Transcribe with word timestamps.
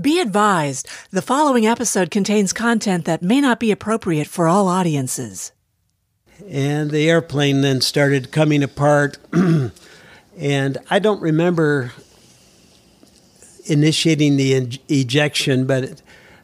Be 0.00 0.20
advised, 0.20 0.88
the 1.10 1.20
following 1.20 1.66
episode 1.66 2.10
contains 2.10 2.54
content 2.54 3.04
that 3.04 3.20
may 3.22 3.42
not 3.42 3.60
be 3.60 3.70
appropriate 3.70 4.26
for 4.26 4.48
all 4.48 4.66
audiences. 4.66 5.52
And 6.48 6.90
the 6.90 7.10
airplane 7.10 7.60
then 7.60 7.82
started 7.82 8.32
coming 8.32 8.62
apart. 8.62 9.18
and 10.38 10.78
I 10.88 10.98
don't 10.98 11.20
remember 11.20 11.92
initiating 13.66 14.38
the 14.38 14.80
ejection, 14.88 15.66
but 15.66 16.00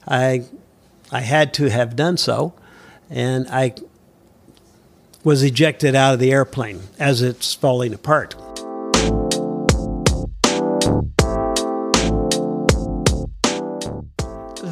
I, 0.07 0.45
I 1.11 1.21
had 1.21 1.55
to 1.55 1.71
have 1.71 1.97
done 1.97 2.19
so. 2.19 2.53
And 3.09 3.49
I 3.49 3.75
was 5.25 5.43
ejected 5.43 5.95
out 5.95 6.13
of 6.13 6.21
the 6.21 6.33
airplane 6.33 6.83
as 6.99 7.23
it's 7.23 7.55
falling 7.55 7.95
apart. 7.95 8.35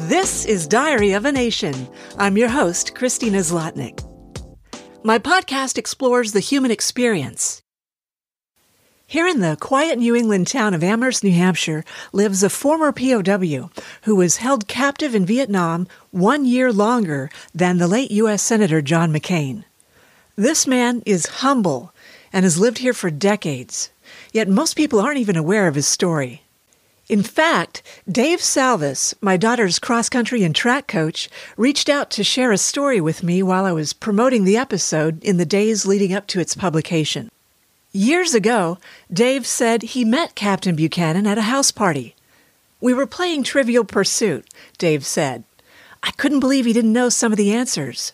This 0.07 0.45
is 0.45 0.67
Diary 0.67 1.11
of 1.11 1.25
a 1.25 1.33
Nation. 1.33 1.75
I'm 2.17 2.37
your 2.37 2.47
host, 2.47 2.95
Christina 2.95 3.39
Zlotnick. 3.39 3.99
My 5.03 5.19
podcast 5.19 5.77
explores 5.77 6.31
the 6.31 6.39
human 6.39 6.71
experience. 6.71 7.61
Here 9.05 9.27
in 9.27 9.41
the 9.41 9.57
quiet 9.59 9.99
New 9.99 10.15
England 10.15 10.47
town 10.47 10.73
of 10.73 10.81
Amherst, 10.81 11.25
New 11.25 11.33
Hampshire, 11.33 11.83
lives 12.13 12.41
a 12.41 12.49
former 12.49 12.93
POW 12.93 13.69
who 14.03 14.15
was 14.15 14.37
held 14.37 14.69
captive 14.69 15.13
in 15.13 15.25
Vietnam 15.25 15.89
one 16.11 16.45
year 16.45 16.71
longer 16.71 17.29
than 17.53 17.77
the 17.77 17.87
late 17.89 18.11
U.S. 18.11 18.41
Senator 18.41 18.81
John 18.81 19.11
McCain. 19.11 19.65
This 20.37 20.65
man 20.65 21.03
is 21.05 21.41
humble 21.43 21.93
and 22.31 22.45
has 22.45 22.57
lived 22.57 22.77
here 22.77 22.93
for 22.93 23.11
decades, 23.11 23.89
yet 24.31 24.47
most 24.47 24.77
people 24.77 25.01
aren't 25.01 25.19
even 25.19 25.35
aware 25.35 25.67
of 25.67 25.75
his 25.75 25.85
story. 25.85 26.43
In 27.09 27.23
fact, 27.23 27.81
Dave 28.11 28.39
Salvis, 28.39 29.13
my 29.21 29.37
daughter's 29.37 29.79
cross 29.79 30.09
country 30.09 30.43
and 30.43 30.53
track 30.53 30.87
coach, 30.87 31.29
reached 31.55 31.87
out 31.87 32.11
to 32.11 32.23
share 32.23 32.51
a 32.51 32.57
story 32.57 32.99
with 32.99 33.23
me 33.23 33.41
while 33.41 33.63
I 33.63 33.71
was 33.71 33.93
promoting 33.93 34.43
the 34.43 34.57
episode 34.57 35.23
in 35.23 35.37
the 35.37 35.45
days 35.45 35.85
leading 35.85 36.13
up 36.13 36.27
to 36.27 36.41
its 36.41 36.53
publication. 36.53 37.31
Years 37.93 38.33
ago, 38.33 38.77
Dave 39.11 39.47
said 39.47 39.83
he 39.83 40.03
met 40.03 40.35
Captain 40.35 40.75
Buchanan 40.75 41.25
at 41.25 41.37
a 41.37 41.43
house 41.43 41.71
party. 41.71 42.13
We 42.81 42.93
were 42.93 43.07
playing 43.07 43.43
Trivial 43.43 43.85
Pursuit, 43.85 44.45
Dave 44.77 45.05
said. 45.05 45.45
I 46.03 46.11
couldn't 46.11 46.41
believe 46.41 46.65
he 46.65 46.73
didn't 46.73 46.91
know 46.91 47.07
some 47.07 47.31
of 47.31 47.37
the 47.37 47.53
answers. 47.53 48.11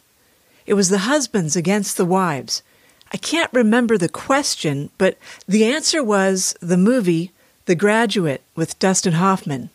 It 0.67 0.75
was 0.75 0.89
the 0.89 0.99
husbands 0.99 1.55
against 1.55 1.97
the 1.97 2.05
wives. 2.05 2.61
I 3.11 3.17
can't 3.17 3.52
remember 3.53 3.97
the 3.97 4.08
question, 4.08 4.91
but 4.99 5.17
the 5.47 5.66
answer 5.66 6.03
was 6.03 6.55
the 6.61 6.77
movie 6.77 7.31
the 7.66 7.75
Graduate 7.75 8.42
with 8.56 8.78
Dustin 8.80 9.14
Hoffman. 9.14 9.69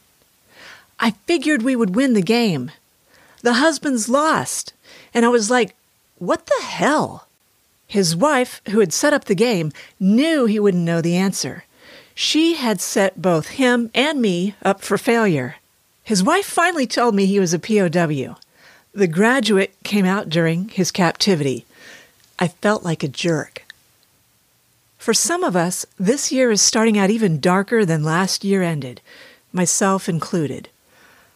I 1.00 1.12
figured 1.26 1.62
we 1.62 1.76
would 1.76 1.94
win 1.94 2.14
the 2.14 2.22
game. 2.22 2.70
The 3.42 3.54
husbands 3.54 4.08
lost, 4.08 4.72
and 5.14 5.24
I 5.24 5.28
was 5.28 5.50
like, 5.50 5.74
what 6.18 6.46
the 6.46 6.64
hell? 6.64 7.28
His 7.86 8.14
wife, 8.14 8.60
who 8.68 8.80
had 8.80 8.92
set 8.92 9.14
up 9.14 9.24
the 9.24 9.34
game, 9.34 9.72
knew 9.98 10.44
he 10.44 10.60
wouldn't 10.60 10.84
know 10.84 11.00
the 11.00 11.16
answer. 11.16 11.64
She 12.14 12.54
had 12.54 12.80
set 12.80 13.22
both 13.22 13.48
him 13.48 13.90
and 13.94 14.20
me 14.20 14.54
up 14.62 14.82
for 14.82 14.98
failure. 14.98 15.56
His 16.04 16.22
wife 16.22 16.46
finally 16.46 16.86
told 16.86 17.14
me 17.14 17.24
he 17.26 17.40
was 17.40 17.54
a 17.54 17.58
POW. 17.58 18.36
The 18.92 19.06
graduate 19.06 19.74
came 19.84 20.04
out 20.04 20.28
during 20.28 20.68
his 20.70 20.90
captivity. 20.90 21.64
I 22.38 22.48
felt 22.48 22.82
like 22.82 23.02
a 23.02 23.08
jerk. 23.08 23.64
For 24.98 25.14
some 25.14 25.42
of 25.42 25.56
us, 25.56 25.86
this 25.98 26.30
year 26.30 26.50
is 26.50 26.60
starting 26.60 26.98
out 26.98 27.08
even 27.08 27.40
darker 27.40 27.84
than 27.84 28.02
last 28.02 28.44
year 28.44 28.62
ended, 28.62 29.00
myself 29.52 30.08
included. 30.08 30.68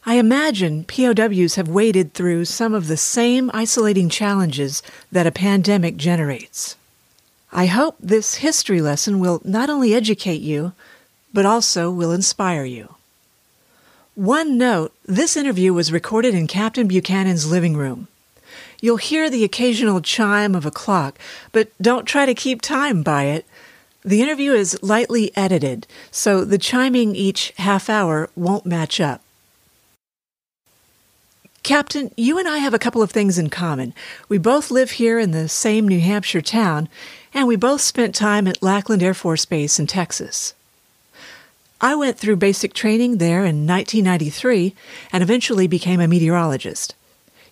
I 0.05 0.17
imagine 0.17 0.85
POWs 0.85 1.55
have 1.55 1.69
waded 1.69 2.13
through 2.13 2.45
some 2.47 2.75
of 2.75 2.89
the 2.89 2.97
same 2.97 3.51
isolating 3.55 4.09
challenges 4.09 4.83
that 5.13 5.29
a 5.29 5.33
pandemic 5.33 5.97
generates. 5.97 6.77
I 7.53 7.67
hope 7.67 7.97
this 8.01 8.37
history 8.37 8.81
lesson 8.81 9.21
will 9.21 9.41
not 9.45 9.71
only 9.71 9.95
educate 9.95 10.41
you, 10.43 10.73
but 11.33 11.47
also 11.47 11.91
will 11.91 12.13
inspire 12.13 12.65
you. 12.65 12.97
One 14.15 14.59
note 14.59 14.93
this 15.07 15.37
interview 15.37 15.73
was 15.73 15.93
recorded 15.93 16.35
in 16.35 16.47
Captain 16.47 16.89
Buchanan's 16.89 17.51
living 17.51 17.77
room. 17.77 18.09
You'll 18.81 18.97
hear 18.97 19.31
the 19.31 19.45
occasional 19.45 20.01
chime 20.01 20.55
of 20.55 20.67
a 20.67 20.71
clock, 20.73 21.19
but 21.53 21.71
don't 21.81 22.05
try 22.05 22.27
to 22.27 22.35
keep 22.35 22.61
time 22.61 23.03
by 23.03 23.25
it. 23.25 23.47
The 24.05 24.21
interview 24.21 24.53
is 24.53 24.77
lightly 24.83 25.31
edited, 25.37 25.87
so 26.11 26.45
the 26.45 26.59
chiming 26.59 27.15
each 27.15 27.53
half 27.57 27.89
hour 27.89 28.29
won't 28.35 28.67
match 28.67 29.01
up. 29.01 29.23
Captain, 31.63 32.11
you 32.17 32.37
and 32.37 32.49
I 32.49 32.59
have 32.59 32.75
a 32.75 32.81
couple 32.81 33.01
of 33.01 33.13
things 33.13 33.39
in 33.39 33.49
common. 33.49 33.95
We 34.29 34.39
both 34.39 34.73
live 34.73 34.93
here 34.93 35.21
in 35.21 35.31
the 35.31 35.49
same 35.49 35.87
New 35.87 36.01
Hampshire 36.01 36.41
town, 36.41 36.89
and 37.33 37.47
we 37.47 37.55
both 37.55 37.81
spent 37.81 38.17
time 38.17 38.49
at 38.49 38.61
Lackland 38.61 39.05
Air 39.05 39.15
Force 39.15 39.45
Base 39.45 39.79
in 39.79 39.87
Texas. 39.87 40.55
I 41.81 41.95
went 41.95 42.19
through 42.19 42.37
basic 42.37 42.75
training 42.75 43.19
there 43.19 43.45
in 43.45 43.69
1993 43.69 44.75
and 45.13 45.23
eventually 45.23 45.69
became 45.69 46.01
a 46.01 46.09
meteorologist. 46.09 46.97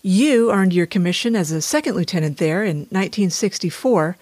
You 0.02 0.50
earned 0.50 0.72
your 0.72 0.86
commission 0.86 1.36
as 1.36 1.52
a 1.52 1.62
second 1.62 1.94
lieutenant 1.94 2.38
there 2.38 2.64
in 2.64 2.78
1964 2.90 4.16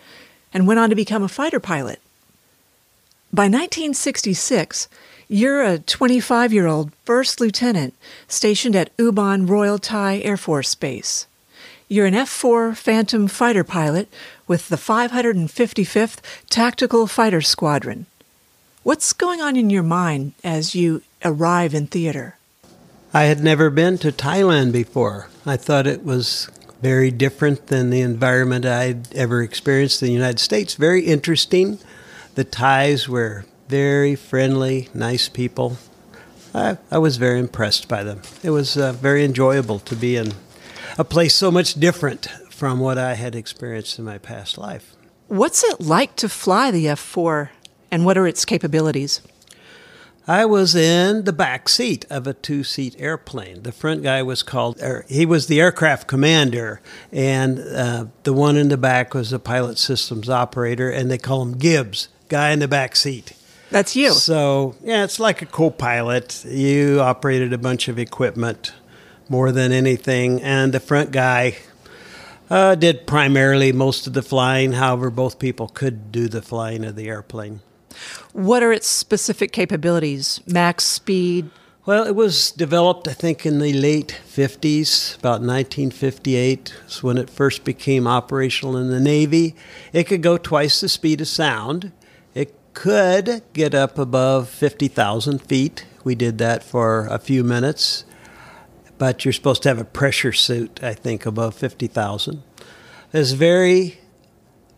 and 0.52 0.66
went 0.66 0.80
on 0.80 0.90
to 0.90 0.96
become 0.96 1.22
a 1.22 1.28
fighter 1.28 1.60
pilot. 1.60 2.00
By 3.30 3.44
1966, 3.44 4.88
you're 5.28 5.62
a 5.62 5.78
25 5.78 6.50
year 6.50 6.66
old 6.66 6.94
first 7.04 7.40
lieutenant 7.40 7.94
stationed 8.26 8.74
at 8.74 8.96
Ubon 8.96 9.46
Royal 9.46 9.78
Thai 9.78 10.20
Air 10.20 10.38
Force 10.38 10.74
Base. 10.74 11.26
You're 11.88 12.06
an 12.06 12.14
F 12.14 12.30
4 12.30 12.74
Phantom 12.74 13.28
fighter 13.28 13.64
pilot 13.64 14.08
with 14.46 14.70
the 14.70 14.76
555th 14.76 16.20
Tactical 16.48 17.06
Fighter 17.06 17.42
Squadron. 17.42 18.06
What's 18.82 19.12
going 19.12 19.42
on 19.42 19.56
in 19.56 19.68
your 19.68 19.82
mind 19.82 20.32
as 20.42 20.74
you 20.74 21.02
arrive 21.22 21.74
in 21.74 21.86
theater? 21.86 22.36
I 23.12 23.24
had 23.24 23.44
never 23.44 23.68
been 23.68 23.98
to 23.98 24.10
Thailand 24.10 24.72
before. 24.72 25.28
I 25.44 25.58
thought 25.58 25.86
it 25.86 26.02
was 26.02 26.48
very 26.80 27.10
different 27.10 27.66
than 27.66 27.90
the 27.90 28.00
environment 28.00 28.64
I'd 28.64 29.14
ever 29.14 29.42
experienced 29.42 30.00
in 30.00 30.08
the 30.08 30.14
United 30.14 30.40
States. 30.40 30.76
Very 30.76 31.02
interesting. 31.02 31.78
The 32.38 32.44
Thais 32.44 33.08
were 33.08 33.46
very 33.68 34.14
friendly, 34.14 34.88
nice 34.94 35.28
people. 35.28 35.76
I, 36.54 36.78
I 36.88 36.98
was 36.98 37.16
very 37.16 37.40
impressed 37.40 37.88
by 37.88 38.04
them. 38.04 38.22
It 38.44 38.50
was 38.50 38.76
uh, 38.76 38.92
very 38.92 39.24
enjoyable 39.24 39.80
to 39.80 39.96
be 39.96 40.14
in 40.14 40.34
a 40.96 41.02
place 41.02 41.34
so 41.34 41.50
much 41.50 41.74
different 41.74 42.28
from 42.48 42.78
what 42.78 42.96
I 42.96 43.14
had 43.14 43.34
experienced 43.34 43.98
in 43.98 44.04
my 44.04 44.18
past 44.18 44.56
life. 44.56 44.94
What's 45.26 45.64
it 45.64 45.80
like 45.80 46.14
to 46.14 46.28
fly 46.28 46.70
the 46.70 46.86
F 46.86 47.00
4 47.00 47.50
and 47.90 48.04
what 48.04 48.16
are 48.16 48.28
its 48.28 48.44
capabilities? 48.44 49.20
I 50.28 50.44
was 50.44 50.76
in 50.76 51.24
the 51.24 51.32
back 51.32 51.68
seat 51.68 52.06
of 52.08 52.28
a 52.28 52.34
two 52.34 52.62
seat 52.62 52.94
airplane. 53.00 53.64
The 53.64 53.72
front 53.72 54.04
guy 54.04 54.22
was 54.22 54.44
called, 54.44 54.80
er, 54.80 55.04
he 55.08 55.26
was 55.26 55.48
the 55.48 55.60
aircraft 55.60 56.06
commander, 56.06 56.80
and 57.10 57.58
uh, 57.58 58.04
the 58.22 58.32
one 58.32 58.56
in 58.56 58.68
the 58.68 58.76
back 58.76 59.12
was 59.12 59.30
the 59.30 59.40
pilot 59.40 59.76
systems 59.76 60.30
operator, 60.30 60.88
and 60.88 61.10
they 61.10 61.18
call 61.18 61.42
him 61.42 61.58
Gibbs, 61.58 62.08
guy 62.28 62.50
in 62.50 62.58
the 62.58 62.68
back 62.68 62.96
seat. 62.96 63.32
That's 63.70 63.94
you. 63.94 64.12
So, 64.12 64.76
yeah, 64.82 65.04
it's 65.04 65.20
like 65.20 65.42
a 65.42 65.46
co 65.46 65.70
pilot. 65.70 66.44
You 66.46 67.00
operated 67.00 67.52
a 67.52 67.58
bunch 67.58 67.88
of 67.88 67.98
equipment 67.98 68.72
more 69.28 69.52
than 69.52 69.72
anything, 69.72 70.40
and 70.42 70.72
the 70.72 70.80
front 70.80 71.10
guy 71.10 71.56
uh, 72.50 72.74
did 72.74 73.06
primarily 73.06 73.72
most 73.72 74.06
of 74.06 74.14
the 74.14 74.22
flying. 74.22 74.72
However, 74.72 75.10
both 75.10 75.38
people 75.38 75.68
could 75.68 76.10
do 76.10 76.28
the 76.28 76.42
flying 76.42 76.84
of 76.84 76.96
the 76.96 77.08
airplane. 77.08 77.60
What 78.32 78.62
are 78.62 78.72
its 78.72 78.86
specific 78.86 79.52
capabilities? 79.52 80.40
Max 80.46 80.84
speed? 80.84 81.50
Well, 81.84 82.06
it 82.06 82.14
was 82.14 82.50
developed, 82.50 83.08
I 83.08 83.14
think, 83.14 83.46
in 83.46 83.60
the 83.60 83.72
late 83.72 84.20
50s, 84.28 85.18
about 85.18 85.40
1958 85.40 86.74
is 86.86 87.02
when 87.02 87.16
it 87.16 87.30
first 87.30 87.64
became 87.64 88.06
operational 88.06 88.76
in 88.76 88.90
the 88.90 89.00
Navy. 89.00 89.56
It 89.94 90.04
could 90.04 90.22
go 90.22 90.36
twice 90.36 90.80
the 90.80 90.90
speed 90.90 91.22
of 91.22 91.28
sound. 91.28 91.92
Could 92.78 93.42
get 93.54 93.74
up 93.74 93.98
above 93.98 94.48
50,000 94.48 95.40
feet. 95.42 95.84
We 96.04 96.14
did 96.14 96.38
that 96.38 96.62
for 96.62 97.06
a 97.06 97.18
few 97.18 97.42
minutes, 97.42 98.04
but 98.98 99.24
you're 99.24 99.32
supposed 99.32 99.64
to 99.64 99.68
have 99.68 99.80
a 99.80 99.84
pressure 99.84 100.32
suit, 100.32 100.78
I 100.80 100.94
think, 100.94 101.26
above 101.26 101.56
50,000. 101.56 102.40
It's 103.12 103.32
very 103.32 103.98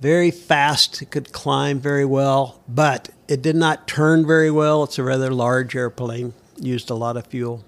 very 0.00 0.30
fast. 0.30 1.02
It 1.02 1.10
could 1.10 1.30
climb 1.30 1.78
very 1.78 2.06
well, 2.06 2.62
but 2.66 3.10
it 3.28 3.42
did 3.42 3.54
not 3.54 3.86
turn 3.86 4.26
very 4.26 4.50
well. 4.50 4.82
It's 4.84 4.98
a 4.98 5.04
rather 5.04 5.30
large 5.30 5.76
airplane, 5.76 6.32
used 6.58 6.88
a 6.88 6.94
lot 6.94 7.18
of 7.18 7.26
fuel. 7.26 7.66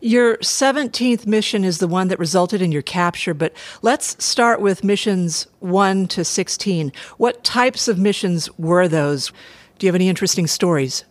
Your 0.00 0.36
17th 0.38 1.26
mission 1.26 1.64
is 1.64 1.78
the 1.78 1.88
one 1.88 2.08
that 2.08 2.18
resulted 2.18 2.62
in 2.62 2.70
your 2.70 2.82
capture, 2.82 3.34
but 3.34 3.52
let's 3.82 4.22
start 4.24 4.60
with 4.60 4.84
missions 4.84 5.48
1 5.58 6.06
to 6.08 6.24
16. 6.24 6.92
What 7.16 7.42
types 7.42 7.88
of 7.88 7.98
missions 7.98 8.48
were 8.58 8.86
those? 8.86 9.32
Do 9.78 9.86
you 9.86 9.88
have 9.88 9.96
any 9.96 10.08
interesting 10.08 10.46
stories? 10.46 11.04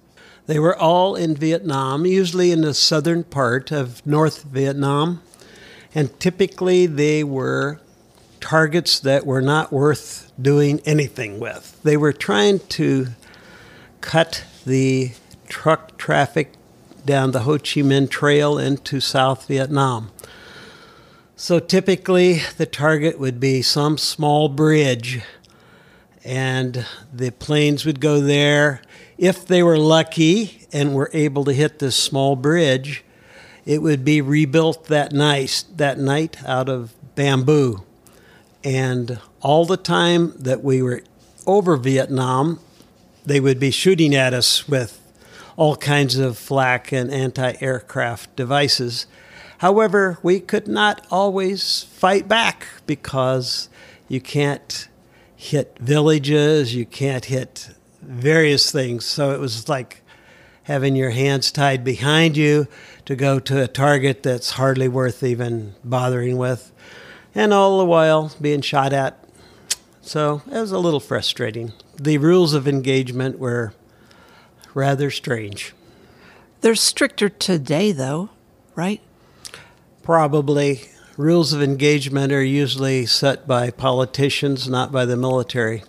They 0.46 0.60
were 0.60 0.78
all 0.78 1.16
in 1.16 1.36
Vietnam, 1.36 2.06
usually 2.06 2.52
in 2.52 2.62
the 2.62 2.74
southern 2.74 3.26
part 3.26 3.72
of 3.72 4.06
North 4.06 4.44
Vietnam. 4.44 5.22
And 5.94 6.18
typically 6.20 6.86
they 6.86 7.26
were 7.26 7.82
targets 8.40 9.00
that 9.02 9.26
were 9.26 9.42
not 9.42 9.74
worth 9.74 10.32
doing 10.42 10.80
anything 10.86 11.40
with. 11.40 11.82
They 11.84 11.98
were 11.98 12.14
trying 12.14 12.60
to 12.60 13.08
cut 14.00 14.46
the 14.66 15.12
truck 15.50 15.98
traffic 15.98 16.54
down 17.08 17.32
the 17.32 17.40
Ho 17.40 17.54
Chi 17.54 17.82
Minh 17.82 18.08
Trail 18.08 18.60
into 18.60 19.00
South 19.00 19.48
Vietnam. 19.48 20.12
So 21.36 21.60
typically, 21.60 22.42
the 22.58 22.66
target 22.66 23.20
would 23.20 23.40
be 23.40 23.64
some 23.64 23.98
small 23.98 24.50
bridge, 24.50 25.22
and 26.24 26.86
the 27.12 27.32
planes 27.32 27.86
would 27.86 28.00
go 28.00 28.20
there. 28.20 28.82
If 29.18 29.48
they 29.48 29.64
were 29.64 29.80
lucky 29.80 30.68
and 30.72 30.94
were 30.94 31.10
able 31.14 31.46
to 31.46 31.54
hit 31.54 31.80
this 31.80 31.96
small 31.96 32.36
bridge, 32.36 33.04
it 33.66 33.82
would 33.82 34.06
be 34.06 34.22
rebuilt 34.22 34.86
that 34.86 35.12
night, 35.12 35.64
that 35.76 35.98
night 35.98 36.44
out 36.46 36.70
of 36.70 36.94
bamboo. 37.16 37.84
And 38.64 39.20
all 39.42 39.66
the 39.66 39.78
time 39.78 40.34
that 40.38 40.64
we 40.64 40.82
were 40.82 41.02
over 41.46 41.78
Vietnam, 41.78 42.60
they 43.26 43.40
would 43.40 43.60
be 43.60 43.72
shooting 43.72 44.14
at 44.14 44.34
us 44.34 44.68
with 44.68 45.02
all 45.58 45.76
kinds 45.76 46.18
of 46.18 46.38
flak 46.38 46.94
and 46.94 47.12
anti 47.12 47.56
aircraft 47.60 48.34
devices. 48.38 49.08
However, 49.58 50.20
we 50.22 50.40
could 50.40 50.68
not 50.68 51.06
always 51.12 51.84
fight 51.84 52.28
back 52.28 52.68
because 52.86 53.68
you 54.08 54.22
can't 54.22 54.88
hit 55.36 55.78
villages, 55.80 56.74
you 56.76 56.86
can't 56.86 57.26
hit 57.26 57.72
various 58.02 58.72
things. 58.72 59.06
So 59.06 59.32
it 59.32 59.40
was 59.40 59.68
like 59.68 60.04
having 60.64 60.96
your 60.96 61.10
hands 61.10 61.52
tied 61.52 61.84
behind 61.84 62.38
you 62.38 62.68
to 63.06 63.16
go 63.16 63.40
to 63.40 63.64
a 63.64 63.68
target 63.68 64.22
that's 64.22 64.52
hardly 64.52 64.88
worth 64.88 65.24
even 65.24 65.74
bothering 65.84 66.38
with, 66.38 66.72
and 67.34 67.54
all 67.54 67.80
the 67.80 67.86
while 67.86 68.32
being 68.40 68.62
shot 68.62 68.94
at. 68.94 69.24
So 70.02 70.42
it 70.48 70.60
was 70.60 70.72
a 70.72 70.80
little 70.80 71.00
frustrating. 71.00 71.74
The 71.96 72.18
rules 72.20 72.54
of 72.54 72.68
engagement 72.68 73.40
were 73.40 73.74
rather 74.78 75.10
strange. 75.10 75.74
They're 76.62 76.76
stricter 76.76 77.30
today, 77.30 77.92
though, 77.92 78.30
right? 78.76 79.02
Probably. 80.04 80.90
Rules 81.18 81.52
of 81.52 81.64
engagement 81.64 82.32
are 82.32 82.44
usually 82.44 83.08
set 83.08 83.48
by 83.48 83.72
politicians, 83.72 84.70
not 84.70 84.92
by 84.92 85.04
the 85.06 85.18
military. 85.18 85.84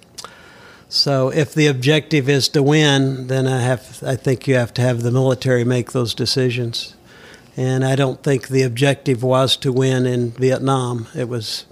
So 0.89 1.29
if 1.29 1.53
the 1.53 1.67
objective 1.67 2.31
is 2.31 2.49
to 2.49 2.63
win, 2.63 3.27
then 3.27 3.47
I 3.47 3.61
have 3.61 4.03
I 4.03 4.17
think 4.17 4.49
you 4.49 4.55
have 4.55 4.73
to 4.75 4.83
have 4.83 5.03
the 5.03 5.11
military 5.11 5.65
make 5.65 5.93
those 5.93 6.15
decisions. 6.15 6.95
And 7.59 7.85
I 7.85 7.95
don't 7.95 8.23
think 8.23 8.49
the 8.49 8.63
objective 8.63 9.23
was 9.23 9.55
to 9.59 9.71
win 9.71 10.07
in 10.07 10.31
Vietnam. 10.31 11.09
It 11.15 11.29
was 11.29 11.67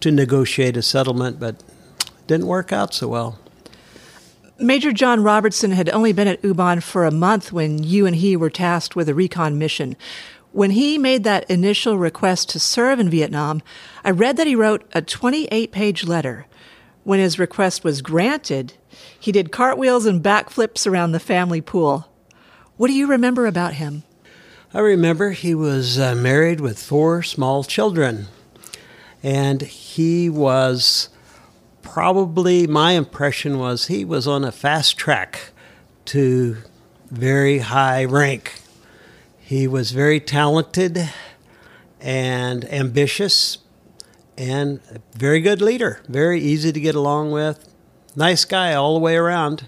to 0.00 0.10
negotiate 0.10 0.76
a 0.76 0.82
settlement, 0.82 1.38
but 1.38 1.62
it 2.00 2.26
didn't 2.26 2.48
work 2.48 2.72
out 2.72 2.92
so 2.92 3.06
well. 3.06 3.38
Major 4.58 4.90
John 4.90 5.22
Robertson 5.22 5.72
had 5.72 5.90
only 5.90 6.14
been 6.14 6.28
at 6.28 6.40
Ubon 6.40 6.82
for 6.82 7.04
a 7.04 7.10
month 7.10 7.52
when 7.52 7.82
you 7.82 8.06
and 8.06 8.16
he 8.16 8.36
were 8.36 8.48
tasked 8.48 8.96
with 8.96 9.06
a 9.06 9.14
recon 9.14 9.58
mission. 9.58 9.96
When 10.52 10.70
he 10.70 10.96
made 10.96 11.24
that 11.24 11.48
initial 11.50 11.98
request 11.98 12.48
to 12.50 12.60
serve 12.60 12.98
in 12.98 13.10
Vietnam, 13.10 13.60
I 14.02 14.10
read 14.12 14.38
that 14.38 14.46
he 14.46 14.56
wrote 14.56 14.88
a 14.94 15.02
28 15.02 15.70
page 15.72 16.04
letter. 16.04 16.46
When 17.04 17.20
his 17.20 17.38
request 17.38 17.84
was 17.84 18.00
granted, 18.00 18.72
he 19.20 19.30
did 19.30 19.52
cartwheels 19.52 20.06
and 20.06 20.22
backflips 20.22 20.86
around 20.86 21.12
the 21.12 21.20
family 21.20 21.60
pool. 21.60 22.08
What 22.78 22.88
do 22.88 22.94
you 22.94 23.06
remember 23.06 23.44
about 23.44 23.74
him? 23.74 24.04
I 24.72 24.80
remember 24.80 25.32
he 25.32 25.54
was 25.54 25.98
uh, 25.98 26.14
married 26.14 26.60
with 26.60 26.82
four 26.82 27.22
small 27.22 27.62
children, 27.62 28.28
and 29.22 29.60
he 29.60 30.30
was 30.30 31.10
probably 31.96 32.66
my 32.66 32.92
impression 32.92 33.58
was 33.58 33.86
he 33.86 34.04
was 34.04 34.28
on 34.28 34.44
a 34.44 34.52
fast 34.52 34.98
track 34.98 35.48
to 36.04 36.54
very 37.10 37.60
high 37.60 38.04
rank. 38.04 38.60
He 39.38 39.66
was 39.66 39.92
very 39.92 40.20
talented 40.20 41.08
and 41.98 42.70
ambitious 42.70 43.56
and 44.36 44.78
a 44.90 44.98
very 45.16 45.40
good 45.40 45.62
leader, 45.62 46.02
very 46.06 46.38
easy 46.38 46.70
to 46.70 46.78
get 46.78 46.94
along 46.94 47.30
with. 47.30 47.66
Nice 48.14 48.44
guy 48.44 48.74
all 48.74 48.92
the 48.92 49.00
way 49.00 49.16
around. 49.16 49.64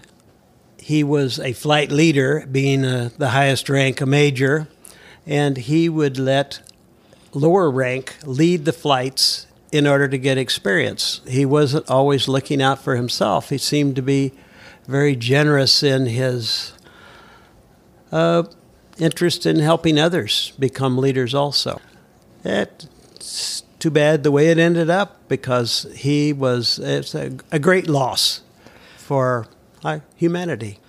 He 0.77 1.03
was 1.03 1.39
a 1.39 1.53
flight 1.53 1.91
leader, 1.91 2.45
being 2.45 2.85
a, 2.85 3.05
uh, 3.05 3.09
the 3.17 3.29
highest 3.29 3.69
rank, 3.69 4.01
a 4.01 4.05
major, 4.05 4.67
and 5.25 5.57
he 5.57 5.89
would 5.89 6.19
let 6.19 6.61
lower 7.33 7.71
rank 7.71 8.17
lead 8.23 8.65
the 8.65 8.73
flights 8.73 9.47
in 9.71 9.85
order 9.85 10.07
to 10.07 10.17
get 10.17 10.37
experience. 10.37 11.21
He 11.27 11.45
wasn't 11.45 11.89
always 11.89 12.27
looking 12.27 12.61
out 12.61 12.81
for 12.81 12.95
himself. 12.95 13.49
He 13.49 13.57
seemed 13.57 13.95
to 13.97 14.01
be 14.01 14.33
very 14.87 15.15
generous 15.15 15.83
in 15.83 16.07
his 16.07 16.73
uh, 18.11 18.43
interest 18.97 19.45
in 19.45 19.59
helping 19.59 19.99
others 19.99 20.53
become 20.57 20.97
leaders 20.97 21.33
also. 21.35 21.79
It's 22.43 23.63
too 23.79 23.91
bad 23.91 24.23
the 24.23 24.31
way 24.31 24.47
it 24.47 24.57
ended 24.57 24.89
up 24.89 25.27
because 25.27 25.87
he 25.95 26.33
was 26.33 26.79
it's 26.79 27.15
a, 27.15 27.31
a 27.51 27.59
great 27.59 27.87
loss 27.87 28.41
for 28.97 29.47
uh, 29.83 29.99
humanity. 30.15 30.79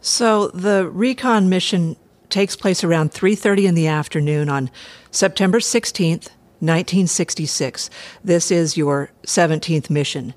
So 0.00 0.48
the 0.48 0.88
recon 0.88 1.48
mission 1.48 1.96
takes 2.28 2.56
place 2.56 2.84
around 2.84 3.12
3:30 3.12 3.64
in 3.68 3.74
the 3.74 3.86
afternoon 3.86 4.48
on 4.48 4.70
September 5.10 5.60
16th, 5.60 6.28
1966. 6.60 7.90
This 8.22 8.50
is 8.50 8.76
your 8.76 9.10
17th 9.26 9.90
mission. 9.90 10.34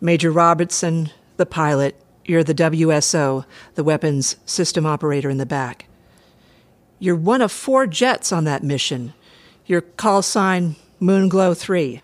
Major 0.00 0.30
Robertson, 0.30 1.10
the 1.36 1.46
pilot, 1.46 2.00
you're 2.24 2.44
the 2.44 2.54
WSO, 2.54 3.44
the 3.74 3.84
weapons 3.84 4.36
system 4.46 4.86
operator 4.86 5.30
in 5.30 5.38
the 5.38 5.46
back. 5.46 5.86
You're 6.98 7.16
one 7.16 7.40
of 7.40 7.50
four 7.50 7.86
jets 7.86 8.32
on 8.32 8.44
that 8.44 8.62
mission. 8.62 9.12
Your 9.66 9.80
call 9.80 10.22
sign 10.22 10.76
Moonglow 11.00 11.56
3. 11.56 12.00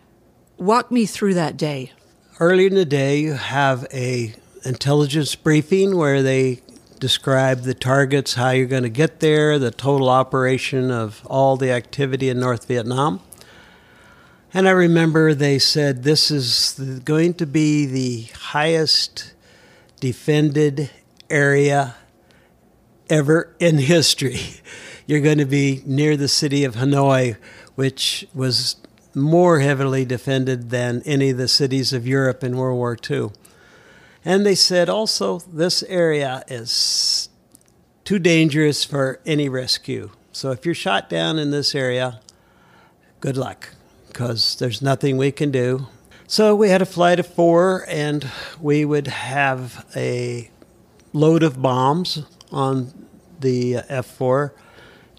Walk 0.57 0.91
me 0.91 1.07
through 1.07 1.35
that 1.35 1.57
day. 1.57 1.93
Early 2.41 2.67
in 2.67 2.75
the 2.75 2.85
day, 2.85 3.19
you 3.19 3.35
have 3.35 3.87
a 3.93 4.35
intelligence 4.65 5.35
briefing 5.35 5.97
where 5.97 6.23
they 6.23 6.63
describe 6.99 7.63
the 7.63 7.75
targets, 7.75 8.35
how 8.35 8.51
you're 8.51 8.67
going 8.67 8.83
to 8.83 8.89
get 8.89 9.21
there, 9.21 9.59
the 9.59 9.71
total 9.71 10.09
operation 10.09 10.91
of 10.91 11.25
all 11.27 11.57
the 11.57 11.71
activity 11.71 12.29
in 12.29 12.41
North 12.41 12.67
Vietnam. 12.67 13.21
And 14.55 14.67
I 14.67 14.71
remember 14.71 15.35
they 15.35 15.59
said 15.59 16.03
this 16.05 16.31
is 16.31 17.03
going 17.05 17.35
to 17.35 17.47
be 17.47 17.85
the 17.85 18.23
highest 18.35 19.35
defended 20.01 20.91
area 21.29 21.97
ever 23.11 23.55
in 23.59 23.77
history. 23.79 24.41
You're 25.07 25.21
going 25.21 25.39
to 25.39 25.45
be 25.45 25.83
near 25.85 26.17
the 26.17 26.29
city 26.29 26.65
of 26.65 26.77
Hanoi, 26.77 27.37
which 27.75 28.27
was 28.33 28.77
more 29.15 29.61
heavily 29.61 30.07
defended 30.07 30.71
than 30.71 31.03
any 31.05 31.31
of 31.31 31.37
the 31.37 31.49
cities 31.49 31.93
of 31.93 32.07
Europe 32.07 32.43
in 32.43 32.57
World 32.57 32.79
War 32.79 32.97
II. 33.11 33.31
And 34.25 34.47
they 34.47 34.55
said 34.55 34.89
also 34.89 35.41
this 35.41 35.83
area 35.85 36.43
is 36.49 37.29
too 38.05 38.19
dangerous 38.19 38.83
for 38.83 39.21
any 39.27 39.51
rescue. 39.51 40.11
So 40.33 40.53
if 40.53 40.65
you're 40.65 40.75
shot 40.75 41.11
down 41.11 41.39
in 41.39 41.51
this 41.51 41.75
area, 41.75 42.21
good 43.21 43.37
luck 43.37 43.75
because 44.19 44.57
there's 44.57 44.83
nothing 44.83 45.17
we 45.17 45.31
can 45.31 45.53
do. 45.53 45.87
So 46.27 46.53
we 46.53 46.71
had 46.71 46.83
a 46.83 46.87
flight 46.87 47.21
of 47.21 47.27
four, 47.29 47.85
and 47.87 48.29
we 48.61 48.85
would 48.85 49.07
have 49.07 49.87
a 49.95 50.51
load 51.13 51.45
of 51.45 51.63
bombs 51.63 52.25
on 52.51 53.07
the 53.39 53.77
uh, 53.77 53.83
F 53.89 54.07
4, 54.07 54.53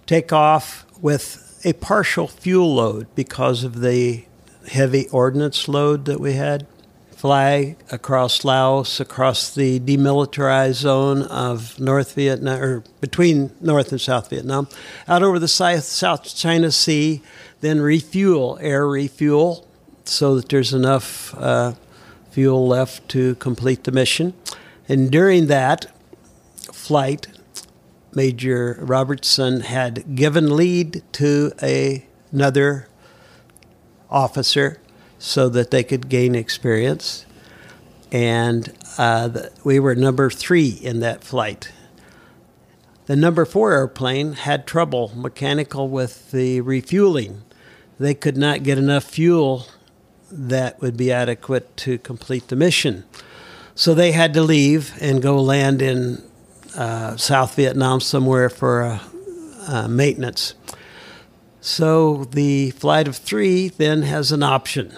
take 0.05 0.33
off 0.33 0.85
with 1.01 1.61
a 1.63 1.71
partial 1.71 2.27
fuel 2.27 2.75
load 2.75 3.07
because 3.15 3.63
of 3.63 3.79
the 3.79 4.25
heavy 4.67 5.07
ordnance 5.07 5.69
load 5.69 6.03
that 6.03 6.19
we 6.19 6.33
had, 6.33 6.67
fly 7.15 7.77
across 7.93 8.43
Laos, 8.43 8.99
across 8.99 9.55
the 9.55 9.79
demilitarized 9.79 10.73
zone 10.73 11.21
of 11.21 11.79
North 11.79 12.15
Vietnam, 12.15 12.61
or 12.61 12.83
between 12.99 13.51
North 13.61 13.93
and 13.93 14.01
South 14.01 14.29
Vietnam, 14.29 14.67
out 15.07 15.23
over 15.23 15.39
the 15.39 15.47
South 15.47 16.35
China 16.35 16.69
Sea, 16.69 17.21
then 17.61 17.81
refuel, 17.81 18.57
air 18.61 18.87
refuel, 18.87 19.67
so 20.03 20.35
that 20.35 20.49
there's 20.49 20.73
enough 20.73 21.35
uh, 21.37 21.73
fuel 22.31 22.67
left 22.67 23.07
to 23.09 23.35
complete 23.35 23.83
the 23.83 23.91
mission. 23.91 24.33
And 24.87 25.11
during 25.11 25.47
that 25.47 25.87
flight, 26.73 27.27
Major 28.15 28.79
Robertson 28.81 29.61
had 29.61 30.15
given 30.15 30.55
lead 30.55 31.03
to 31.13 31.51
a, 31.61 32.05
another 32.31 32.87
officer 34.09 34.79
so 35.19 35.47
that 35.49 35.69
they 35.69 35.83
could 35.83 36.09
gain 36.09 36.33
experience. 36.33 37.25
And 38.11 38.73
uh, 38.97 39.27
the, 39.27 39.51
we 39.63 39.79
were 39.79 39.93
number 39.93 40.31
three 40.31 40.69
in 40.69 41.01
that 41.01 41.23
flight. 41.23 41.71
the 43.09 43.15
number 43.15 43.43
four 43.43 43.73
airplane 43.73 44.33
had 44.33 44.67
trouble 44.67 45.11
mechanical 45.15 45.89
with 45.89 46.29
the 46.29 46.61
refueling. 46.61 47.41
They 47.99 48.13
could 48.13 48.37
not 48.37 48.63
get 48.63 48.77
enough 48.77 49.03
fuel 49.03 49.67
that 50.31 50.81
would 50.81 50.95
be 50.95 51.11
adequate 51.11 51.75
to 51.77 51.97
complete 51.97 52.47
the 52.47 52.55
mission. 52.55 53.03
So 53.75 53.93
they 53.93 54.11
had 54.11 54.33
to 54.35 54.41
leave 54.41 54.93
and 55.01 55.21
go 55.21 55.41
land 55.41 55.81
in 55.81 56.23
uh, 56.75 57.17
South 57.17 57.55
Vietnam 57.55 57.99
somewhere 57.99 58.49
for 58.49 58.99
uh, 59.67 59.87
maintenance. 59.87 60.53
So 61.61 62.25
the 62.25 62.71
flight 62.71 63.07
of 63.07 63.17
three 63.17 63.69
then 63.69 64.03
has 64.03 64.31
an 64.31 64.43
option. 64.43 64.93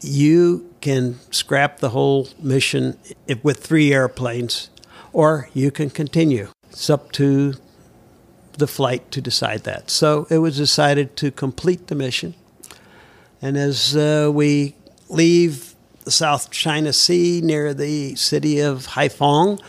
You 0.00 0.70
can 0.80 1.18
scrap 1.30 1.78
the 1.78 1.90
whole 1.90 2.28
mission 2.38 2.96
with 3.42 3.62
three 3.62 3.92
airplanes, 3.92 4.70
or 5.12 5.48
you 5.52 5.70
can 5.70 5.90
continue. 5.90 6.48
It's 6.70 6.88
up 6.88 7.12
to 7.12 7.54
the 8.58 8.66
flight 8.66 9.10
to 9.12 9.20
decide 9.20 9.64
that. 9.64 9.90
So 9.90 10.26
it 10.30 10.38
was 10.38 10.56
decided 10.56 11.16
to 11.16 11.30
complete 11.30 11.86
the 11.86 11.94
mission. 11.94 12.34
And 13.40 13.56
as 13.56 13.96
uh, 13.96 14.30
we 14.32 14.76
leave 15.08 15.74
the 16.04 16.10
South 16.10 16.50
China 16.50 16.92
Sea 16.92 17.40
near 17.42 17.74
the 17.74 18.14
city 18.14 18.60
of 18.60 18.86
Haiphong, 18.88 19.60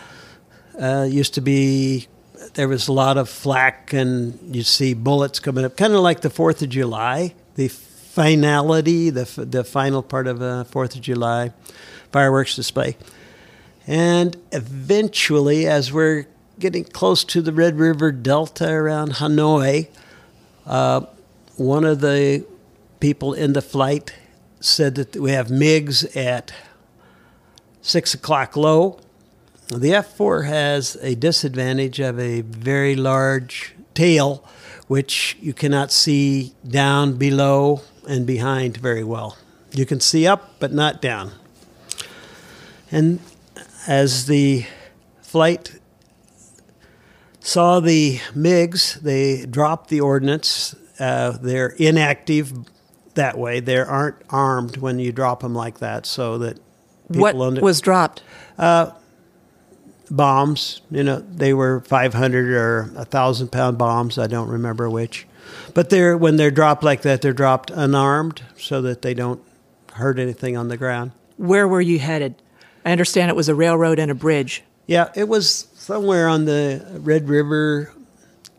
uh, 0.80 1.08
used 1.10 1.34
to 1.36 1.42
be 1.42 2.08
there 2.56 2.68
was 2.68 2.88
a 2.88 2.94
lot 2.94 3.18
of 3.18 3.30
flak 3.30 3.94
and 3.94 4.56
you 4.56 4.64
see 4.64 4.94
bullets 4.94 5.40
coming 5.40 5.66
up, 5.66 5.78
kind 5.78 5.94
of 5.94 6.02
like 6.02 6.22
the 6.22 6.30
Fourth 6.30 6.62
of 6.62 6.70
July, 6.70 7.34
the 7.56 7.68
finality, 7.68 9.10
the 9.10 9.26
the 9.46 9.64
final 9.64 10.04
part 10.04 10.28
of 10.28 10.42
a 10.42 10.66
Fourth 10.66 10.96
of 10.96 11.02
July 11.02 11.52
fireworks 12.12 12.56
display. 12.56 12.96
And 13.88 14.38
eventually, 14.52 15.68
as 15.68 15.92
we're 15.92 16.26
getting 16.60 16.84
close 16.84 17.24
to 17.26 17.42
the 17.42 17.54
Red 17.54 17.78
River 17.78 18.12
Delta 18.12 18.70
around 18.70 19.14
Hanoi, 19.14 19.88
uh, 20.66 21.02
one 21.56 21.84
of 21.84 22.02
the 22.02 22.46
people 23.00 23.34
in 23.34 23.54
the 23.54 23.62
flight 23.62 24.14
said 24.60 24.96
that 24.96 25.16
we 25.16 25.32
have 25.32 25.48
MiGs 25.48 26.16
at 26.16 26.54
six 27.82 28.14
o'clock 28.14 28.56
low. 28.56 29.00
The 29.68 29.94
F 29.94 30.16
4 30.16 30.44
has 30.44 30.98
a 31.02 31.16
disadvantage 31.16 32.00
of 32.00 32.20
a 32.20 32.42
very 32.42 32.96
large 32.96 33.76
tail, 33.94 34.44
which 34.88 35.38
you 35.42 35.54
cannot 35.54 35.92
see 35.92 36.54
down, 36.68 37.18
below, 37.18 37.82
and 38.08 38.26
behind 38.26 38.78
very 38.78 39.04
well. 39.04 39.38
You 39.72 39.86
can 39.86 40.00
see 40.00 40.28
up, 40.28 40.54
but 40.60 40.72
not 40.72 41.02
down. 41.02 41.32
And 42.92 43.20
as 43.88 44.28
the 44.28 44.66
flight 45.22 45.80
saw 47.44 47.80
the 47.80 48.18
MiGs, 48.34 49.02
they 49.02 49.46
dropped 49.46 49.90
the 49.90 50.02
ordnance. 50.02 50.74
Uh, 50.98 51.32
they're 51.32 51.76
inactive 51.78 52.54
that 53.16 53.38
way. 53.38 53.60
They 53.60 53.78
aren't 53.78 54.16
armed 54.30 54.78
when 54.78 54.98
you 54.98 55.12
drop 55.12 55.42
them 55.42 55.54
like 55.54 55.80
that, 55.80 56.06
so 56.06 56.38
that 56.40 56.60
what 57.10 57.36
under- 57.36 57.62
was 57.62 57.82
dropped? 57.82 58.24
Uh, 58.58 58.92
bombs. 60.10 60.82
You 60.90 61.04
know, 61.04 61.20
they 61.20 61.54
were 61.54 61.82
500 61.82 62.50
or 62.50 62.92
a 62.96 63.06
thousand 63.06 63.52
pound 63.52 63.78
bombs. 63.78 64.18
I 64.18 64.28
don't 64.28 64.50
remember 64.50 64.90
which, 64.90 65.28
but 65.74 65.90
they're 65.90 66.18
when 66.18 66.38
they're 66.38 66.52
dropped 66.52 66.84
like 66.84 67.02
that, 67.02 67.22
they're 67.22 67.34
dropped 67.34 67.70
unarmed 67.72 68.42
so 68.58 68.82
that 68.82 69.02
they 69.02 69.14
don't 69.14 69.42
hurt 69.94 70.18
anything 70.18 70.56
on 70.56 70.70
the 70.70 70.78
ground. 70.78 71.12
Where 71.38 71.68
were 71.68 71.82
you 71.82 72.00
headed? 72.00 72.36
I 72.86 72.92
understand 72.92 73.30
it 73.30 73.36
was 73.36 73.50
a 73.50 73.56
railroad 73.56 74.00
and 74.00 74.10
a 74.12 74.16
bridge. 74.16 74.64
Yeah, 74.88 75.12
it 75.16 75.28
was 75.28 75.68
somewhere 75.76 76.28
on 76.28 76.46
the 76.46 76.86
Red 77.00 77.30
River 77.30 77.94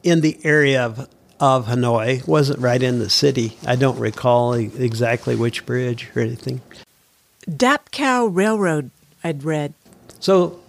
in 0.02 0.21
the 0.21 0.38
area 0.45 0.85
of 0.85 1.09
of 1.40 1.66
Hanoi. 1.66 2.21
It 2.21 2.28
wasn't 2.28 2.61
right 2.61 2.83
in 2.83 3.00
the 3.00 3.11
city. 3.11 3.59
I 3.66 3.76
don't 3.76 3.99
recall 3.99 4.54
exactly 4.54 5.35
which 5.37 5.66
bridge 5.66 6.11
or 6.14 6.21
anything. 6.23 6.62
Dap 7.54 7.90
Cau 7.90 8.26
Railroad, 8.26 8.90
I'd 9.23 9.45
read. 9.45 9.75
So 10.21 10.61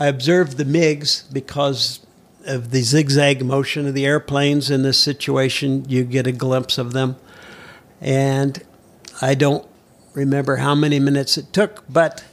I 0.00 0.06
observed 0.06 0.56
the 0.56 0.64
MiGs 0.64 1.32
because 1.32 2.00
of 2.46 2.70
the 2.70 2.82
zigzag 2.82 3.44
motion 3.44 3.86
of 3.86 3.94
the 3.94 4.06
airplanes 4.06 4.70
in 4.70 4.82
this 4.82 4.98
situation. 4.98 5.88
You 5.88 6.04
get 6.04 6.26
a 6.26 6.32
glimpse 6.32 6.78
of 6.78 6.92
them. 6.92 7.16
And 8.00 8.62
I 9.22 9.34
don't 9.34 9.66
remember 10.14 10.56
how 10.56 10.74
many 10.74 10.98
minutes 10.98 11.38
it 11.38 11.52
took, 11.52 11.84
but 11.88 12.24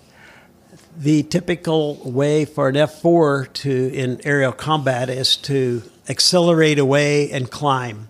the 0.98 1.24
typical 1.24 1.96
way 2.04 2.46
for 2.46 2.68
an 2.68 2.76
F4 2.76 3.52
to 3.54 3.94
in 3.94 4.22
aerial 4.24 4.52
combat 4.52 5.10
is 5.10 5.38
to 5.38 5.84
accelerate 6.10 6.80
away 6.80 7.32
and 7.32 7.50
climb 7.50 8.10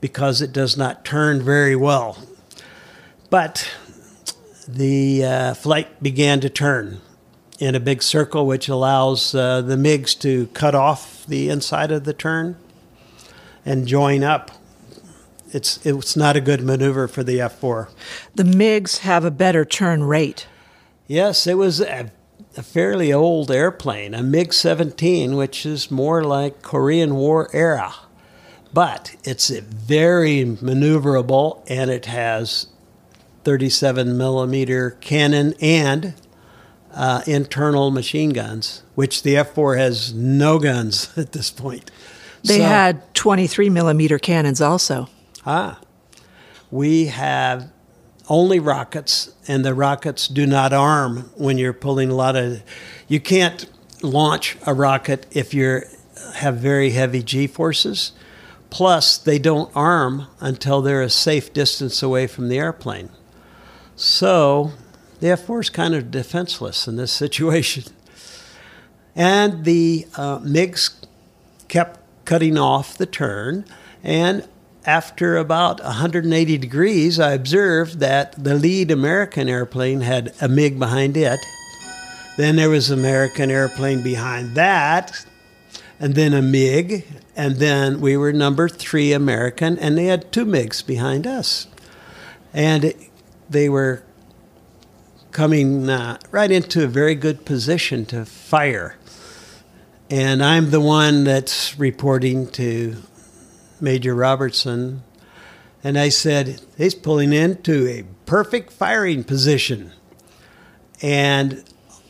because 0.00 0.40
it 0.40 0.52
does 0.52 0.76
not 0.76 1.04
turn 1.04 1.42
very 1.42 1.74
well. 1.74 2.18
But 3.30 3.70
the 4.68 5.24
uh, 5.24 5.54
flight 5.54 6.02
began 6.02 6.40
to 6.40 6.50
turn 6.50 7.00
in 7.58 7.74
a 7.74 7.80
big 7.80 8.02
circle, 8.02 8.46
which 8.46 8.68
allows 8.68 9.34
uh, 9.34 9.62
the 9.62 9.76
MiGs 9.76 10.18
to 10.20 10.46
cut 10.48 10.74
off 10.74 11.24
the 11.26 11.48
inside 11.48 11.90
of 11.90 12.04
the 12.04 12.12
turn 12.12 12.56
and 13.64 13.86
join 13.86 14.22
up. 14.22 14.50
It's 15.52 15.84
it's 15.86 16.16
not 16.16 16.36
a 16.36 16.40
good 16.40 16.62
maneuver 16.62 17.08
for 17.08 17.22
the 17.22 17.38
F4. 17.38 17.88
The 18.34 18.42
MiGs 18.42 18.98
have 18.98 19.24
a 19.24 19.30
better 19.30 19.64
turn 19.64 20.04
rate. 20.04 20.46
Yes, 21.06 21.46
it 21.46 21.54
was 21.54 21.80
a, 21.80 22.10
a 22.56 22.62
fairly 22.62 23.12
old 23.12 23.50
airplane, 23.50 24.14
a 24.14 24.22
MiG 24.22 24.52
17, 24.52 25.36
which 25.36 25.64
is 25.64 25.90
more 25.90 26.24
like 26.24 26.62
Korean 26.62 27.14
War 27.14 27.48
era. 27.52 27.94
But 28.72 29.16
it's 29.24 29.48
very 29.48 30.44
maneuverable 30.44 31.64
and 31.68 31.90
it 31.90 32.06
has 32.06 32.66
37 33.44 34.18
millimeter 34.18 34.90
cannon 35.00 35.54
and 35.60 36.14
uh, 36.92 37.22
internal 37.26 37.90
machine 37.90 38.30
guns, 38.30 38.82
which 38.94 39.22
the 39.22 39.36
F 39.36 39.54
4 39.54 39.76
has 39.76 40.12
no 40.12 40.58
guns 40.58 41.10
at 41.16 41.32
this 41.32 41.50
point. 41.50 41.90
They 42.42 42.58
so, 42.58 42.64
had 42.64 43.14
23 43.14 43.70
millimeter 43.70 44.18
cannons 44.18 44.60
also. 44.60 45.08
Ah. 45.44 45.80
We 46.70 47.06
have 47.06 47.70
only 48.28 48.58
rockets, 48.58 49.32
and 49.46 49.64
the 49.64 49.74
rockets 49.74 50.28
do 50.28 50.46
not 50.46 50.72
arm 50.72 51.30
when 51.36 51.58
you're 51.58 51.72
pulling 51.72 52.10
a 52.10 52.14
lot 52.14 52.36
of. 52.36 52.62
You 53.08 53.20
can't 53.20 53.66
launch 54.02 54.56
a 54.66 54.74
rocket 54.74 55.26
if 55.30 55.54
you 55.54 55.82
have 56.34 56.56
very 56.56 56.90
heavy 56.90 57.22
G 57.22 57.46
forces. 57.46 58.12
Plus, 58.68 59.16
they 59.16 59.38
don't 59.38 59.74
arm 59.74 60.26
until 60.40 60.82
they're 60.82 61.02
a 61.02 61.10
safe 61.10 61.52
distance 61.52 62.02
away 62.02 62.26
from 62.26 62.48
the 62.48 62.58
airplane. 62.58 63.10
So, 63.94 64.72
the 65.20 65.30
F 65.30 65.44
4 65.44 65.60
is 65.60 65.70
kind 65.70 65.94
of 65.94 66.10
defenseless 66.10 66.86
in 66.86 66.96
this 66.96 67.12
situation. 67.24 67.84
And 69.14 69.64
the 69.64 70.06
uh, 70.16 70.40
MiGs 70.40 70.94
kept 71.68 72.00
cutting 72.26 72.58
off 72.58 72.98
the 72.98 73.06
turn. 73.06 73.64
And 74.02 74.46
after 74.86 75.36
about 75.36 75.82
180 75.82 76.58
degrees, 76.58 77.18
I 77.18 77.32
observed 77.32 77.98
that 77.98 78.42
the 78.42 78.54
lead 78.54 78.92
American 78.92 79.48
airplane 79.48 80.00
had 80.00 80.32
a 80.40 80.48
MiG 80.48 80.78
behind 80.78 81.16
it. 81.16 81.40
Then 82.36 82.54
there 82.54 82.70
was 82.70 82.90
an 82.90 82.98
American 83.00 83.50
airplane 83.50 84.02
behind 84.02 84.54
that, 84.54 85.26
and 85.98 86.14
then 86.14 86.32
a 86.32 86.42
MiG, 86.42 87.04
and 87.34 87.56
then 87.56 88.00
we 88.00 88.16
were 88.16 88.32
number 88.32 88.68
three 88.68 89.12
American, 89.12 89.76
and 89.78 89.98
they 89.98 90.06
had 90.06 90.30
two 90.30 90.46
MiGs 90.46 90.86
behind 90.86 91.26
us. 91.26 91.66
And 92.52 92.84
it, 92.84 92.96
they 93.50 93.68
were 93.68 94.04
coming 95.32 95.90
uh, 95.90 96.18
right 96.30 96.50
into 96.50 96.84
a 96.84 96.86
very 96.86 97.14
good 97.14 97.44
position 97.44 98.06
to 98.06 98.24
fire. 98.24 98.96
And 100.08 100.44
I'm 100.44 100.70
the 100.70 100.80
one 100.80 101.24
that's 101.24 101.76
reporting 101.78 102.46
to 102.52 102.96
Major 103.80 104.14
Robertson. 104.14 105.02
And 105.84 105.98
I 105.98 106.08
said, 106.08 106.60
he's 106.76 106.94
pulling 106.94 107.32
into 107.32 107.86
a 107.86 108.04
perfect 108.24 108.72
firing 108.72 109.24
position. 109.24 109.92
And 111.02 111.64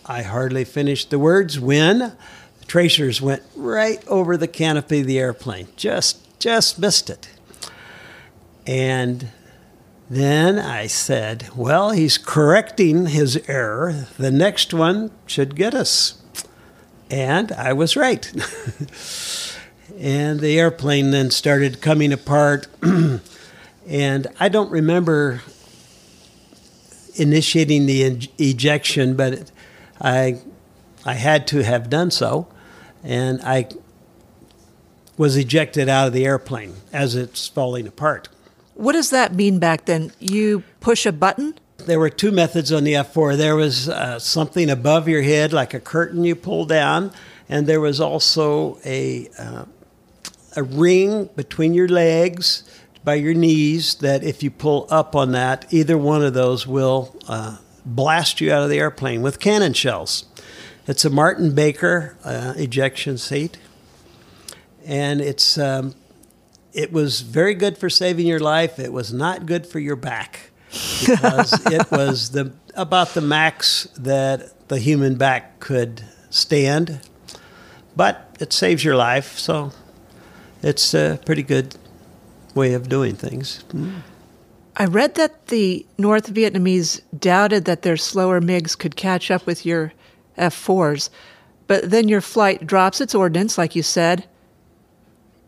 I 0.06 0.22
hardly 0.22 0.64
finished 0.64 1.10
the 1.10 1.18
words 1.18 1.58
when 1.58 1.98
the 1.98 2.64
tracers 2.66 3.20
went 3.20 3.42
right 3.54 4.06
over 4.06 4.36
the 4.36 4.48
canopy 4.48 5.00
of 5.00 5.06
the 5.06 5.18
airplane. 5.18 5.68
Just, 5.76 6.38
just 6.38 6.78
missed 6.78 7.10
it. 7.10 7.28
And 8.66 9.28
then 10.08 10.58
I 10.58 10.86
said, 10.86 11.48
Well, 11.56 11.90
he's 11.90 12.18
correcting 12.18 13.06
his 13.06 13.36
error. 13.48 14.06
The 14.18 14.30
next 14.30 14.72
one 14.72 15.10
should 15.26 15.56
get 15.56 15.74
us. 15.74 16.22
And 17.10 17.52
I 17.52 17.72
was 17.72 17.96
right. 17.96 18.32
and 19.98 20.40
the 20.40 20.58
airplane 20.58 21.10
then 21.10 21.30
started 21.30 21.80
coming 21.80 22.12
apart. 22.12 22.68
and 23.86 24.26
I 24.38 24.48
don't 24.48 24.70
remember 24.70 25.42
initiating 27.14 27.86
the 27.86 28.30
ejection, 28.38 29.16
but 29.16 29.50
I, 30.00 30.40
I 31.04 31.14
had 31.14 31.46
to 31.48 31.62
have 31.62 31.88
done 31.88 32.10
so. 32.10 32.48
And 33.02 33.40
I 33.42 33.68
was 35.16 35.36
ejected 35.36 35.88
out 35.88 36.08
of 36.08 36.12
the 36.12 36.26
airplane 36.26 36.74
as 36.92 37.14
it's 37.14 37.48
falling 37.48 37.86
apart. 37.86 38.28
What 38.74 38.92
does 38.92 39.10
that 39.10 39.34
mean 39.34 39.58
back 39.58 39.86
then? 39.86 40.12
You 40.20 40.62
push 40.80 41.06
a 41.06 41.12
button? 41.12 41.54
There 41.78 41.98
were 41.98 42.10
two 42.10 42.32
methods 42.32 42.72
on 42.72 42.84
the 42.84 42.96
F 42.96 43.14
4. 43.14 43.36
There 43.36 43.56
was 43.56 43.88
uh, 43.88 44.18
something 44.18 44.68
above 44.68 45.08
your 45.08 45.22
head, 45.22 45.52
like 45.52 45.72
a 45.72 45.80
curtain 45.80 46.24
you 46.24 46.34
pull 46.34 46.66
down, 46.66 47.12
and 47.48 47.66
there 47.66 47.80
was 47.80 48.00
also 48.00 48.78
a, 48.84 49.28
uh, 49.38 49.64
a 50.56 50.62
ring 50.62 51.28
between 51.36 51.74
your 51.74 51.88
legs 51.88 52.64
by 53.04 53.14
your 53.14 53.34
knees 53.34 53.94
that 53.96 54.24
if 54.24 54.42
you 54.42 54.50
pull 54.50 54.86
up 54.90 55.14
on 55.14 55.30
that, 55.32 55.72
either 55.72 55.96
one 55.96 56.24
of 56.24 56.34
those 56.34 56.66
will 56.66 57.14
uh, 57.28 57.58
blast 57.84 58.40
you 58.40 58.52
out 58.52 58.64
of 58.64 58.68
the 58.68 58.80
airplane 58.80 59.22
with 59.22 59.38
cannon 59.38 59.72
shells. 59.72 60.24
It's 60.88 61.04
a 61.04 61.10
Martin 61.10 61.54
Baker 61.54 62.16
uh, 62.24 62.54
ejection 62.56 63.18
seat, 63.18 63.58
and 64.84 65.20
it's 65.20 65.56
um, 65.58 65.94
it 66.72 66.92
was 66.92 67.20
very 67.20 67.54
good 67.54 67.78
for 67.78 67.88
saving 67.88 68.26
your 68.26 68.40
life. 68.40 68.78
It 68.78 68.92
was 68.92 69.12
not 69.12 69.46
good 69.46 69.66
for 69.66 69.78
your 69.78 69.96
back 69.96 70.50
because 71.00 71.52
it 71.72 71.90
was 71.90 72.30
the 72.30 72.52
about 72.74 73.14
the 73.14 73.20
max 73.20 73.88
that 73.96 74.68
the 74.68 74.78
human 74.78 75.16
back 75.16 75.60
could 75.60 76.02
stand, 76.30 77.00
but 77.94 78.36
it 78.40 78.52
saves 78.52 78.84
your 78.84 78.96
life. 78.96 79.38
So 79.38 79.72
it's 80.62 80.94
a 80.94 81.20
pretty 81.24 81.42
good 81.42 81.76
way 82.54 82.72
of 82.74 82.88
doing 82.88 83.14
things. 83.14 83.64
I 84.76 84.84
read 84.84 85.14
that 85.14 85.46
the 85.48 85.86
North 85.98 86.32
Vietnamese 86.32 87.00
doubted 87.18 87.64
that 87.64 87.82
their 87.82 87.96
slower 87.96 88.40
MiGs 88.40 88.76
could 88.76 88.96
catch 88.96 89.30
up 89.30 89.46
with 89.46 89.64
your 89.64 89.92
F 90.36 90.54
4s, 90.54 91.08
but 91.66 91.90
then 91.90 92.08
your 92.08 92.20
flight 92.20 92.66
drops 92.66 93.00
its 93.00 93.14
ordnance, 93.14 93.56
like 93.56 93.74
you 93.74 93.82
said, 93.82 94.26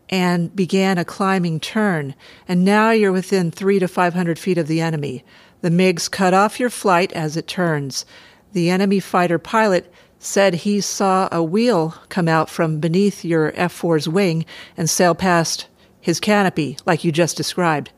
and 0.09 0.55
began 0.55 0.97
a 0.97 1.05
climbing 1.05 1.59
turn, 1.59 2.15
and 2.47 2.65
now 2.65 2.89
you're 2.89 3.11
within 3.11 3.51
three 3.51 3.77
to 3.77 3.87
500 3.87 4.39
feet 4.39 4.57
of 4.57 4.67
the 4.67 4.81
enemy. 4.81 5.23
The 5.61 5.69
MiGs 5.69 6.09
cut 6.09 6.33
off 6.33 6.59
your 6.59 6.71
flight 6.71 7.13
as 7.13 7.37
it 7.37 7.47
turns. 7.47 8.05
The 8.53 8.69
enemy 8.71 8.99
fighter 8.99 9.37
pilot 9.37 9.93
said 10.19 10.53
he 10.53 10.81
saw 10.81 11.29
a 11.31 11.41
wheel 11.41 11.95
come 12.09 12.27
out 12.27 12.49
from 12.49 12.79
beneath 12.79 13.23
your 13.23 13.53
F 13.55 13.81
4's 13.81 14.07
wing 14.07 14.45
and 14.75 14.89
sail 14.89 15.15
past 15.15 15.67
his 16.01 16.19
canopy, 16.19 16.77
like 16.85 17.03
you 17.03 17.11
just 17.11 17.37
described. 17.37 17.91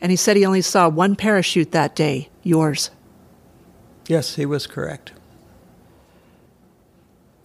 And 0.00 0.10
he 0.10 0.16
said 0.16 0.36
he 0.36 0.46
only 0.46 0.62
saw 0.62 0.88
one 0.88 1.16
parachute 1.16 1.72
that 1.72 1.94
day, 1.94 2.30
yours. 2.42 2.90
Yes, 4.08 4.36
he 4.36 4.46
was 4.46 4.66
correct. 4.66 5.12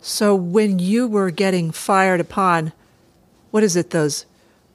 So 0.01 0.33
when 0.33 0.79
you 0.79 1.07
were 1.07 1.29
getting 1.29 1.71
fired 1.71 2.21
upon, 2.21 2.71
what 3.51 3.63
is 3.63 3.75
it, 3.75 3.89
those 3.89 4.25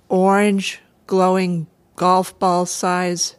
orange, 0.08 0.80
glowing 1.06 1.66
golf 1.96 2.38
ball 2.38 2.66
size 2.66 3.36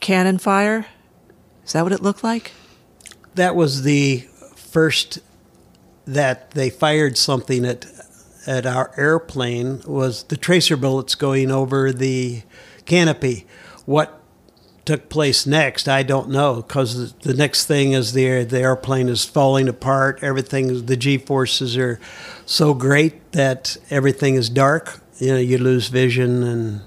cannon 0.00 0.38
fire? 0.38 0.86
Is 1.66 1.72
that 1.72 1.82
what 1.82 1.92
it 1.92 2.02
looked 2.02 2.22
like? 2.22 2.52
That 3.34 3.56
was 3.56 3.82
the 3.82 4.20
first 4.54 5.18
that 6.06 6.52
they 6.52 6.70
fired 6.70 7.18
something 7.18 7.66
at 7.66 7.86
at 8.46 8.64
our 8.64 8.92
airplane 8.96 9.82
was 9.86 10.22
the 10.24 10.36
tracer 10.36 10.76
bullets 10.76 11.16
going 11.16 11.50
over 11.50 11.92
the 11.92 12.42
canopy. 12.84 13.44
What 13.84 14.20
took 14.84 15.08
place 15.08 15.46
next, 15.46 15.88
I 15.88 16.04
don't 16.04 16.30
know, 16.30 16.62
because 16.62 17.12
the 17.14 17.34
next 17.34 17.66
thing 17.66 17.92
is 17.92 18.12
the 18.12 18.44
the 18.44 18.60
airplane 18.60 19.08
is 19.08 19.24
falling 19.24 19.68
apart. 19.68 20.20
Everything, 20.22 20.86
the 20.86 20.96
G 20.96 21.18
forces 21.18 21.76
are 21.76 21.98
so 22.46 22.72
great 22.72 23.32
that 23.32 23.76
everything 23.90 24.36
is 24.36 24.48
dark. 24.48 25.00
You 25.18 25.32
know, 25.32 25.38
you 25.38 25.58
lose 25.58 25.88
vision, 25.88 26.44
and 26.44 26.80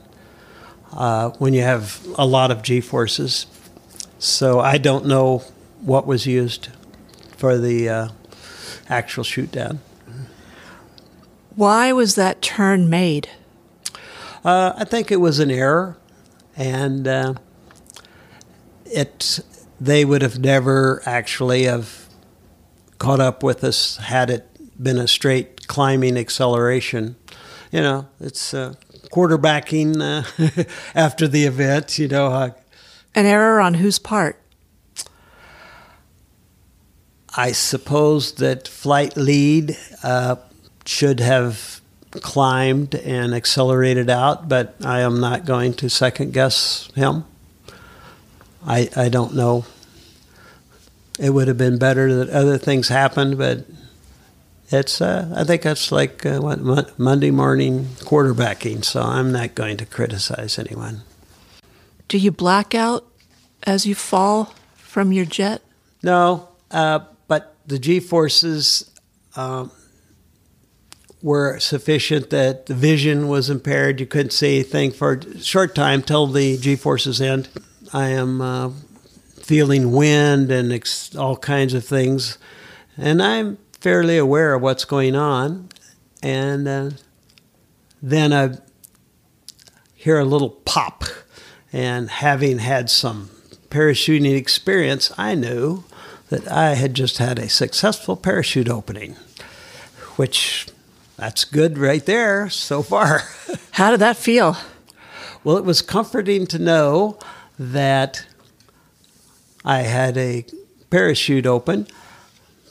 uh, 0.93 1.31
when 1.31 1.53
you 1.53 1.63
have 1.63 2.05
a 2.17 2.25
lot 2.25 2.51
of 2.51 2.61
G 2.61 2.79
forces, 2.79 3.47
so 4.19 4.59
I 4.59 4.77
don't 4.77 5.05
know 5.05 5.39
what 5.81 6.05
was 6.05 6.25
used 6.27 6.69
for 7.37 7.57
the 7.57 7.89
uh, 7.89 8.07
actual 8.89 9.23
shoot 9.23 9.51
down. 9.51 9.79
Why 11.55 11.91
was 11.93 12.15
that 12.15 12.41
turn 12.41 12.89
made? 12.89 13.29
Uh, 14.43 14.73
I 14.77 14.83
think 14.85 15.11
it 15.11 15.17
was 15.17 15.39
an 15.39 15.49
error, 15.49 15.97
and 16.55 17.07
uh, 17.07 17.33
it 18.85 19.39
they 19.79 20.03
would 20.03 20.21
have 20.21 20.39
never 20.39 21.01
actually 21.05 21.63
have 21.63 22.07
caught 22.97 23.19
up 23.19 23.43
with 23.43 23.63
us 23.63 23.97
had 23.97 24.29
it 24.29 24.81
been 24.81 24.97
a 24.97 25.07
straight 25.07 25.67
climbing 25.67 26.17
acceleration. 26.17 27.15
You 27.71 27.81
know, 27.81 28.07
it's 28.19 28.53
uh, 28.53 28.75
quarterbacking 29.11 30.01
uh, 30.01 30.63
after 30.95 31.27
the 31.27 31.45
event. 31.45 31.97
You 31.99 32.07
know, 32.07 32.53
An 33.15 33.25
error 33.25 33.59
on 33.59 33.75
whose 33.75 33.99
part? 33.99 34.39
I 37.35 37.51
suppose 37.51 38.33
that 38.33 38.67
flight 38.67 39.15
lead 39.15 39.77
uh, 40.03 40.37
should 40.85 41.19
have 41.19 41.81
climbed 42.11 42.95
and 42.95 43.35
accelerated 43.35 44.09
out, 44.09 44.49
but 44.49 44.75
I 44.83 45.01
am 45.01 45.19
not 45.19 45.45
going 45.45 45.73
to 45.75 45.89
second 45.89 46.33
guess 46.33 46.89
him. 46.95 47.25
I, 48.65 48.89
I 48.95 49.09
don't 49.09 49.35
know. 49.35 49.65
It 51.19 51.31
would 51.31 51.47
have 51.47 51.57
been 51.57 51.77
better 51.77 52.13
that 52.15 52.29
other 52.29 52.57
things 52.57 52.87
happened, 52.87 53.37
but 53.37 53.65
it's 54.71 55.01
uh, 55.01 55.33
I 55.35 55.43
think 55.43 55.63
that's 55.63 55.91
like 55.91 56.25
uh, 56.25 56.39
what, 56.39 56.97
Monday 56.97 57.31
morning 57.31 57.85
quarterbacking, 57.99 58.83
so 58.85 59.01
I'm 59.01 59.31
not 59.31 59.55
going 59.55 59.77
to 59.77 59.85
criticize 59.85 60.57
anyone. 60.57 61.01
Do 62.09 62.17
you 62.17 62.31
black 62.31 62.75
out 62.75 63.05
as 63.63 63.85
you 63.85 63.95
fall 63.95 64.53
from 64.75 65.13
your 65.13 65.25
jet? 65.25 65.61
No, 66.03 66.49
uh, 66.71 66.99
but 67.27 67.55
the 67.67 67.77
G 67.77 67.99
forces 67.99 68.89
um, 69.35 69.71
were 71.21 71.59
sufficient 71.59 72.31
that 72.31 72.65
the 72.65 72.73
vision 72.73 73.27
was 73.27 73.49
impaired. 73.49 73.99
You 73.99 74.07
couldn't 74.07 74.31
see 74.31 74.55
anything 74.55 74.91
for 74.91 75.13
a 75.13 75.39
short 75.39 75.75
time 75.75 76.01
till 76.01 76.25
the 76.25 76.57
G 76.57 76.75
forces 76.75 77.21
end. 77.21 77.47
I 77.93 78.09
am 78.09 78.41
uh, 78.41 78.71
feeling 79.41 79.91
wind 79.91 80.51
and 80.51 80.73
ex- 80.73 81.15
all 81.15 81.37
kinds 81.37 81.75
of 81.75 81.85
things, 81.85 82.39
and 82.97 83.21
I'm 83.21 83.59
fairly 83.79 84.17
aware 84.17 84.55
of 84.55 84.63
what's 84.63 84.83
going 84.83 85.15
on. 85.15 85.69
And 86.21 86.67
uh, 86.67 86.89
then 88.01 88.33
I 88.33 88.57
hear 89.95 90.19
a 90.19 90.25
little 90.25 90.49
pop, 90.49 91.03
and 91.71 92.09
having 92.09 92.59
had 92.59 92.89
some 92.89 93.29
parachuting 93.69 94.35
experience, 94.35 95.11
I 95.17 95.35
knew 95.35 95.83
that 96.29 96.47
I 96.47 96.75
had 96.75 96.93
just 96.93 97.17
had 97.17 97.39
a 97.39 97.49
successful 97.49 98.15
parachute 98.15 98.69
opening, 98.69 99.15
which 100.15 100.67
that's 101.17 101.45
good 101.45 101.77
right 101.77 102.05
there 102.05 102.49
so 102.49 102.81
far. 102.81 103.23
How 103.71 103.91
did 103.91 103.99
that 103.99 104.17
feel? 104.17 104.57
well, 105.43 105.57
it 105.57 105.63
was 105.63 105.81
comforting 105.81 106.45
to 106.47 106.59
know 106.59 107.17
that 107.57 108.25
I 109.63 109.79
had 109.81 110.17
a 110.17 110.45
parachute 110.89 111.45
open, 111.45 111.87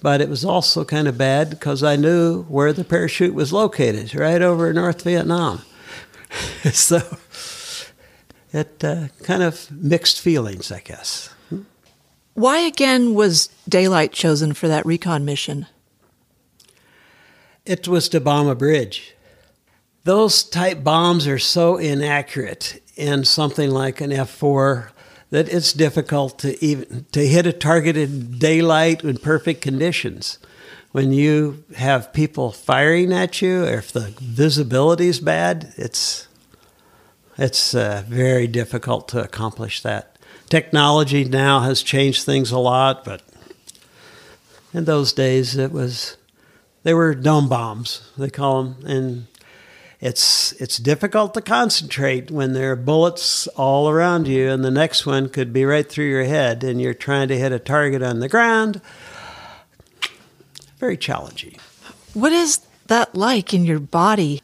but 0.02 0.20
it 0.20 0.28
was 0.28 0.44
also 0.44 0.84
kind 0.84 1.08
of 1.08 1.18
bad 1.18 1.50
because 1.50 1.82
I 1.82 1.96
knew 1.96 2.42
where 2.44 2.72
the 2.72 2.84
parachute 2.84 3.34
was 3.34 3.52
located, 3.52 4.14
right 4.14 4.42
over 4.42 4.72
North 4.72 5.02
Vietnam. 5.02 5.62
so 6.72 7.00
it 8.52 8.82
uh, 8.84 9.08
kind 9.22 9.42
of 9.42 9.70
mixed 9.70 10.20
feelings, 10.20 10.72
I 10.72 10.80
guess. 10.80 11.30
Why 12.34 12.58
again 12.58 13.14
was 13.14 13.48
daylight 13.68 14.12
chosen 14.12 14.54
for 14.54 14.68
that 14.68 14.86
recon 14.86 15.24
mission? 15.24 15.66
It 17.66 17.88
was 17.88 18.08
to 18.10 18.20
bomb 18.20 18.46
a 18.46 18.54
bridge. 18.54 19.14
Those 20.04 20.44
type 20.44 20.84
bombs 20.84 21.26
are 21.26 21.40
so 21.40 21.76
inaccurate 21.76 22.80
in 22.96 23.24
something 23.24 23.70
like 23.70 24.00
an 24.00 24.10
F4 24.10 24.90
that 25.30 25.48
it's 25.48 25.72
difficult 25.72 26.38
to 26.38 26.64
even 26.64 27.06
to 27.12 27.26
hit 27.26 27.44
a 27.44 27.52
targeted 27.52 28.38
daylight 28.38 29.02
in 29.02 29.18
perfect 29.18 29.60
conditions. 29.60 30.38
When 30.92 31.12
you 31.12 31.64
have 31.76 32.12
people 32.12 32.52
firing 32.52 33.12
at 33.12 33.42
you, 33.42 33.64
or 33.64 33.78
if 33.78 33.90
the 33.90 34.14
visibility 34.20 35.08
is 35.08 35.20
bad, 35.20 35.74
it's 35.76 36.27
it's 37.38 37.74
uh, 37.74 38.02
very 38.06 38.46
difficult 38.46 39.08
to 39.08 39.22
accomplish 39.22 39.80
that. 39.82 40.16
Technology 40.48 41.24
now 41.24 41.60
has 41.60 41.82
changed 41.82 42.24
things 42.24 42.50
a 42.50 42.58
lot, 42.58 43.04
but 43.04 43.22
in 44.74 44.84
those 44.84 45.12
days 45.12 45.56
it 45.56 45.72
was 45.72 46.16
they 46.82 46.94
were 46.94 47.14
dumb 47.14 47.48
bombs 47.48 48.10
they 48.16 48.30
call 48.30 48.62
them, 48.62 48.86
and 48.86 49.26
it's 50.00 50.52
it's 50.52 50.78
difficult 50.78 51.34
to 51.34 51.40
concentrate 51.40 52.30
when 52.30 52.52
there 52.52 52.72
are 52.72 52.76
bullets 52.76 53.46
all 53.48 53.88
around 53.88 54.26
you, 54.26 54.48
and 54.48 54.64
the 54.64 54.70
next 54.70 55.06
one 55.06 55.28
could 55.28 55.52
be 55.52 55.64
right 55.64 55.88
through 55.88 56.08
your 56.08 56.24
head, 56.24 56.64
and 56.64 56.80
you're 56.80 56.94
trying 56.94 57.28
to 57.28 57.38
hit 57.38 57.52
a 57.52 57.58
target 57.58 58.02
on 58.02 58.20
the 58.20 58.28
ground. 58.28 58.80
Very 60.78 60.96
challenging. 60.96 61.56
What 62.14 62.32
is 62.32 62.60
that 62.86 63.14
like 63.14 63.52
in 63.52 63.64
your 63.64 63.80
body? 63.80 64.42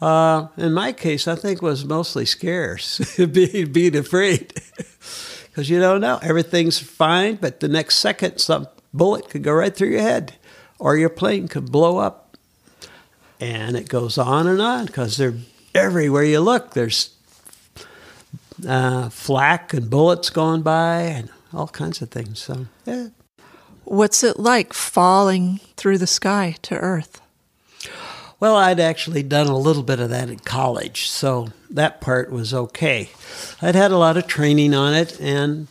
Uh, 0.00 0.48
in 0.56 0.72
my 0.72 0.92
case, 0.92 1.26
I 1.26 1.36
think 1.36 1.62
was 1.62 1.84
mostly 1.84 2.26
scarce, 2.26 2.98
being, 3.32 3.72
being 3.72 3.96
afraid. 3.96 4.52
Because 5.56 5.70
you 5.70 5.80
don't 5.80 6.02
know. 6.02 6.18
Everything's 6.20 6.78
fine, 6.78 7.36
but 7.36 7.60
the 7.60 7.68
next 7.68 7.96
second, 7.96 8.36
some 8.36 8.68
bullet 8.92 9.30
could 9.30 9.42
go 9.42 9.54
right 9.54 9.74
through 9.74 9.88
your 9.88 10.02
head, 10.02 10.34
or 10.78 10.98
your 10.98 11.08
plane 11.08 11.48
could 11.48 11.72
blow 11.72 11.96
up. 11.96 12.36
And 13.40 13.74
it 13.74 13.88
goes 13.88 14.18
on 14.18 14.46
and 14.46 14.60
on 14.60 14.84
because 14.84 15.16
they're 15.16 15.32
everywhere 15.74 16.24
you 16.24 16.40
look. 16.40 16.74
There's 16.74 17.16
uh, 18.68 19.08
flak 19.08 19.72
and 19.72 19.88
bullets 19.88 20.28
going 20.28 20.60
by 20.60 21.00
and 21.00 21.30
all 21.54 21.68
kinds 21.68 22.02
of 22.02 22.10
things. 22.10 22.38
So, 22.38 22.66
yeah. 22.84 23.08
What's 23.84 24.22
it 24.22 24.38
like 24.38 24.74
falling 24.74 25.60
through 25.78 25.96
the 25.96 26.06
sky 26.06 26.56
to 26.62 26.76
Earth? 26.76 27.22
Well, 28.38 28.56
I'd 28.56 28.80
actually 28.80 29.22
done 29.22 29.46
a 29.46 29.56
little 29.56 29.82
bit 29.82 29.98
of 29.98 30.10
that 30.10 30.28
in 30.28 30.40
college, 30.40 31.08
so 31.08 31.48
that 31.70 32.02
part 32.02 32.30
was 32.30 32.52
okay. 32.52 33.08
I'd 33.62 33.74
had 33.74 33.90
a 33.90 33.96
lot 33.96 34.18
of 34.18 34.26
training 34.26 34.74
on 34.74 34.92
it, 34.92 35.18
and 35.18 35.68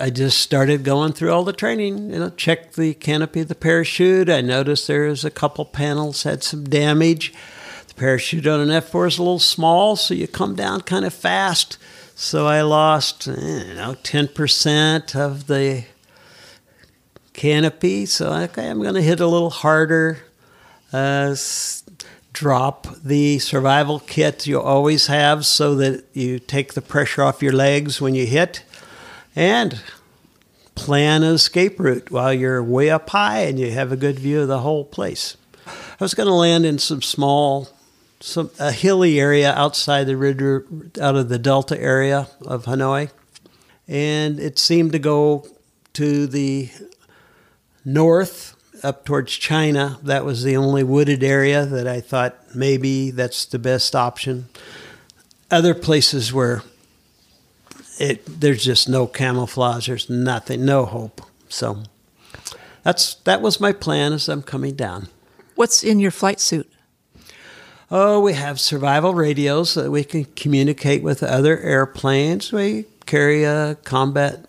I 0.00 0.08
just 0.08 0.38
started 0.38 0.84
going 0.84 1.12
through 1.12 1.32
all 1.32 1.44
the 1.44 1.52
training. 1.52 2.12
You 2.14 2.18
know, 2.18 2.30
checked 2.30 2.76
the 2.76 2.94
canopy 2.94 3.40
of 3.40 3.48
the 3.48 3.54
parachute. 3.54 4.30
I 4.30 4.40
noticed 4.40 4.86
there 4.86 5.02
was 5.02 5.22
a 5.22 5.30
couple 5.30 5.66
panels 5.66 6.22
had 6.22 6.42
some 6.42 6.64
damage. 6.64 7.34
The 7.88 7.94
parachute 7.94 8.46
on 8.46 8.60
an 8.60 8.68
F4 8.68 9.08
is 9.08 9.18
a 9.18 9.22
little 9.22 9.38
small, 9.38 9.96
so 9.96 10.14
you 10.14 10.26
come 10.26 10.54
down 10.54 10.80
kind 10.80 11.04
of 11.04 11.12
fast. 11.12 11.76
So 12.14 12.46
I 12.46 12.62
lost, 12.62 13.26
you 13.26 13.74
know, 13.74 13.96
ten 14.02 14.28
percent 14.28 15.14
of 15.14 15.46
the 15.46 15.84
canopy. 17.34 18.06
So 18.06 18.32
okay, 18.32 18.70
I'm 18.70 18.80
going 18.80 18.94
to 18.94 19.02
hit 19.02 19.20
a 19.20 19.26
little 19.26 19.50
harder 19.50 20.22
Uh, 20.92 21.34
drop 22.32 22.86
the 23.02 23.38
survival 23.38 23.98
kit 24.00 24.46
you 24.46 24.60
always 24.60 25.06
have 25.06 25.46
so 25.46 25.74
that 25.74 26.04
you 26.12 26.38
take 26.38 26.74
the 26.74 26.82
pressure 26.82 27.22
off 27.22 27.42
your 27.42 27.52
legs 27.52 28.00
when 28.00 28.14
you 28.14 28.26
hit, 28.26 28.62
and 29.34 29.80
plan 30.74 31.22
an 31.22 31.34
escape 31.34 31.80
route 31.80 32.10
while 32.10 32.32
you're 32.32 32.62
way 32.62 32.90
up 32.90 33.08
high 33.08 33.40
and 33.40 33.58
you 33.58 33.70
have 33.70 33.90
a 33.90 33.96
good 33.96 34.18
view 34.18 34.42
of 34.42 34.48
the 34.48 34.58
whole 34.58 34.84
place. 34.84 35.36
I 35.66 36.04
was 36.04 36.12
going 36.12 36.28
to 36.28 36.34
land 36.34 36.66
in 36.66 36.78
some 36.78 37.00
small, 37.00 37.70
some 38.20 38.50
a 38.58 38.70
hilly 38.70 39.18
area 39.18 39.54
outside 39.54 40.04
the 40.04 40.16
river, 40.16 40.66
out 41.00 41.16
of 41.16 41.30
the 41.30 41.38
Delta 41.38 41.80
area 41.80 42.28
of 42.42 42.66
Hanoi, 42.66 43.10
and 43.88 44.38
it 44.38 44.58
seemed 44.58 44.92
to 44.92 44.98
go 44.98 45.46
to 45.94 46.26
the 46.26 46.70
north 47.82 48.55
up 48.82 49.04
towards 49.04 49.32
China, 49.32 49.98
that 50.02 50.24
was 50.24 50.42
the 50.42 50.56
only 50.56 50.84
wooded 50.84 51.22
area 51.22 51.64
that 51.66 51.86
I 51.86 52.00
thought 52.00 52.36
maybe 52.54 53.10
that's 53.10 53.44
the 53.44 53.58
best 53.58 53.94
option. 53.94 54.48
Other 55.50 55.74
places 55.74 56.32
where 56.32 56.62
it 57.98 58.40
there's 58.40 58.64
just 58.64 58.88
no 58.88 59.06
camouflage, 59.06 59.86
there's 59.86 60.10
nothing, 60.10 60.64
no 60.64 60.84
hope. 60.84 61.22
So 61.48 61.84
that's 62.82 63.14
that 63.24 63.40
was 63.40 63.60
my 63.60 63.72
plan 63.72 64.12
as 64.12 64.28
I'm 64.28 64.42
coming 64.42 64.74
down. 64.74 65.08
What's 65.54 65.82
in 65.82 66.00
your 66.00 66.10
flight 66.10 66.40
suit? 66.40 66.70
Oh, 67.90 68.20
we 68.20 68.32
have 68.32 68.58
survival 68.58 69.14
radios 69.14 69.70
so 69.70 69.82
that 69.84 69.90
we 69.90 70.02
can 70.02 70.24
communicate 70.24 71.02
with 71.02 71.22
other 71.22 71.58
airplanes. 71.58 72.52
We 72.52 72.86
carry 73.06 73.44
a 73.44 73.76
combat 73.84 74.46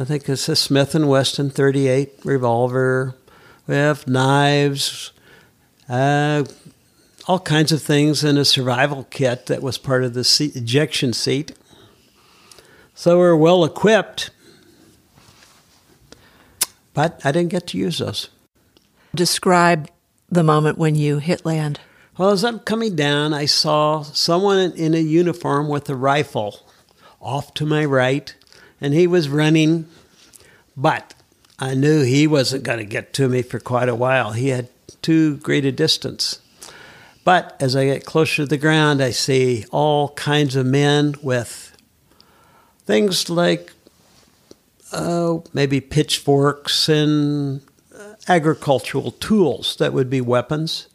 I 0.00 0.04
think 0.04 0.28
it's 0.28 0.48
a 0.48 0.54
Smith 0.54 0.94
and 0.94 1.08
Wesson 1.08 1.50
38 1.50 2.20
revolver. 2.22 3.16
We 3.66 3.74
have 3.74 4.06
knives, 4.06 5.10
uh, 5.88 6.44
all 7.26 7.40
kinds 7.40 7.72
of 7.72 7.82
things 7.82 8.22
in 8.22 8.38
a 8.38 8.44
survival 8.44 9.08
kit 9.10 9.46
that 9.46 9.60
was 9.60 9.76
part 9.76 10.04
of 10.04 10.14
the 10.14 10.22
seat, 10.22 10.54
ejection 10.54 11.12
seat. 11.12 11.50
So 12.94 13.18
we're 13.18 13.34
well 13.34 13.64
equipped, 13.64 14.30
but 16.94 17.20
I 17.24 17.32
didn't 17.32 17.50
get 17.50 17.66
to 17.68 17.78
use 17.78 17.98
those. 17.98 18.28
Describe 19.12 19.90
the 20.28 20.44
moment 20.44 20.78
when 20.78 20.94
you 20.94 21.18
hit 21.18 21.44
land. 21.44 21.80
Well, 22.16 22.30
as 22.30 22.44
I'm 22.44 22.60
coming 22.60 22.94
down, 22.94 23.34
I 23.34 23.46
saw 23.46 24.02
someone 24.02 24.70
in 24.76 24.94
a 24.94 24.98
uniform 24.98 25.68
with 25.68 25.90
a 25.90 25.96
rifle 25.96 26.60
off 27.20 27.52
to 27.54 27.66
my 27.66 27.84
right 27.84 28.32
and 28.80 28.94
he 28.94 29.06
was 29.06 29.28
running, 29.28 29.86
but 30.76 31.14
I 31.58 31.74
knew 31.74 32.02
he 32.02 32.26
wasn't 32.26 32.64
going 32.64 32.78
to 32.78 32.84
get 32.84 33.12
to 33.14 33.28
me 33.28 33.42
for 33.42 33.58
quite 33.58 33.88
a 33.88 33.94
while. 33.94 34.32
He 34.32 34.48
had 34.48 34.68
too 35.02 35.38
great 35.38 35.64
a 35.64 35.72
distance. 35.72 36.40
But 37.24 37.56
as 37.60 37.76
I 37.76 37.84
get 37.84 38.06
closer 38.06 38.36
to 38.36 38.46
the 38.46 38.56
ground, 38.56 39.02
I 39.02 39.10
see 39.10 39.66
all 39.70 40.10
kinds 40.10 40.56
of 40.56 40.64
men 40.64 41.14
with 41.22 41.76
things 42.86 43.28
like 43.28 43.72
uh, 44.92 45.38
maybe 45.52 45.80
pitchforks 45.80 46.88
and 46.88 47.60
uh, 47.94 48.14
agricultural 48.28 49.10
tools 49.10 49.76
that 49.76 49.92
would 49.92 50.08
be 50.08 50.20
weapons. 50.20 50.88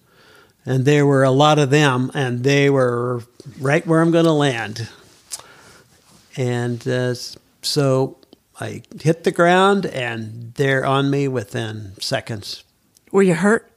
And 0.65 0.85
there 0.85 1.05
were 1.05 1.23
a 1.23 1.29
lot 1.29 1.59
of 1.59 1.69
them, 1.69 2.09
and 2.13 2.43
they 2.43 2.69
were 2.69 3.23
right 3.59 3.85
where 3.85 4.01
I'm 4.01 4.11
going 4.11 4.25
to 4.25 4.31
land. 4.31 4.87
And 6.37 6.87
uh, 6.87 7.13
so 7.63 8.17
I 8.59 8.83
hit 9.01 9.23
the 9.23 9.31
ground 9.31 9.85
and 9.85 10.53
they're 10.55 10.85
on 10.85 11.09
me 11.09 11.27
within 11.27 11.93
seconds. 11.99 12.63
Were 13.11 13.23
you 13.23 13.35
hurt? 13.35 13.71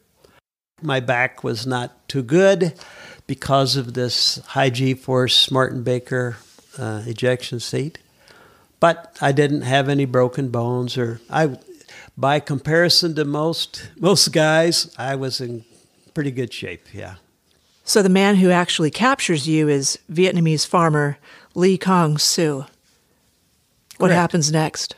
My 0.82 1.00
back 1.00 1.42
was 1.42 1.66
not 1.66 2.08
too 2.08 2.22
good 2.22 2.74
because 3.26 3.76
of 3.76 3.94
this 3.94 4.36
high 4.48 4.70
G 4.70 4.94
force 4.94 5.50
Martin 5.50 5.82
Baker 5.82 6.36
uh, 6.78 7.02
ejection 7.06 7.60
seat. 7.60 7.98
But 8.78 9.16
I 9.20 9.32
didn't 9.32 9.62
have 9.62 9.88
any 9.88 10.04
broken 10.04 10.50
bones 10.50 10.98
or 10.98 11.20
I 11.30 11.56
by 12.16 12.40
comparison 12.40 13.14
to 13.14 13.24
most 13.24 13.90
most 13.98 14.32
guys, 14.32 14.94
I 14.98 15.16
was 15.16 15.40
in 15.40 15.64
pretty 16.14 16.30
good 16.30 16.52
shape, 16.52 16.86
yeah. 16.92 17.16
So 17.84 18.02
the 18.02 18.08
man 18.08 18.36
who 18.36 18.50
actually 18.50 18.90
captures 18.90 19.48
you 19.48 19.68
is 19.68 19.98
Vietnamese 20.10 20.66
farmer 20.66 21.18
Lee 21.54 21.78
Kong 21.78 22.18
Soo. 22.18 22.66
What 23.98 24.08
Correct. 24.08 24.20
happens 24.20 24.52
next? 24.52 24.94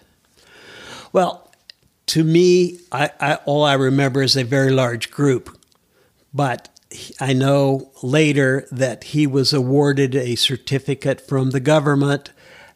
Well, 1.12 1.50
to 2.06 2.24
me, 2.24 2.80
I, 2.90 3.10
I, 3.20 3.34
all 3.44 3.64
I 3.64 3.74
remember 3.74 4.22
is 4.22 4.36
a 4.36 4.44
very 4.44 4.70
large 4.70 5.10
group, 5.10 5.56
but 6.32 6.68
I 7.20 7.32
know 7.32 7.90
later 8.02 8.66
that 8.72 9.04
he 9.04 9.26
was 9.26 9.52
awarded 9.52 10.14
a 10.14 10.34
certificate 10.34 11.20
from 11.20 11.50
the 11.50 11.60
government 11.60 12.30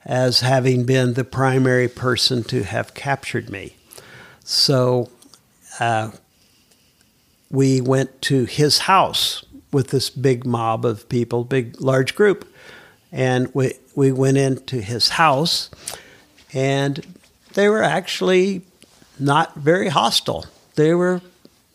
as 0.04 0.40
having 0.40 0.84
been 0.84 1.14
the 1.14 1.24
primary 1.24 1.88
person 1.88 2.42
to 2.44 2.64
have 2.64 2.94
captured 2.94 3.48
me. 3.48 3.76
So 4.44 5.10
uh, 5.80 6.10
we 7.50 7.80
went 7.80 8.20
to 8.22 8.44
his 8.44 8.80
house 8.80 9.44
with 9.72 9.88
this 9.88 10.10
big 10.10 10.44
mob 10.44 10.84
of 10.84 11.08
people, 11.08 11.44
big, 11.44 11.80
large 11.80 12.14
group. 12.14 12.46
And 13.10 13.54
we, 13.54 13.74
we 13.94 14.12
went 14.12 14.36
into 14.36 14.80
his 14.80 15.10
house 15.10 15.70
and 16.52 17.18
they 17.54 17.68
were 17.68 17.82
actually 17.82 18.62
not 19.18 19.54
very 19.56 19.88
hostile. 19.88 20.46
They 20.74 20.94
were 20.94 21.20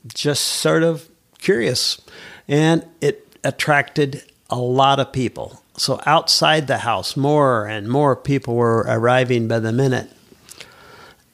just 0.07 0.43
sort 0.43 0.83
of 0.83 1.07
curious, 1.39 2.01
and 2.47 2.85
it 3.01 3.27
attracted 3.43 4.23
a 4.49 4.57
lot 4.57 4.99
of 4.99 5.11
people. 5.11 5.61
So 5.77 6.01
outside 6.05 6.67
the 6.67 6.79
house, 6.79 7.15
more 7.15 7.65
and 7.67 7.87
more 7.87 8.15
people 8.15 8.55
were 8.55 8.79
arriving 8.87 9.47
by 9.47 9.59
the 9.59 9.71
minute. 9.71 10.09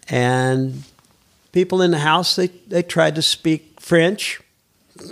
And 0.09 0.83
people 1.53 1.81
in 1.81 1.91
the 1.91 1.99
house, 1.99 2.35
they, 2.35 2.47
they 2.67 2.83
tried 2.83 3.15
to 3.15 3.21
speak 3.21 3.79
French 3.79 4.41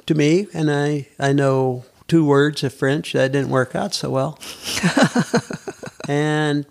to 0.06 0.14
me, 0.14 0.48
and 0.54 0.70
I, 0.70 1.08
I 1.18 1.32
know 1.32 1.86
two 2.08 2.26
words 2.26 2.64
of 2.64 2.74
French. 2.74 3.14
That 3.14 3.32
didn't 3.32 3.50
work 3.50 3.74
out 3.74 3.94
so 3.94 4.10
well. 4.10 4.38
and 6.10 6.66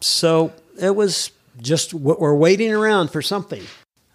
so 0.00 0.52
it 0.82 0.96
was 0.96 1.30
just 1.60 1.94
we're 1.94 2.34
waiting 2.34 2.72
around 2.72 3.10
for 3.10 3.22
something. 3.22 3.62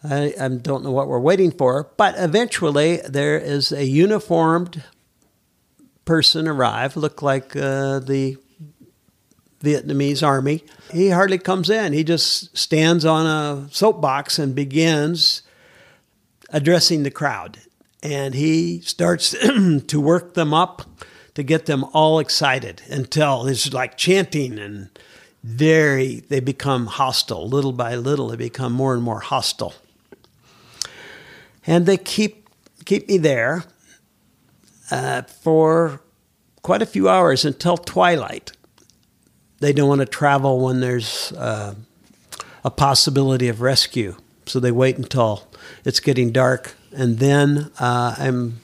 I, 0.03 0.34
I, 0.39 0.47
don't 0.47 0.84
know 0.84 0.91
what 0.91 1.08
we're 1.08 1.19
waiting 1.19 1.51
for, 1.51 1.89
but 1.97 2.15
eventually 2.17 2.97
there 2.97 3.38
is 3.38 3.71
a 3.71 3.84
uniformed 3.84 4.84
person 6.06 6.47
arrive, 6.47 6.95
look 6.95 7.21
like 7.21 7.56
uh, 7.56 7.99
the 7.99 8.38
Vietnamese 9.62 10.25
army. 10.25 10.63
He 10.91 11.10
hardly 11.10 11.39
comes 11.39 11.69
in. 11.69 11.93
He 11.93 12.03
just 12.03 12.56
stands 12.56 13.06
on 13.06 13.25
a 13.25 13.67
soapbox 13.71 14.38
and 14.38 14.53
begins 14.53 15.41
addressing 16.49 17.03
the 17.03 17.12
crowd. 17.12 17.60
And 18.03 18.36
he 18.36 18.82
starts 18.82 19.32
to 19.88 19.99
work 19.99 20.36
them 20.36 20.53
up 20.53 20.84
to 21.34 21.43
get 21.43 21.65
them 21.65 21.84
all 21.93 22.19
excited 22.19 22.82
until 22.89 23.45
it's 23.47 23.73
like 23.73 23.97
chanting 23.97 24.58
and 24.58 24.89
very, 25.47 26.19
they 26.27 26.41
become 26.41 26.88
hostile. 26.88 27.47
Little 27.47 27.71
by 27.71 27.95
little, 27.95 28.27
they 28.27 28.36
become 28.36 28.73
more 28.73 28.93
and 28.93 29.01
more 29.01 29.21
hostile. 29.21 29.73
and 31.65 31.86
they 31.86 31.97
keep 31.97 32.49
keep 32.86 33.07
me 33.07 33.17
there 33.17 33.63
uh, 34.91 35.21
for 35.23 36.01
quite 36.62 36.81
a 36.81 36.86
few 36.86 37.10
hours 37.10 37.45
until 37.45 37.77
twilight. 37.77 38.51
They 39.60 39.73
don't 39.73 39.89
want 39.89 39.99
to 39.99 40.05
travel 40.05 40.60
when 40.60 40.79
there's 40.79 41.31
uh, 41.33 41.75
a 42.63 42.71
possibility 42.71 43.47
of 43.49 43.62
rescue, 43.62 44.15
so 44.45 44.60
they 44.60 44.71
wait 44.71 44.97
until 44.97 45.47
it's 45.83 45.99
getting 45.99 46.31
dark, 46.31 46.75
and 46.91 47.19
then 47.19 47.71
uh, 47.79 48.15
I'm 48.17 48.60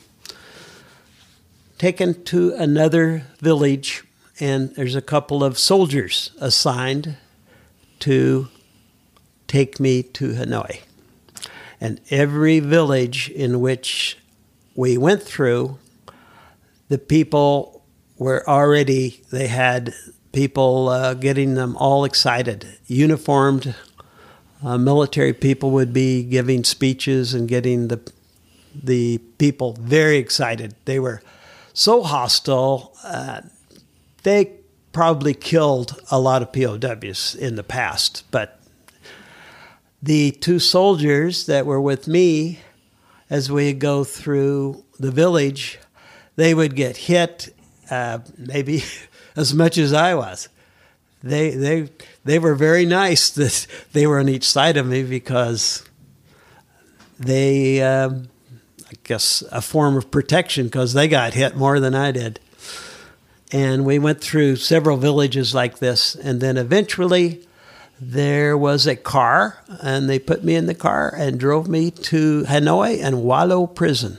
taken 1.78 2.24
to 2.26 2.54
another 2.56 3.24
village, 3.40 4.03
and 4.40 4.76
there's 4.76 4.96
a 4.96 5.02
couple 5.02 5.44
of 5.44 5.58
soldiers 5.58 6.32
assigned 6.40 7.18
to 8.00 8.48
take 9.48 9.80
me 9.80 10.04
to 10.04 10.34
Hanoi. 10.34 10.82
And 11.80 12.00
every 12.10 12.60
village 12.60 13.30
in 13.30 13.60
which 13.60 14.18
we 14.76 14.98
went 14.98 15.22
through, 15.22 15.78
the 16.90 16.98
people 16.98 17.84
were 18.18 18.48
already, 18.48 19.22
they 19.32 19.48
had 19.48 19.94
people 20.32 20.90
uh, 20.90 21.14
getting 21.14 21.54
them 21.54 21.76
all 21.78 22.06
excited. 22.06 22.78
Uniformed 22.88 23.76
uh, 24.64 24.78
military 24.78 25.34
people 25.34 25.72
would 25.72 25.94
be 25.94 26.24
giving 26.24 26.64
speeches 26.64 27.34
and 27.34 27.48
getting 27.48 27.90
the, 27.90 28.00
the 28.74 29.18
people 29.38 29.74
very 29.80 30.18
excited. 30.18 30.76
They 30.86 31.00
were 31.00 31.22
so 31.74 32.04
hostile, 32.04 32.96
uh, 33.04 33.42
they 34.24 34.52
probably 34.92 35.34
killed 35.34 36.00
a 36.12 36.20
lot 36.20 36.42
of 36.42 36.52
POWs 36.52 37.36
in 37.36 37.56
the 37.56 37.64
past, 37.64 38.24
but 38.32 38.60
the 40.02 40.32
two 40.32 40.60
soldiers 40.60 41.46
that 41.46 41.66
were 41.66 41.80
with 41.80 42.08
me 42.08 42.60
as 43.30 43.52
we 43.52 43.74
go 43.74 44.04
through 44.04 44.84
the 45.00 45.12
village, 45.12 45.80
they 46.36 46.54
would 46.54 46.76
get 46.76 46.98
hit 46.98 47.54
uh, 47.90 48.20
maybe 48.38 48.84
as 49.36 49.54
much 49.54 49.78
as 49.78 49.94
I 49.94 50.16
was. 50.16 50.50
They, 51.24 51.52
they, 51.52 51.90
they 52.26 52.38
were 52.38 52.54
very 52.54 52.86
nice 52.86 53.30
that 53.32 53.66
they 53.94 54.06
were 54.06 54.20
on 54.20 54.30
each 54.30 54.48
side 54.48 54.78
of 54.78 54.86
me 54.86 55.04
because 55.04 55.84
they, 57.18 57.82
um, 57.82 58.30
I 58.90 58.94
guess, 59.04 59.42
a 59.52 59.62
form 59.62 59.96
of 59.96 60.12
protection 60.12 60.66
because 60.66 60.94
they 60.94 61.08
got 61.08 61.34
hit 61.34 61.56
more 61.56 61.80
than 61.80 61.96
I 61.96 62.12
did. 62.12 62.40
And 63.54 63.86
we 63.86 64.00
went 64.00 64.20
through 64.20 64.58
several 64.58 64.98
villages 64.98 65.56
like 65.56 65.78
this. 65.78 66.16
And 66.16 66.42
then 66.42 66.58
eventually, 66.58 67.48
there 68.02 68.58
was 68.58 68.88
a 68.88 68.96
car, 68.96 69.60
and 69.82 70.10
they 70.10 70.20
put 70.20 70.44
me 70.44 70.56
in 70.56 70.66
the 70.66 70.74
car 70.74 71.14
and 71.16 71.40
drove 71.40 71.70
me 71.70 71.92
to 71.92 72.44
Hanoi 72.44 73.02
and 73.02 73.16
Hoa 73.16 73.46
Lo 73.46 73.68
Prison. 73.68 74.18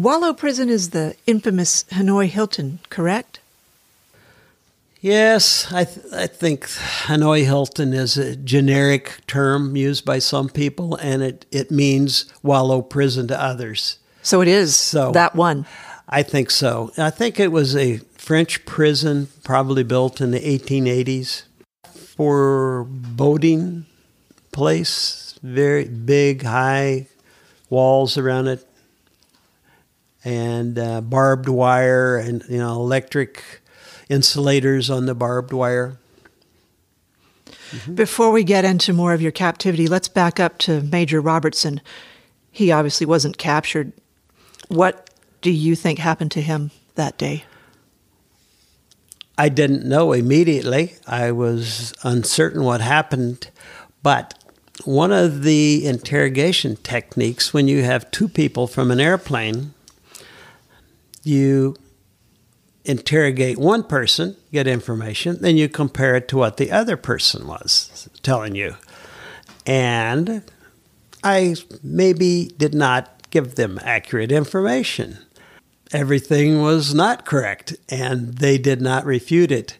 Hoa 0.00 0.18
Lo 0.18 0.32
Prison 0.32 0.68
is 0.68 0.90
the 0.90 1.14
infamous 1.26 1.84
Hanoi 1.92 2.26
Hilton, 2.26 2.80
correct? 2.88 3.38
Yes, 5.02 5.72
I, 5.72 5.84
th- 5.84 6.06
I 6.12 6.26
think 6.26 6.66
Hanoi 6.66 7.44
Hilton 7.44 7.92
is 7.94 8.18
a 8.18 8.36
generic 8.36 9.20
term 9.26 9.76
used 9.76 10.04
by 10.04 10.18
some 10.18 10.48
people, 10.48 10.96
and 10.96 11.22
it, 11.22 11.46
it 11.50 11.70
means 11.70 12.30
Hoa 12.42 12.62
Lo 12.62 12.82
Prison 12.82 13.28
to 13.28 13.40
others. 13.40 13.98
So 14.22 14.42
it 14.42 14.48
is 14.48 14.76
so, 14.76 15.12
that 15.12 15.34
one. 15.34 15.66
I 16.12 16.24
think 16.24 16.50
so. 16.50 16.90
I 16.98 17.10
think 17.10 17.38
it 17.38 17.52
was 17.52 17.76
a 17.76 17.98
French 18.18 18.66
prison, 18.66 19.28
probably 19.44 19.84
built 19.84 20.20
in 20.20 20.32
the 20.32 20.40
1880s 20.40 21.44
for 21.94 22.84
boating 22.90 23.86
place. 24.50 25.38
Very 25.42 25.86
big, 25.86 26.42
high 26.42 27.06
walls 27.70 28.18
around 28.18 28.48
it, 28.48 28.66
and 30.24 30.78
uh, 30.78 31.00
barbed 31.00 31.48
wire, 31.48 32.16
and 32.16 32.42
you 32.48 32.58
know, 32.58 32.72
electric 32.72 33.62
insulators 34.08 34.90
on 34.90 35.06
the 35.06 35.14
barbed 35.14 35.52
wire. 35.52 35.96
Mm-hmm. 37.46 37.94
Before 37.94 38.32
we 38.32 38.42
get 38.42 38.64
into 38.64 38.92
more 38.92 39.14
of 39.14 39.22
your 39.22 39.30
captivity, 39.30 39.86
let's 39.86 40.08
back 40.08 40.40
up 40.40 40.58
to 40.58 40.80
Major 40.82 41.20
Robertson. 41.20 41.80
He 42.50 42.72
obviously 42.72 43.06
wasn't 43.06 43.38
captured. 43.38 43.92
What 44.66 45.09
do 45.40 45.50
you 45.50 45.74
think 45.74 45.98
happened 45.98 46.30
to 46.32 46.40
him 46.40 46.70
that 46.94 47.18
day? 47.18 47.44
I 49.38 49.48
didn't 49.48 49.86
know 49.86 50.12
immediately. 50.12 50.96
I 51.06 51.32
was 51.32 51.94
uncertain 52.02 52.62
what 52.62 52.82
happened, 52.82 53.50
but 54.02 54.34
one 54.84 55.12
of 55.12 55.42
the 55.42 55.86
interrogation 55.86 56.76
techniques 56.76 57.54
when 57.54 57.66
you 57.66 57.82
have 57.82 58.10
two 58.10 58.28
people 58.28 58.66
from 58.66 58.90
an 58.90 59.00
airplane, 59.00 59.72
you 61.22 61.74
interrogate 62.84 63.58
one 63.58 63.82
person, 63.82 64.36
get 64.52 64.66
information, 64.66 65.38
then 65.40 65.56
you 65.56 65.68
compare 65.68 66.16
it 66.16 66.28
to 66.28 66.36
what 66.36 66.56
the 66.56 66.70
other 66.70 66.96
person 66.96 67.46
was 67.46 68.08
telling 68.22 68.54
you. 68.54 68.74
And 69.66 70.42
I 71.22 71.56
maybe 71.82 72.52
did 72.56 72.74
not 72.74 73.30
give 73.30 73.54
them 73.54 73.78
accurate 73.82 74.32
information 74.32 75.18
everything 75.92 76.62
was 76.62 76.94
not 76.94 77.24
correct, 77.24 77.76
and 77.88 78.34
they 78.38 78.58
did 78.58 78.80
not 78.80 79.04
refute 79.04 79.52
it. 79.52 79.76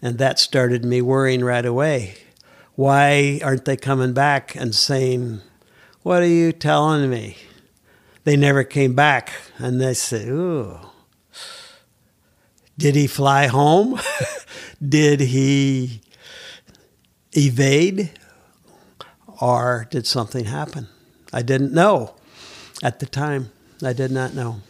And 0.00 0.18
that 0.18 0.38
started 0.38 0.84
me 0.84 1.00
worrying 1.00 1.44
right 1.44 1.64
away. 1.64 2.16
Why 2.74 3.40
aren't 3.44 3.64
they 3.64 3.76
coming 3.76 4.12
back 4.12 4.56
and 4.56 4.74
saying, 4.74 5.40
What 6.02 6.22
are 6.22 6.26
you 6.26 6.52
telling 6.52 7.08
me? 7.08 7.36
They 8.24 8.36
never 8.36 8.64
came 8.64 8.94
back. 8.94 9.32
And 9.58 9.80
they 9.80 9.94
said, 9.94 10.28
Ooh, 10.28 10.78
did 12.76 12.96
he 12.96 13.06
fly 13.06 13.46
home? 13.46 14.00
did 14.88 15.20
he 15.20 16.00
evade? 17.32 18.10
Or 19.40 19.86
did 19.90 20.06
something 20.06 20.44
happen? 20.46 20.88
I 21.32 21.42
didn't 21.42 21.72
know 21.72 22.14
at 22.82 23.00
the 23.00 23.06
time. 23.06 23.50
I 23.84 23.92
did 23.92 24.10
not 24.10 24.34
know. 24.34 24.60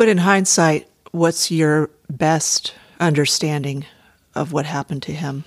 But 0.00 0.08
in 0.08 0.16
hindsight, 0.16 0.88
what's 1.10 1.50
your 1.50 1.90
best 2.08 2.72
understanding 2.98 3.84
of 4.34 4.50
what 4.50 4.64
happened 4.64 5.02
to 5.02 5.12
him? 5.12 5.44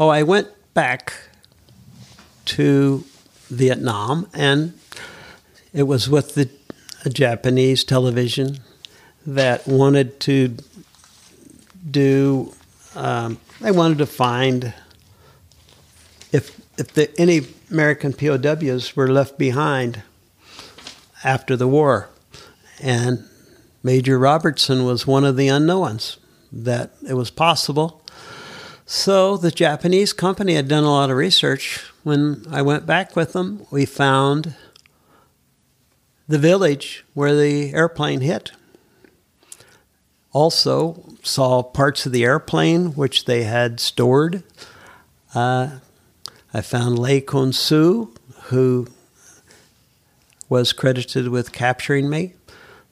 Oh, 0.00 0.08
I 0.08 0.24
went 0.24 0.48
back 0.74 1.12
to 2.46 3.04
Vietnam, 3.48 4.26
and 4.34 4.76
it 5.72 5.84
was 5.84 6.08
with 6.08 6.34
the 6.34 6.50
Japanese 7.12 7.84
television 7.84 8.58
that 9.24 9.68
wanted 9.68 10.18
to 10.22 10.56
do. 11.88 12.52
Um, 12.96 13.38
they 13.60 13.70
wanted 13.70 13.98
to 13.98 14.06
find 14.06 14.74
if 16.32 16.60
if 16.76 16.92
the, 16.94 17.08
any 17.20 17.42
American 17.70 18.14
POWs 18.14 18.96
were 18.96 19.06
left 19.06 19.38
behind 19.38 20.02
after 21.22 21.56
the 21.56 21.68
war, 21.68 22.08
and 22.80 23.28
Major 23.82 24.18
Robertson 24.18 24.84
was 24.84 25.06
one 25.06 25.24
of 25.24 25.36
the 25.36 25.48
unknowns 25.48 26.18
that 26.52 26.92
it 27.08 27.14
was 27.14 27.30
possible. 27.30 28.02
So 28.86 29.36
the 29.36 29.50
Japanese 29.50 30.12
company 30.12 30.54
had 30.54 30.68
done 30.68 30.84
a 30.84 30.90
lot 30.90 31.10
of 31.10 31.16
research. 31.16 31.84
When 32.02 32.46
I 32.50 32.62
went 32.62 32.86
back 32.86 33.16
with 33.16 33.32
them, 33.32 33.66
we 33.70 33.86
found 33.86 34.54
the 36.28 36.38
village 36.38 37.04
where 37.14 37.34
the 37.34 37.72
airplane 37.74 38.20
hit. 38.20 38.52
Also, 40.32 41.04
saw 41.22 41.62
parts 41.62 42.06
of 42.06 42.12
the 42.12 42.24
airplane 42.24 42.94
which 42.94 43.24
they 43.24 43.44
had 43.44 43.80
stored. 43.80 44.42
Uh, 45.34 45.78
I 46.54 46.60
found 46.60 46.98
Lei 46.98 47.20
Kun 47.20 47.52
Su, 47.52 48.14
who 48.44 48.88
was 50.48 50.72
credited 50.72 51.28
with 51.28 51.52
capturing 51.52 52.08
me. 52.08 52.34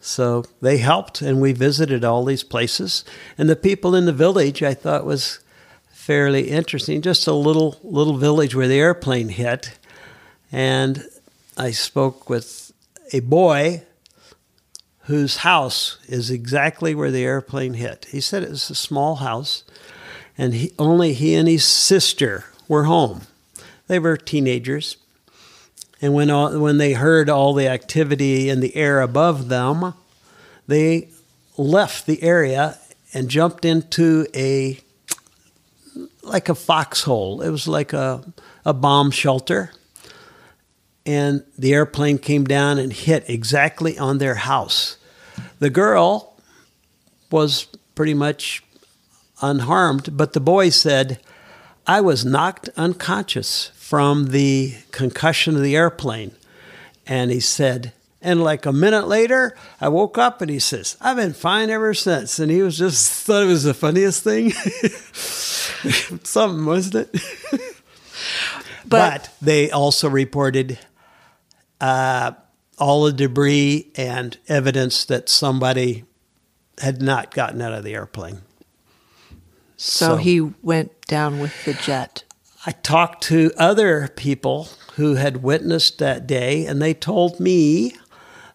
So 0.00 0.44
they 0.62 0.78
helped, 0.78 1.20
and 1.20 1.40
we 1.40 1.52
visited 1.52 2.04
all 2.04 2.24
these 2.24 2.42
places. 2.42 3.04
And 3.36 3.48
the 3.48 3.56
people 3.56 3.94
in 3.94 4.06
the 4.06 4.12
village, 4.12 4.62
I 4.62 4.72
thought 4.72 5.04
was 5.04 5.40
fairly 5.92 6.48
interesting. 6.48 7.02
Just 7.02 7.26
a 7.26 7.34
little 7.34 7.78
little 7.82 8.16
village 8.16 8.54
where 8.54 8.68
the 8.68 8.80
airplane 8.80 9.28
hit, 9.28 9.78
and 10.50 11.04
I 11.56 11.70
spoke 11.70 12.30
with 12.30 12.72
a 13.12 13.20
boy 13.20 13.82
whose 15.04 15.38
house 15.38 15.98
is 16.06 16.30
exactly 16.30 16.94
where 16.94 17.10
the 17.10 17.24
airplane 17.24 17.74
hit. 17.74 18.06
He 18.10 18.20
said 18.20 18.42
it 18.42 18.50
was 18.50 18.70
a 18.70 18.74
small 18.74 19.16
house, 19.16 19.64
and 20.38 20.54
he, 20.54 20.72
only 20.78 21.12
he 21.12 21.34
and 21.34 21.48
his 21.48 21.64
sister 21.64 22.44
were 22.68 22.84
home. 22.84 23.22
They 23.88 23.98
were 23.98 24.16
teenagers, 24.16 24.96
and 26.02 26.14
when, 26.14 26.30
all, 26.30 26.58
when 26.58 26.78
they 26.78 26.94
heard 26.94 27.28
all 27.28 27.52
the 27.52 27.68
activity 27.68 28.48
in 28.48 28.60
the 28.60 28.74
air 28.74 29.00
above 29.00 29.48
them, 29.48 29.94
they 30.66 31.08
left 31.56 32.06
the 32.06 32.22
area 32.22 32.78
and 33.12 33.28
jumped 33.28 33.64
into 33.64 34.26
a 34.34 34.80
like 36.22 36.48
a 36.48 36.54
foxhole. 36.54 37.42
It 37.42 37.50
was 37.50 37.66
like 37.66 37.92
a, 37.92 38.22
a 38.64 38.72
bomb 38.72 39.10
shelter. 39.10 39.72
and 41.04 41.42
the 41.58 41.72
airplane 41.72 42.18
came 42.18 42.44
down 42.44 42.78
and 42.78 42.92
hit 42.92 43.28
exactly 43.28 43.98
on 43.98 44.18
their 44.18 44.36
house. 44.36 44.96
The 45.58 45.70
girl 45.70 46.36
was 47.30 47.66
pretty 47.94 48.14
much 48.14 48.62
unharmed, 49.42 50.16
but 50.16 50.34
the 50.34 50.40
boy 50.40 50.68
said, 50.68 51.18
I 51.86 52.00
was 52.00 52.24
knocked 52.24 52.68
unconscious 52.76 53.72
from 53.90 54.26
the 54.26 54.72
concussion 54.92 55.56
of 55.56 55.62
the 55.62 55.74
airplane. 55.74 56.30
And 57.08 57.32
he 57.32 57.40
said, 57.40 57.92
and 58.22 58.40
like 58.40 58.64
a 58.64 58.72
minute 58.72 59.08
later, 59.08 59.56
I 59.80 59.88
woke 59.88 60.16
up 60.16 60.40
and 60.40 60.48
he 60.48 60.60
says, 60.60 60.96
I've 61.00 61.16
been 61.16 61.32
fine 61.32 61.70
ever 61.70 61.92
since. 61.92 62.38
And 62.38 62.52
he 62.52 62.62
was 62.62 62.78
just 62.78 63.10
thought 63.24 63.42
it 63.42 63.46
was 63.46 63.64
the 63.64 63.74
funniest 63.74 64.22
thing. 64.22 64.52
Something, 66.22 66.66
wasn't 66.66 67.08
it? 67.12 67.20
but, 67.50 68.88
but, 68.88 69.30
they 69.42 69.72
also 69.72 70.08
reported 70.08 70.78
uh, 71.80 72.30
all 72.78 73.02
the 73.06 73.12
debris 73.12 73.90
and 73.96 74.38
evidence 74.46 75.04
that 75.06 75.28
somebody 75.28 76.04
had 76.78 77.02
not 77.02 77.34
gotten 77.34 77.60
out 77.60 77.72
of 77.72 77.82
the 77.82 77.94
airplane. 77.94 78.42
So, 79.76 80.10
so 80.10 80.16
he 80.16 80.40
went 80.40 80.92
down 81.08 81.40
with 81.40 81.64
the 81.64 81.74
jet. 81.74 82.22
I 82.66 82.72
talked 82.72 83.22
to 83.24 83.52
other 83.56 84.08
people 84.16 84.68
who 84.96 85.14
had 85.14 85.42
witnessed 85.42 85.98
that 85.98 86.26
day, 86.26 86.66
and 86.66 86.80
they 86.80 86.92
told 86.92 87.40
me 87.40 87.94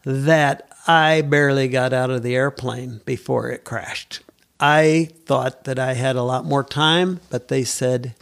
that 0.04 0.70
I 0.88 1.22
barely 1.22 1.68
got 1.68 1.92
out 1.92 2.12
of 2.12 2.22
the 2.22 2.36
airplane 2.36 3.02
before 3.06 3.50
it 3.50 3.64
crashed. 3.64 4.20
I 4.60 5.10
thought 5.26 5.64
that 5.64 5.80
I 5.80 5.94
had 5.94 6.16
a 6.16 6.24
lot 6.24 6.46
more 6.46 6.64
time, 6.64 7.20
but 7.30 7.48
they 7.48 7.64
said, 7.64 8.14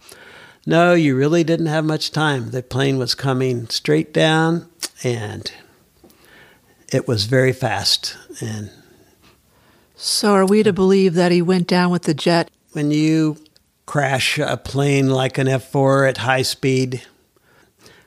no, 0.65 0.93
you 0.93 1.15
really 1.15 1.43
didn't 1.43 1.65
have 1.65 1.84
much 1.84 2.12
time. 2.12 2.52
The 2.52 2.63
plane 2.63 2.98
was 2.98 3.15
coming 3.15 3.67
straight 3.67 4.13
down 4.13 4.69
and 5.04 5.52
it 6.91 7.08
was 7.08 7.26
very 7.26 7.52
fast. 7.52 8.15
And 8.39 8.72
so, 9.96 10.32
are 10.34 10.46
we 10.46 10.63
to 10.63 10.72
believe 10.72 11.15
that 11.15 11.32
he 11.32 11.41
went 11.41 11.67
down 11.67 11.91
with 11.91 12.04
the 12.04 12.13
jet? 12.13 12.50
When 12.72 12.91
you 12.91 13.38
crash 13.86 14.39
a 14.39 14.58
plane 14.58 15.10
like 15.10 15.38
an 15.38 15.48
F 15.48 15.69
4 15.72 16.06
at 16.06 16.17
high 16.19 16.41
speed, 16.41 17.04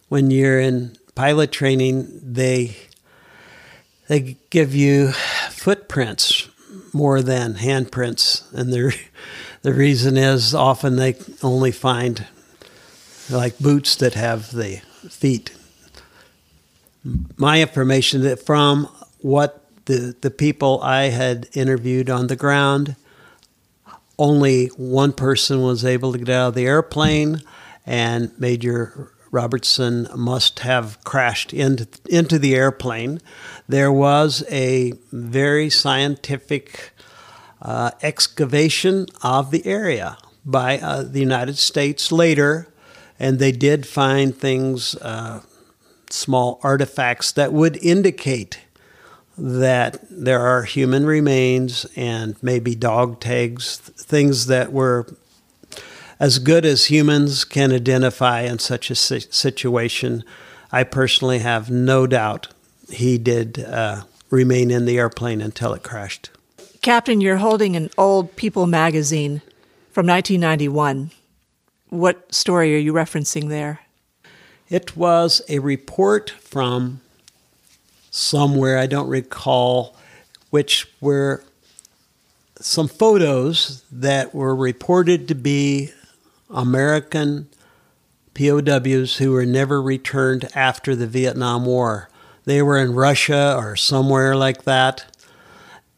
when 0.09 0.31
you're 0.31 0.61
in 0.61 0.97
pilot 1.15 1.53
training, 1.53 2.21
they 2.23 2.77
they 4.09 4.37
give 4.51 4.75
you 4.75 5.12
footprints 5.51 6.49
more 6.93 7.23
than 7.23 7.55
handprints, 7.55 8.53
and 8.53 8.73
the 8.73 8.97
the 9.62 9.75
reason 9.75 10.17
is 10.17 10.55
often 10.55 10.97
they 10.97 11.17
only 11.43 11.73
find 11.73 12.27
like 13.29 13.59
boots 13.59 13.97
that 13.97 14.15
have 14.15 14.53
the 14.53 14.77
feet. 15.09 15.53
My 17.37 17.61
information 17.61 18.23
that 18.23 18.45
from 18.45 18.85
what 19.21 19.65
the 19.87 20.15
the 20.21 20.31
people 20.31 20.81
I 20.83 21.05
had 21.05 21.49
interviewed 21.55 22.11
on 22.11 22.29
the 22.29 22.37
ground, 22.37 22.97
only 24.19 24.67
one 24.77 25.13
person 25.13 25.63
was 25.63 25.85
able 25.85 26.13
to 26.13 26.19
get 26.19 26.31
out 26.31 26.49
of 26.49 26.55
the 26.55 26.67
airplane, 26.67 27.43
and 27.85 28.33
Major 28.39 29.13
Robertson 29.31 30.09
must 30.17 30.61
have 30.61 31.03
crashed 31.05 31.53
into, 31.53 31.87
into 32.09 32.39
the 32.39 32.55
airplane. 32.55 33.21
There 33.69 33.93
was 33.93 34.45
a 34.51 34.93
very 35.13 35.69
scientific 35.69 36.93
uh, 37.61 37.91
excavation 38.03 39.07
of 39.23 39.51
the 39.51 39.67
area 39.67 40.19
by 40.45 40.79
uh, 40.79 41.03
the 41.03 41.21
United 41.21 41.59
States 41.59 42.13
later, 42.13 42.73
and 43.19 43.39
they 43.39 43.53
did 43.53 43.87
find 43.87 44.37
things, 44.37 44.95
uh, 44.97 45.43
small 46.09 46.61
artifacts 46.63 47.33
that 47.33 47.53
would 47.53 47.77
indicate 47.83 48.61
that 49.38 50.01
there 50.11 50.40
are 50.40 50.62
human 50.62 51.05
remains 51.07 51.87
and 51.96 52.37
maybe 52.42 52.75
dog 52.75 53.20
tags, 53.20 53.77
things 53.77 54.46
that 54.46 54.72
were 54.72 55.07
as 56.18 56.38
good 56.38 56.64
as 56.64 56.87
humans 56.87 57.44
can 57.44 57.72
identify 57.72 58.40
in 58.40 58.59
such 58.59 58.90
a 58.90 58.94
situation, 58.94 60.25
I 60.72 60.85
personally 60.85 61.40
have 61.40 61.70
no 61.70 62.07
doubt 62.07 62.49
he 62.90 63.18
did 63.18 63.62
uh, 63.62 64.03
remain 64.31 64.70
in 64.70 64.87
the 64.87 64.99
airplane 64.99 65.40
until 65.40 65.75
it 65.75 65.83
crashed. 65.83 66.31
Captain, 66.81 67.20
you're 67.20 67.37
holding 67.37 67.77
an 67.77 67.90
old 67.99 68.35
People 68.37 68.66
magazine 68.66 69.42
from 69.90 70.07
1991. 70.07 71.11
What 71.88 72.35
story 72.35 72.75
are 72.75 72.79
you 72.79 72.92
referencing 72.92 73.49
there? 73.49 73.81
It 74.68 74.96
was 74.96 75.42
a 75.49 75.59
report 75.59 76.31
from 76.31 77.01
somewhere, 78.17 78.79
I 78.79 78.87
don't 78.87 79.09
recall 79.09 79.95
which 80.51 80.89
were 81.01 81.45
some 82.61 82.89
photos 82.89 83.85
that 83.93 84.35
were 84.35 84.57
reported 84.57 85.29
to 85.29 85.35
be 85.35 85.91
American 86.49 87.49
POWs 88.35 89.19
who 89.19 89.33
were 89.33 89.45
never 89.45 89.83
returned 89.83 90.49
after 90.55 90.97
the 90.97 91.07
Vietnam 91.07 91.67
War. 91.67 92.09
They 92.45 92.63
were 92.63 92.79
in 92.79 92.95
Russia 92.95 93.55
or 93.59 93.77
somewhere 93.77 94.35
like 94.35 94.63
that. 94.63 95.05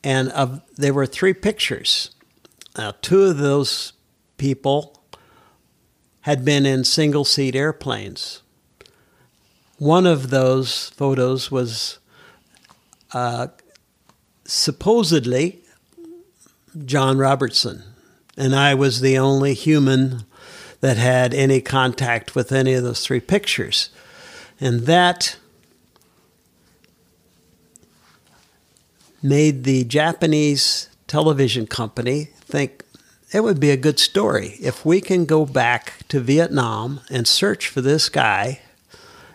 And 0.02 0.30
of, 0.30 0.60
there 0.76 0.94
were 0.94 1.06
three 1.06 1.34
pictures. 1.34 2.10
Now, 2.76 2.94
two 3.02 3.22
of 3.22 3.38
those 3.38 3.92
people 4.38 5.00
had 6.22 6.44
been 6.44 6.66
in 6.66 6.84
single 6.84 7.24
seat 7.24 7.54
airplanes. 7.54 8.42
One 9.78 10.06
of 10.06 10.30
those 10.30 10.90
photos 10.90 11.50
was 11.50 11.98
supposedly 14.44 15.60
John 16.84 17.18
Robertson, 17.18 17.82
and 18.36 18.54
I 18.54 18.74
was 18.74 19.00
the 19.00 19.18
only 19.18 19.54
human 19.54 20.24
that 20.80 20.96
had 20.96 21.34
any 21.34 21.60
contact 21.60 22.34
with 22.34 22.52
any 22.52 22.74
of 22.74 22.84
those 22.84 23.04
three 23.04 23.20
pictures. 23.20 23.90
And 24.60 24.82
that 24.82 25.36
made 29.22 29.64
the 29.64 29.84
Japanese 29.84 30.88
television 31.06 31.66
company 31.66 32.28
think 32.40 32.84
it 33.32 33.40
would 33.40 33.60
be 33.60 33.70
a 33.70 33.76
good 33.76 33.98
story 33.98 34.56
if 34.60 34.86
we 34.86 35.00
can 35.00 35.24
go 35.24 35.44
back 35.44 36.06
to 36.08 36.20
Vietnam 36.20 37.00
and 37.10 37.26
search 37.26 37.68
for 37.68 37.80
this 37.80 38.08
guy 38.08 38.60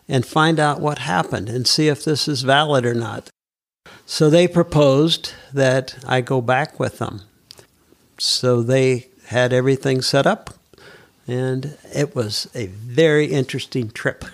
and 0.08 0.26
find 0.26 0.60
out 0.60 0.82
what 0.82 1.00
happened 1.00 1.50
and 1.50 1.68
see 1.68 1.88
if 1.88 2.04
this 2.04 2.28
is 2.28 2.42
valid 2.42 2.86
or 2.86 2.94
not. 2.94 3.30
So 4.06 4.30
they 4.30 4.48
proposed 4.48 5.34
that 5.54 5.96
I 6.06 6.22
go 6.22 6.42
back 6.42 6.80
with 6.80 7.00
them. 7.00 7.22
So 8.18 8.62
they 8.62 9.08
had 9.28 9.54
everything 9.54 10.02
set 10.02 10.28
up 10.28 10.54
and 11.28 11.78
it 11.94 12.16
was 12.16 12.50
a 12.54 12.68
very 12.68 13.28
interesting 13.28 13.90
trip. 13.90 14.26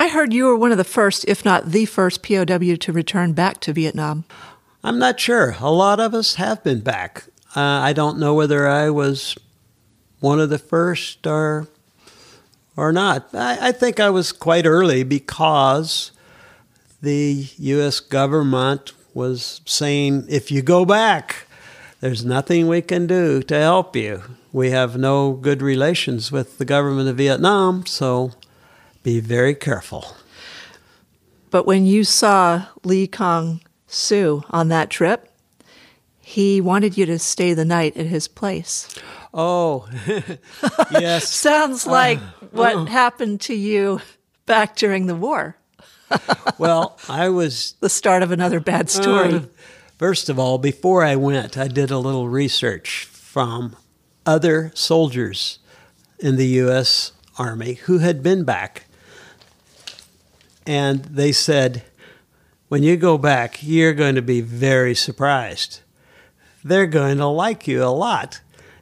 I 0.00 0.08
heard 0.08 0.32
you 0.32 0.44
were 0.46 0.56
one 0.56 0.72
of 0.72 0.78
the 0.78 0.84
first, 0.84 1.24
if 1.28 1.44
not 1.44 1.70
the 1.70 1.84
first, 1.84 2.22
POW 2.22 2.76
to 2.76 2.92
return 2.92 3.32
back 3.32 3.60
to 3.60 3.72
Vietnam. 3.72 4.24
I'm 4.82 4.98
not 4.98 5.20
sure. 5.20 5.56
A 5.60 5.70
lot 5.70 6.00
of 6.00 6.14
us 6.14 6.34
have 6.34 6.64
been 6.64 6.80
back. 6.80 7.24
Uh, 7.56 7.60
I 7.60 7.92
don't 7.92 8.18
know 8.18 8.34
whether 8.34 8.66
I 8.68 8.90
was 8.90 9.36
one 10.20 10.40
of 10.40 10.50
the 10.50 10.58
first 10.58 11.26
or 11.26 11.68
or 12.76 12.90
not. 12.90 13.32
I, 13.32 13.68
I 13.68 13.72
think 13.72 14.00
I 14.00 14.10
was 14.10 14.32
quite 14.32 14.66
early 14.66 15.04
because 15.04 16.10
the 17.00 17.46
U.S. 17.58 18.00
government 18.00 18.93
was 19.14 19.60
saying, 19.64 20.26
if 20.28 20.50
you 20.50 20.60
go 20.60 20.84
back, 20.84 21.46
there's 22.00 22.24
nothing 22.24 22.68
we 22.68 22.82
can 22.82 23.06
do 23.06 23.42
to 23.42 23.56
help 23.56 23.96
you 23.96 24.22
we 24.54 24.70
have 24.70 24.96
no 24.96 25.32
good 25.32 25.60
relations 25.60 26.30
with 26.30 26.58
the 26.58 26.64
government 26.64 27.08
of 27.08 27.16
Vietnam, 27.16 27.84
so 27.86 28.30
be 29.02 29.18
very 29.18 29.52
careful. 29.52 30.14
But 31.50 31.66
when 31.66 31.86
you 31.86 32.04
saw 32.04 32.66
Le 32.84 33.08
Quan 33.08 33.60
Su 33.88 34.44
on 34.50 34.68
that 34.68 34.90
trip, 34.90 35.28
he 36.20 36.60
wanted 36.60 36.96
you 36.96 37.04
to 37.06 37.18
stay 37.18 37.52
the 37.52 37.64
night 37.64 37.96
at 37.96 38.06
his 38.06 38.28
place. 38.28 38.88
Oh, 39.34 39.88
yes. 40.92 41.28
Sounds 41.34 41.84
like 41.84 42.18
uh, 42.18 42.46
what 42.52 42.76
uh, 42.76 42.84
happened 42.84 43.40
to 43.42 43.54
you 43.54 44.00
back 44.46 44.76
during 44.76 45.06
the 45.06 45.16
war. 45.16 45.56
well, 46.58 46.98
I 47.08 47.28
was. 47.28 47.74
The 47.80 47.88
start 47.88 48.22
of 48.22 48.30
another 48.30 48.60
bad 48.60 48.90
story. 48.90 49.34
Uh, 49.34 49.40
first 49.98 50.28
of 50.28 50.38
all, 50.38 50.58
before 50.58 51.04
I 51.04 51.16
went, 51.16 51.56
I 51.56 51.68
did 51.68 51.90
a 51.90 51.98
little 51.98 52.28
research 52.28 53.04
from 53.04 53.76
other 54.26 54.70
soldiers 54.74 55.58
in 56.18 56.36
the 56.36 56.46
U.S. 56.46 57.12
Army 57.38 57.74
who 57.74 57.98
had 57.98 58.22
been 58.22 58.44
back. 58.44 58.86
And 60.66 61.04
they 61.04 61.32
said, 61.32 61.82
when 62.68 62.82
you 62.82 62.96
go 62.96 63.18
back, 63.18 63.58
you're 63.62 63.92
going 63.92 64.14
to 64.14 64.22
be 64.22 64.40
very 64.40 64.94
surprised. 64.94 65.80
They're 66.62 66.86
going 66.86 67.18
to 67.18 67.26
like 67.26 67.68
you 67.68 67.84
a 67.84 67.92
lot. 67.92 68.40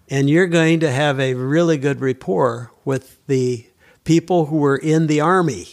And 0.09 0.31
you're 0.31 0.47
going 0.47 0.81
to 0.81 0.91
have 0.91 1.19
a 1.19 1.35
really 1.35 1.79
good 1.79 2.01
rapport 2.01 2.71
with 2.85 3.19
the 3.27 3.67
people 4.05 4.47
who 4.47 4.57
were 4.59 4.77
in 4.77 5.07
the 5.07 5.21
Army. 5.21 5.69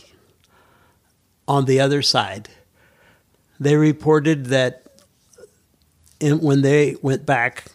On 1.50 1.66
the 1.66 1.80
other 1.80 2.02
side. 2.02 2.48
They 3.60 3.76
reported 3.76 4.46
that 4.46 4.84
in, 6.20 6.40
when 6.40 6.62
they 6.62 6.96
went 7.02 7.26
back, 7.26 7.66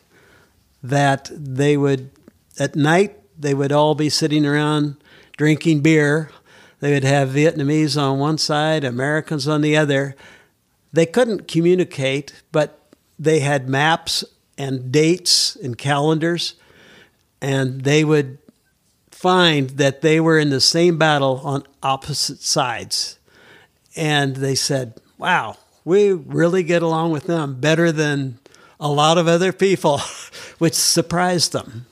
that 0.83 1.31
they 1.35 1.77
would 1.77 2.11
at 2.59 2.77
night 2.77 3.19
they 3.37 3.53
would 3.53 3.73
all 3.73 3.97
be 3.97 4.09
sitting 4.09 4.47
around 4.47 4.97
drinking 5.37 5.81
beer. 5.81 6.31
They 6.79 6.93
would 6.93 7.05
have 7.05 7.31
Vietnamese 7.31 8.01
on 8.01 8.19
one 8.19 8.39
side, 8.39 8.85
Americans 8.85 9.49
on 9.49 9.61
the 9.61 9.77
other. 9.77 10.15
They 10.93 11.07
couldn't 11.07 11.49
communicate, 11.49 12.43
but 12.53 12.79
they 13.19 13.41
had 13.41 13.69
maps 13.69 14.25
and 14.57 14.93
dates 14.93 15.57
and 15.57 15.77
calendars, 15.77 16.55
and 17.41 17.83
they 17.83 18.05
would 18.05 18.39
find 19.11 19.71
that 19.71 20.03
they 20.03 20.21
were 20.21 20.39
in 20.39 20.51
the 20.51 20.61
same 20.61 20.97
battle 20.97 21.41
on 21.43 21.65
opposite 21.83 22.41
sides. 22.41 23.19
And 23.97 24.37
they 24.37 24.55
said, 24.55 24.95
Wow, 25.19 25.57
we 25.85 26.13
really 26.13 26.63
get 26.63 26.83
along 26.83 27.13
with 27.13 27.25
them 27.25 27.61
better 27.61 27.93
than 27.93 28.39
a 28.81 28.89
lot 28.89 29.19
of 29.19 29.29
other 29.29 29.53
people, 29.53 29.99
which 30.59 30.75
surprised 30.75 31.53
them. 31.53 31.87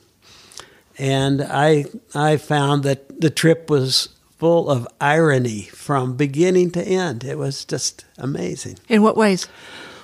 And 0.98 1.42
I, 1.42 1.86
I 2.14 2.36
found 2.36 2.82
that 2.84 3.20
the 3.20 3.30
trip 3.30 3.70
was 3.70 4.10
full 4.38 4.68
of 4.68 4.88
irony 5.00 5.62
from 5.62 6.16
beginning 6.16 6.70
to 6.72 6.82
end. 6.82 7.22
It 7.22 7.38
was 7.38 7.64
just 7.64 8.04
amazing. 8.18 8.76
In 8.88 9.02
what 9.02 9.16
ways? 9.16 9.46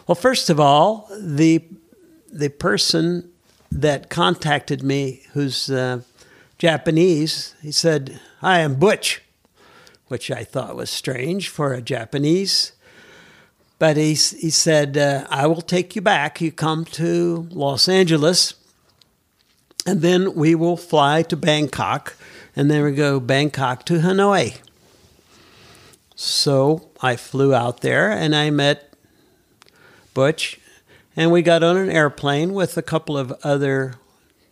Well, 0.06 0.14
first 0.14 0.48
of 0.48 0.60
all, 0.60 1.10
the 1.20 1.64
the 2.30 2.48
person 2.48 3.30
that 3.72 4.10
contacted 4.10 4.82
me, 4.82 5.22
who's 5.32 5.70
uh, 5.70 6.02
Japanese, 6.56 7.54
he 7.62 7.72
said, 7.72 8.20
"I 8.40 8.60
am 8.60 8.76
Butch," 8.76 9.22
which 10.08 10.30
I 10.30 10.44
thought 10.44 10.76
was 10.76 10.90
strange 10.90 11.48
for 11.48 11.72
a 11.72 11.82
Japanese. 11.82 12.72
But 13.78 13.96
he 13.96 14.14
he 14.14 14.50
said, 14.50 14.96
uh, 14.96 15.26
"I 15.30 15.46
will 15.46 15.62
take 15.62 15.94
you 15.94 16.02
back. 16.02 16.40
You 16.40 16.50
come 16.50 16.84
to 16.86 17.48
Los 17.50 17.88
Angeles, 17.88 18.54
and 19.86 20.02
then 20.02 20.34
we 20.34 20.54
will 20.54 20.76
fly 20.76 21.22
to 21.22 21.36
Bangkok, 21.36 22.16
and 22.56 22.70
then 22.70 22.82
we 22.82 22.92
go 22.92 23.20
Bangkok 23.20 23.84
to 23.86 24.00
Hanoi." 24.00 24.56
So 26.16 26.90
I 27.00 27.14
flew 27.14 27.54
out 27.54 27.82
there, 27.82 28.10
and 28.10 28.34
I 28.34 28.50
met 28.50 28.92
Butch 30.12 30.58
and 31.18 31.32
we 31.32 31.42
got 31.42 31.64
on 31.64 31.76
an 31.76 31.90
airplane 31.90 32.54
with 32.54 32.76
a 32.76 32.82
couple 32.82 33.18
of 33.18 33.32
other 33.42 33.94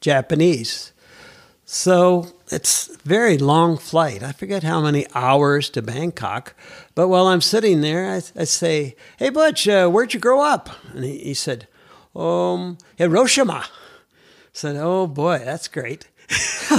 Japanese. 0.00 0.92
So 1.64 2.32
it's 2.50 2.88
a 2.88 2.96
very 3.04 3.38
long 3.38 3.76
flight. 3.76 4.22
I 4.22 4.32
forget 4.32 4.62
how 4.62 4.80
many 4.80 5.06
hours 5.14 5.68
to 5.70 5.82
Bangkok. 5.82 6.54
But 6.94 7.08
while 7.08 7.26
I'm 7.26 7.40
sitting 7.40 7.80
there, 7.80 8.10
I, 8.10 8.16
I 8.40 8.44
say, 8.44 8.96
"Hey, 9.18 9.30
Butch, 9.30 9.66
uh, 9.68 9.88
where'd 9.88 10.14
you 10.14 10.20
grow 10.20 10.40
up?" 10.40 10.70
And 10.94 11.04
he, 11.04 11.18
he 11.18 11.34
said, 11.34 11.66
"Um, 12.14 12.78
Hiroshima." 12.96 13.64
I 13.64 13.68
said, 14.52 14.76
"Oh 14.76 15.06
boy, 15.06 15.38
that's 15.44 15.68
great." 15.68 16.08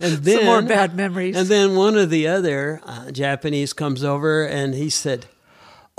and 0.00 0.18
then 0.18 0.36
Some 0.38 0.44
more 0.44 0.62
bad 0.62 0.94
memories. 0.94 1.36
And 1.36 1.48
then 1.48 1.74
one 1.76 1.96
of 1.96 2.10
the 2.10 2.28
other 2.28 2.80
uh, 2.84 3.10
Japanese 3.10 3.72
comes 3.72 4.04
over 4.04 4.44
and 4.44 4.74
he 4.74 4.90
said, 4.90 5.26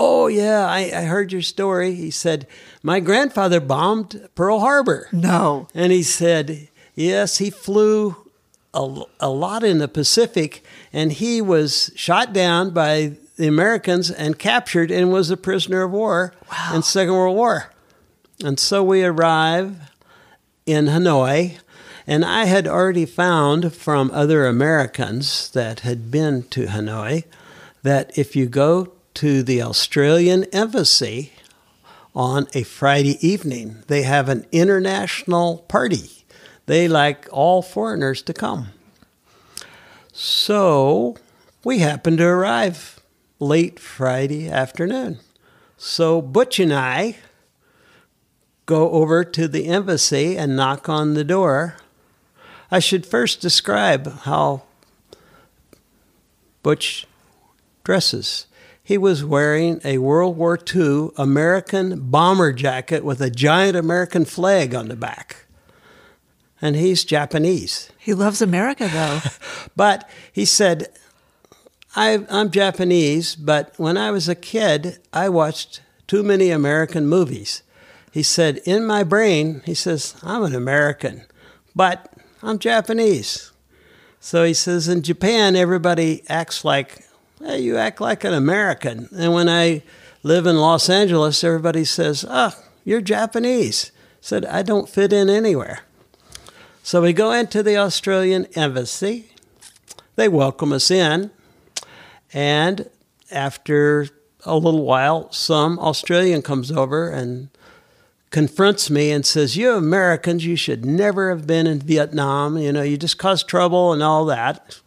Oh, 0.02 0.28
yeah, 0.28 0.66
I, 0.66 0.90
I, 0.94 1.02
heard 1.02 1.30
your 1.30 1.42
story. 1.42 1.94
He 1.94 2.10
said, 2.10 2.46
My 2.82 3.00
grandfather 3.00 3.60
bombed 3.60 4.30
Pearl 4.34 4.60
Harbor. 4.60 5.08
No. 5.12 5.68
And 5.74 5.92
he 5.92 6.02
said, 6.02 6.69
Yes, 7.00 7.38
he 7.38 7.48
flew 7.48 8.14
a, 8.74 9.02
a 9.20 9.30
lot 9.30 9.64
in 9.64 9.78
the 9.78 9.88
Pacific 9.88 10.62
and 10.92 11.10
he 11.10 11.40
was 11.40 11.90
shot 11.96 12.34
down 12.34 12.70
by 12.70 13.16
the 13.36 13.46
Americans 13.46 14.10
and 14.10 14.38
captured 14.38 14.90
and 14.90 15.10
was 15.10 15.30
a 15.30 15.36
prisoner 15.38 15.82
of 15.82 15.92
war 15.92 16.34
wow. 16.50 16.72
in 16.74 16.82
Second 16.82 17.14
World 17.14 17.36
War. 17.36 17.72
And 18.44 18.60
so 18.60 18.84
we 18.84 19.02
arrive 19.02 19.78
in 20.66 20.86
Hanoi. 20.86 21.58
And 22.06 22.22
I 22.22 22.44
had 22.44 22.66
already 22.66 23.06
found 23.06 23.74
from 23.74 24.10
other 24.12 24.46
Americans 24.46 25.50
that 25.52 25.80
had 25.80 26.10
been 26.10 26.42
to 26.50 26.66
Hanoi 26.66 27.24
that 27.82 28.16
if 28.18 28.36
you 28.36 28.46
go 28.46 28.92
to 29.14 29.42
the 29.42 29.62
Australian 29.62 30.44
Embassy 30.52 31.32
on 32.14 32.46
a 32.52 32.62
Friday 32.62 33.16
evening. 33.26 33.84
They 33.86 34.02
have 34.02 34.28
an 34.28 34.44
international 34.52 35.58
party. 35.68 36.19
They 36.70 36.86
like 36.86 37.26
all 37.32 37.62
foreigners 37.62 38.22
to 38.22 38.32
come. 38.32 38.68
So 40.12 41.16
we 41.64 41.80
happened 41.80 42.18
to 42.18 42.26
arrive 42.26 43.00
late 43.40 43.80
Friday 43.80 44.48
afternoon. 44.48 45.18
So 45.76 46.22
Butch 46.22 46.60
and 46.60 46.72
I 46.72 47.16
go 48.66 48.88
over 48.90 49.24
to 49.24 49.48
the 49.48 49.66
embassy 49.66 50.38
and 50.38 50.54
knock 50.54 50.88
on 50.88 51.14
the 51.14 51.24
door. 51.24 51.74
I 52.70 52.78
should 52.78 53.04
first 53.04 53.40
describe 53.40 54.20
how 54.20 54.62
Butch 56.62 57.04
dresses. 57.82 58.46
He 58.80 58.96
was 58.96 59.24
wearing 59.24 59.80
a 59.84 59.98
World 59.98 60.36
War 60.36 60.56
II 60.72 61.08
American 61.16 62.10
bomber 62.10 62.52
jacket 62.52 63.04
with 63.04 63.20
a 63.20 63.28
giant 63.28 63.76
American 63.76 64.24
flag 64.24 64.72
on 64.72 64.86
the 64.86 64.94
back. 64.94 65.46
And 66.62 66.76
he's 66.76 67.04
Japanese. 67.04 67.90
He 67.98 68.14
loves 68.14 68.42
America, 68.42 68.88
though. 68.88 69.20
but 69.76 70.08
he 70.32 70.44
said, 70.44 70.88
I, 71.96 72.24
am 72.28 72.50
Japanese, 72.50 73.34
but 73.34 73.74
when 73.76 73.96
I 73.96 74.10
was 74.10 74.28
a 74.28 74.34
kid, 74.34 74.98
I 75.12 75.28
watched 75.28 75.80
too 76.06 76.22
many 76.22 76.50
American 76.50 77.06
movies. 77.06 77.62
He 78.12 78.22
said, 78.22 78.58
In 78.64 78.86
my 78.86 79.02
brain, 79.04 79.62
he 79.64 79.74
says, 79.74 80.16
I'm 80.22 80.42
an 80.42 80.54
American, 80.54 81.24
but 81.74 82.12
I'm 82.42 82.58
Japanese. 82.58 83.52
So 84.18 84.44
he 84.44 84.54
says, 84.54 84.88
In 84.88 85.02
Japan, 85.02 85.56
everybody 85.56 86.22
acts 86.28 86.64
like 86.64 87.04
hey, 87.40 87.60
you 87.60 87.76
act 87.76 88.00
like 88.00 88.24
an 88.24 88.34
American. 88.34 89.08
And 89.16 89.32
when 89.32 89.48
I 89.48 89.82
live 90.22 90.46
in 90.46 90.56
Los 90.56 90.88
Angeles, 90.88 91.42
everybody 91.42 91.84
says, 91.84 92.24
oh, 92.28 92.52
you're 92.84 93.00
Japanese. 93.00 93.92
I 93.94 93.98
said, 94.20 94.44
I 94.46 94.62
don't 94.62 94.88
fit 94.88 95.12
in 95.12 95.30
anywhere. 95.30 95.80
So 96.82 97.02
we 97.02 97.12
go 97.12 97.30
into 97.32 97.62
the 97.62 97.76
Australian 97.76 98.46
embassy. 98.56 99.26
They 100.16 100.28
welcome 100.28 100.72
us 100.72 100.90
in. 100.90 101.30
And 102.32 102.88
after 103.30 104.08
a 104.44 104.56
little 104.56 104.84
while, 104.84 105.30
some 105.30 105.78
Australian 105.78 106.42
comes 106.42 106.72
over 106.72 107.10
and 107.10 107.50
confronts 108.30 108.90
me 108.90 109.10
and 109.10 109.26
says, 109.26 109.56
You 109.56 109.72
Americans, 109.72 110.44
you 110.46 110.56
should 110.56 110.84
never 110.84 111.30
have 111.30 111.46
been 111.46 111.66
in 111.66 111.80
Vietnam. 111.80 112.56
You 112.56 112.72
know, 112.72 112.82
you 112.82 112.96
just 112.96 113.18
caused 113.18 113.46
trouble 113.46 113.92
and 113.92 114.02
all 114.02 114.24
that. 114.26 114.80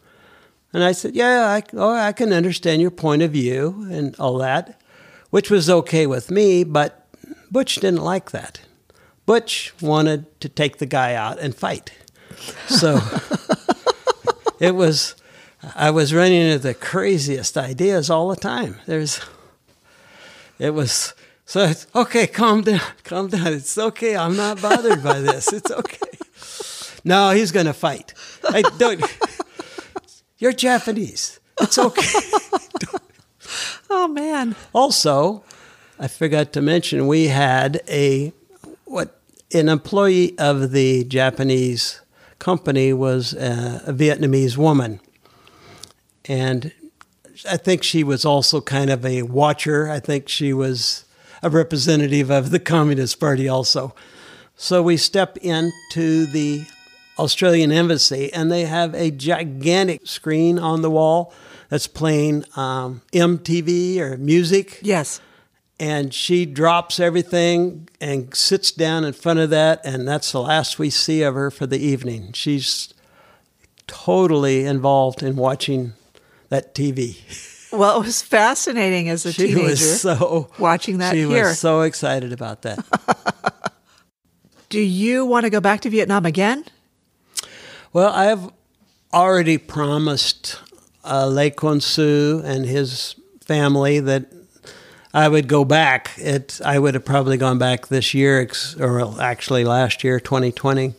And 0.74 0.84
I 0.84 0.94
said, 0.94 1.16
Yeah, 1.16 1.48
I, 1.48 1.64
oh, 1.74 1.96
I 1.96 2.12
can 2.12 2.34
understand 2.34 2.82
your 2.82 2.92
point 2.92 3.22
of 3.22 3.32
view 3.32 3.88
and 3.92 4.16
all 4.18 4.38
that, 4.40 4.82
which 5.30 5.52
was 5.52 5.70
okay 5.70 6.08
with 6.08 6.32
me, 6.32 6.64
but 6.64 7.08
Butch 7.52 7.76
didn't 7.76 8.04
like 8.04 8.32
that. 8.32 8.62
Butch 9.26 9.74
wanted 9.82 10.40
to 10.42 10.50
take 10.50 10.78
the 10.78 10.86
guy 10.86 11.14
out 11.14 11.40
and 11.40 11.56
fight. 11.56 11.92
So 12.68 13.00
it 14.60 14.76
was, 14.76 15.16
I 15.76 15.92
was 15.92 16.14
running 16.14 16.42
into 16.42 16.60
the 16.60 16.74
craziest 16.74 17.58
ideas 17.58 18.10
all 18.10 18.30
the 18.30 18.36
time. 18.36 18.80
There's, 18.86 19.22
it 20.60 20.72
was, 20.72 21.14
so 21.46 21.66
it's, 21.66 21.88
okay, 21.96 22.28
calm 22.28 22.62
down, 22.62 22.82
calm 23.04 23.30
down. 23.30 23.54
It's 23.54 23.78
okay. 23.78 24.16
I'm 24.16 24.36
not 24.36 24.62
bothered 24.62 25.04
by 25.04 25.20
this. 25.20 25.54
It's 25.54 25.72
okay. 25.72 26.08
No, 27.06 27.32
he's 27.32 27.52
going 27.52 27.66
to 27.66 27.74
fight. 27.74 28.14
I 28.48 28.62
don't. 28.78 29.04
You're 30.38 30.54
Japanese. 30.54 31.40
It's 31.62 31.78
okay. 31.78 32.20
oh 33.90 34.08
man. 34.08 34.56
Also, 34.74 35.44
I 36.00 36.08
forgot 36.08 36.54
to 36.54 36.62
mention 36.62 37.08
we 37.08 37.28
had 37.28 37.82
a 37.88 38.34
an 39.54 39.70
employee 39.70 40.38
of 40.38 40.72
the 40.72 41.04
Japanese 41.06 42.02
company 42.40 42.92
was 42.94 43.34
a, 43.34 43.84
a 43.88 43.94
Vietnamese 43.94 44.58
woman, 44.58 45.00
and 46.26 46.72
I 47.50 47.58
think 47.58 47.84
she 47.84 48.04
was 48.04 48.26
also 48.26 48.62
kind 48.62 48.90
of 48.90 49.06
a 49.06 49.24
watcher. 49.24 49.90
I 49.90 50.00
think 50.00 50.30
she 50.30 50.54
was 50.54 51.06
a 51.42 51.50
representative 51.50 52.30
of 52.30 52.52
the 52.52 52.60
Communist 52.60 53.20
Party 53.20 53.48
also. 53.48 53.94
So 54.56 54.82
we 54.82 54.98
step 54.98 55.38
into 55.38 56.26
the 56.26 56.66
Australian 57.20 57.72
Embassy, 57.72 58.32
and 58.34 58.52
they 58.52 58.66
have 58.66 58.94
a 58.96 59.12
gigantic 59.12 60.08
screen 60.08 60.58
on 60.58 60.82
the 60.82 60.90
wall 60.90 61.34
that's 61.70 61.88
playing 61.88 62.46
um, 62.56 63.02
MTV 63.12 64.00
or 64.00 64.18
music. 64.18 64.80
Yes. 64.82 65.20
And 65.84 66.14
she 66.14 66.46
drops 66.46 66.98
everything 66.98 67.90
and 68.00 68.34
sits 68.34 68.72
down 68.72 69.04
in 69.04 69.12
front 69.12 69.40
of 69.40 69.50
that, 69.50 69.82
and 69.84 70.08
that's 70.08 70.32
the 70.32 70.40
last 70.42 70.80
we 70.80 70.90
see 70.90 71.24
of 71.24 71.36
her 71.36 71.52
for 71.52 71.68
the 71.68 71.78
evening. 71.78 72.32
She's 72.32 72.94
totally 73.86 74.64
involved 74.64 75.22
in 75.22 75.36
watching 75.36 75.92
that 76.48 76.74
TV. 76.74 77.18
Well, 77.74 78.00
it 78.00 78.06
was 78.06 78.22
fascinating 78.22 79.10
as 79.10 79.26
a 79.26 79.34
she 79.34 79.48
teenager 79.48 79.64
was 79.64 80.02
so 80.02 80.50
watching 80.58 81.00
that 81.00 81.14
she 81.16 81.24
here. 81.24 81.48
was 81.48 81.60
so 81.60 81.82
excited 81.82 82.32
about 82.32 82.62
that. 82.62 83.74
Do 84.70 84.80
you 84.80 85.26
want 85.26 85.46
to 85.46 85.50
go 85.50 85.60
back 85.60 85.82
to 85.82 85.90
Vietnam 85.90 86.26
again? 86.26 86.64
well, 87.92 88.14
I've 88.14 88.50
already 89.14 89.58
promised 89.58 90.60
uh, 91.04 91.26
Le 91.26 91.52
Quan 91.52 91.82
Su 91.82 92.42
and 92.46 92.66
his 92.66 93.16
family 93.42 94.00
that 94.00 94.28
I 95.14 95.28
would 95.28 95.48
go 95.48 95.64
back. 95.64 96.12
It 96.18 96.60
I 96.66 96.80
would 96.80 96.96
have 96.96 97.06
probably 97.06 97.38
gone 97.38 97.60
back 97.60 97.88
this 97.88 98.14
year, 98.14 98.48
or 98.80 99.22
actually 99.22 99.64
last 99.64 100.04
year, 100.04 100.20
2020. 100.20 100.96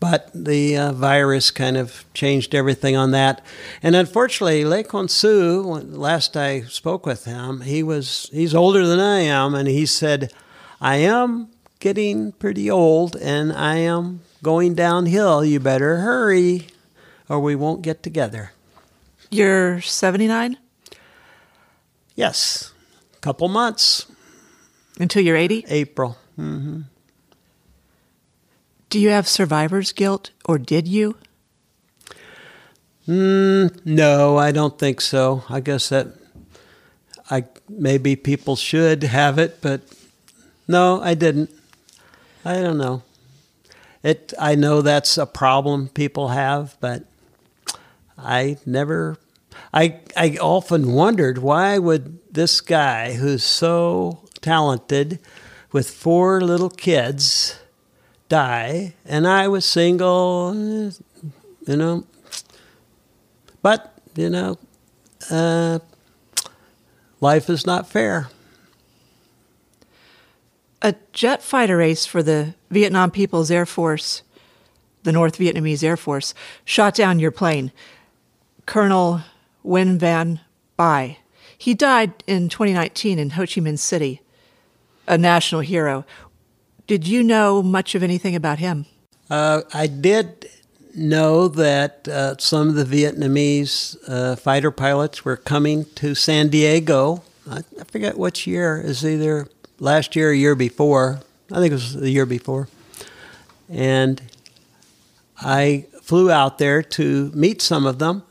But 0.00 0.30
the 0.34 0.76
uh, 0.76 0.92
virus 0.92 1.50
kind 1.50 1.76
of 1.76 2.04
changed 2.12 2.54
everything 2.54 2.96
on 2.96 3.10
that. 3.12 3.44
And 3.82 3.96
unfortunately, 3.96 4.64
Le 4.64 4.84
Quan 4.84 5.08
Su, 5.08 5.66
when, 5.66 5.94
last 5.98 6.36
I 6.36 6.62
spoke 6.62 7.06
with 7.06 7.24
him, 7.24 7.62
he 7.62 7.82
was 7.82 8.28
he's 8.32 8.54
older 8.54 8.86
than 8.86 9.00
I 9.00 9.20
am, 9.20 9.54
and 9.54 9.68
he 9.68 9.86
said, 9.86 10.32
"I 10.80 10.96
am 10.96 11.48
getting 11.80 12.32
pretty 12.32 12.70
old, 12.70 13.16
and 13.16 13.52
I 13.52 13.76
am 13.76 14.20
going 14.42 14.74
downhill. 14.74 15.44
You 15.44 15.60
better 15.60 15.98
hurry, 15.98 16.68
or 17.28 17.40
we 17.40 17.54
won't 17.54 17.82
get 17.82 18.02
together." 18.02 18.52
You're 19.30 19.80
79 19.80 20.58
Yes, 22.14 22.73
couple 23.24 23.48
months, 23.48 24.04
until 25.00 25.22
you're 25.22 25.34
80? 25.34 25.64
April. 25.68 26.18
Mm-hmm. 26.38 26.82
Do 28.90 29.00
you 29.00 29.08
have 29.08 29.26
survivor's 29.26 29.92
guilt, 29.92 30.30
or 30.44 30.58
did 30.58 30.86
you? 30.86 31.16
Mm, 33.08 33.80
no, 33.86 34.36
I 34.36 34.52
don't 34.52 34.78
think 34.78 35.00
so. 35.00 35.42
I 35.48 35.60
guess 35.60 35.88
that 35.88 36.08
I 37.30 37.46
maybe 37.66 38.14
people 38.14 38.56
should 38.56 39.02
have 39.04 39.38
it, 39.38 39.62
but 39.62 39.80
no, 40.68 41.00
I 41.00 41.14
didn't. 41.14 41.50
I 42.44 42.60
don't 42.60 42.76
know. 42.76 43.02
It 44.02 44.34
I 44.38 44.54
know 44.54 44.82
that's 44.82 45.16
a 45.16 45.24
problem 45.26 45.88
people 45.88 46.28
have, 46.28 46.76
but 46.78 47.04
I 48.18 48.58
never 48.66 49.16
I 49.74 50.00
I 50.16 50.38
often 50.40 50.92
wondered 50.92 51.38
why 51.38 51.78
would 51.78 52.20
this 52.32 52.60
guy 52.60 53.14
who's 53.14 53.42
so 53.44 54.20
talented 54.40 55.18
with 55.72 55.90
four 55.90 56.40
little 56.40 56.70
kids 56.70 57.58
die 58.28 58.94
and 59.04 59.26
I 59.26 59.48
was 59.48 59.64
single, 59.64 60.54
you 61.66 61.76
know, 61.76 62.04
but, 63.64 63.94
you 64.14 64.30
know, 64.30 64.58
uh, 65.30 65.78
life 67.20 67.48
is 67.50 67.66
not 67.66 67.88
fair. 67.88 68.28
A 70.82 70.94
jet 71.12 71.42
fighter 71.42 71.78
race 71.78 72.04
for 72.04 72.22
the 72.22 72.54
Vietnam 72.70 73.10
People's 73.10 73.50
Air 73.50 73.64
Force, 73.64 74.22
the 75.02 75.12
North 75.12 75.38
Vietnamese 75.38 75.82
Air 75.82 75.96
Force, 75.96 76.34
shot 76.64 76.94
down 76.94 77.18
your 77.18 77.30
plane. 77.30 77.72
Colonel 78.66 79.22
Nguyen 79.64 79.96
Van 79.98 80.40
Bay. 80.76 81.18
He 81.56 81.74
died 81.74 82.22
in 82.26 82.48
2019 82.48 83.18
in 83.18 83.30
Ho 83.30 83.42
Chi 83.42 83.60
Minh 83.60 83.78
City, 83.78 84.20
a 85.06 85.16
national 85.16 85.62
hero. 85.62 86.04
Did 86.86 87.06
you 87.06 87.22
know 87.22 87.62
much 87.62 87.94
of 87.94 88.02
anything 88.02 88.36
about 88.36 88.58
him? 88.58 88.86
Uh, 89.30 89.62
I 89.72 89.86
did 89.86 90.48
know 90.94 91.48
that 91.48 92.06
uh, 92.06 92.36
some 92.38 92.68
of 92.68 92.74
the 92.74 92.84
Vietnamese 92.84 93.96
uh, 94.08 94.36
fighter 94.36 94.70
pilots 94.70 95.24
were 95.24 95.36
coming 95.36 95.86
to 95.96 96.14
San 96.14 96.48
Diego. 96.48 97.22
I, 97.50 97.62
I 97.80 97.84
forget 97.84 98.18
which 98.18 98.46
year. 98.46 98.80
Is 98.80 99.04
either 99.04 99.48
last 99.78 100.14
year 100.14 100.30
or 100.30 100.32
year 100.32 100.54
before. 100.54 101.20
I 101.50 101.56
think 101.56 101.70
it 101.70 101.74
was 101.74 101.94
the 101.94 102.10
year 102.10 102.26
before. 102.26 102.68
And 103.68 104.20
I 105.40 105.86
flew 106.02 106.30
out 106.30 106.58
there 106.58 106.82
to 106.82 107.30
meet 107.34 107.62
some 107.62 107.86
of 107.86 107.98
them, 107.98 108.22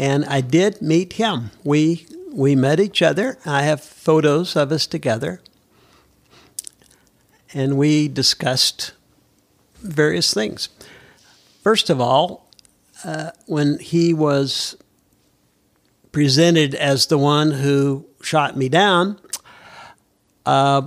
and 0.00 0.24
I 0.24 0.40
did 0.40 0.80
meet 0.80 1.12
him. 1.12 1.50
We 1.62 2.06
we 2.32 2.56
met 2.56 2.80
each 2.80 3.02
other. 3.02 3.38
I 3.44 3.62
have 3.64 3.82
photos 3.82 4.56
of 4.56 4.72
us 4.72 4.86
together, 4.86 5.42
and 7.52 7.76
we 7.76 8.08
discussed 8.08 8.92
various 9.82 10.32
things. 10.32 10.70
First 11.62 11.90
of 11.90 12.00
all, 12.00 12.48
uh, 13.04 13.32
when 13.44 13.78
he 13.78 14.14
was 14.14 14.74
presented 16.12 16.74
as 16.74 17.06
the 17.06 17.18
one 17.18 17.50
who 17.50 18.06
shot 18.22 18.56
me 18.56 18.70
down, 18.70 19.20
uh, 20.46 20.86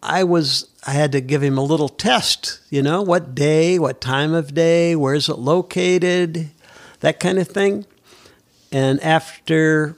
I 0.00 0.22
was 0.22 0.68
I 0.86 0.92
had 0.92 1.10
to 1.10 1.20
give 1.20 1.42
him 1.42 1.58
a 1.58 1.64
little 1.64 1.88
test. 1.88 2.60
You 2.70 2.82
know, 2.82 3.02
what 3.02 3.34
day, 3.34 3.80
what 3.80 4.00
time 4.00 4.32
of 4.32 4.54
day, 4.54 4.94
where 4.94 5.14
is 5.14 5.28
it 5.28 5.38
located, 5.40 6.50
that 7.00 7.18
kind 7.18 7.40
of 7.40 7.48
thing. 7.48 7.84
And 8.74 9.00
after 9.04 9.96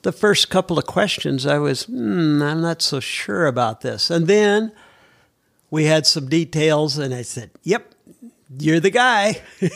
the 0.00 0.12
first 0.12 0.48
couple 0.48 0.78
of 0.78 0.86
questions, 0.86 1.44
I 1.44 1.58
was, 1.58 1.82
hmm, 1.82 2.40
I'm 2.40 2.62
not 2.62 2.80
so 2.80 3.00
sure 3.00 3.46
about 3.46 3.82
this. 3.82 4.10
And 4.10 4.26
then 4.26 4.72
we 5.70 5.84
had 5.84 6.06
some 6.06 6.26
details, 6.26 6.96
and 6.96 7.12
I 7.12 7.20
said, 7.20 7.50
Yep, 7.64 7.94
you're 8.58 8.80
the 8.80 8.88
guy. 8.88 9.42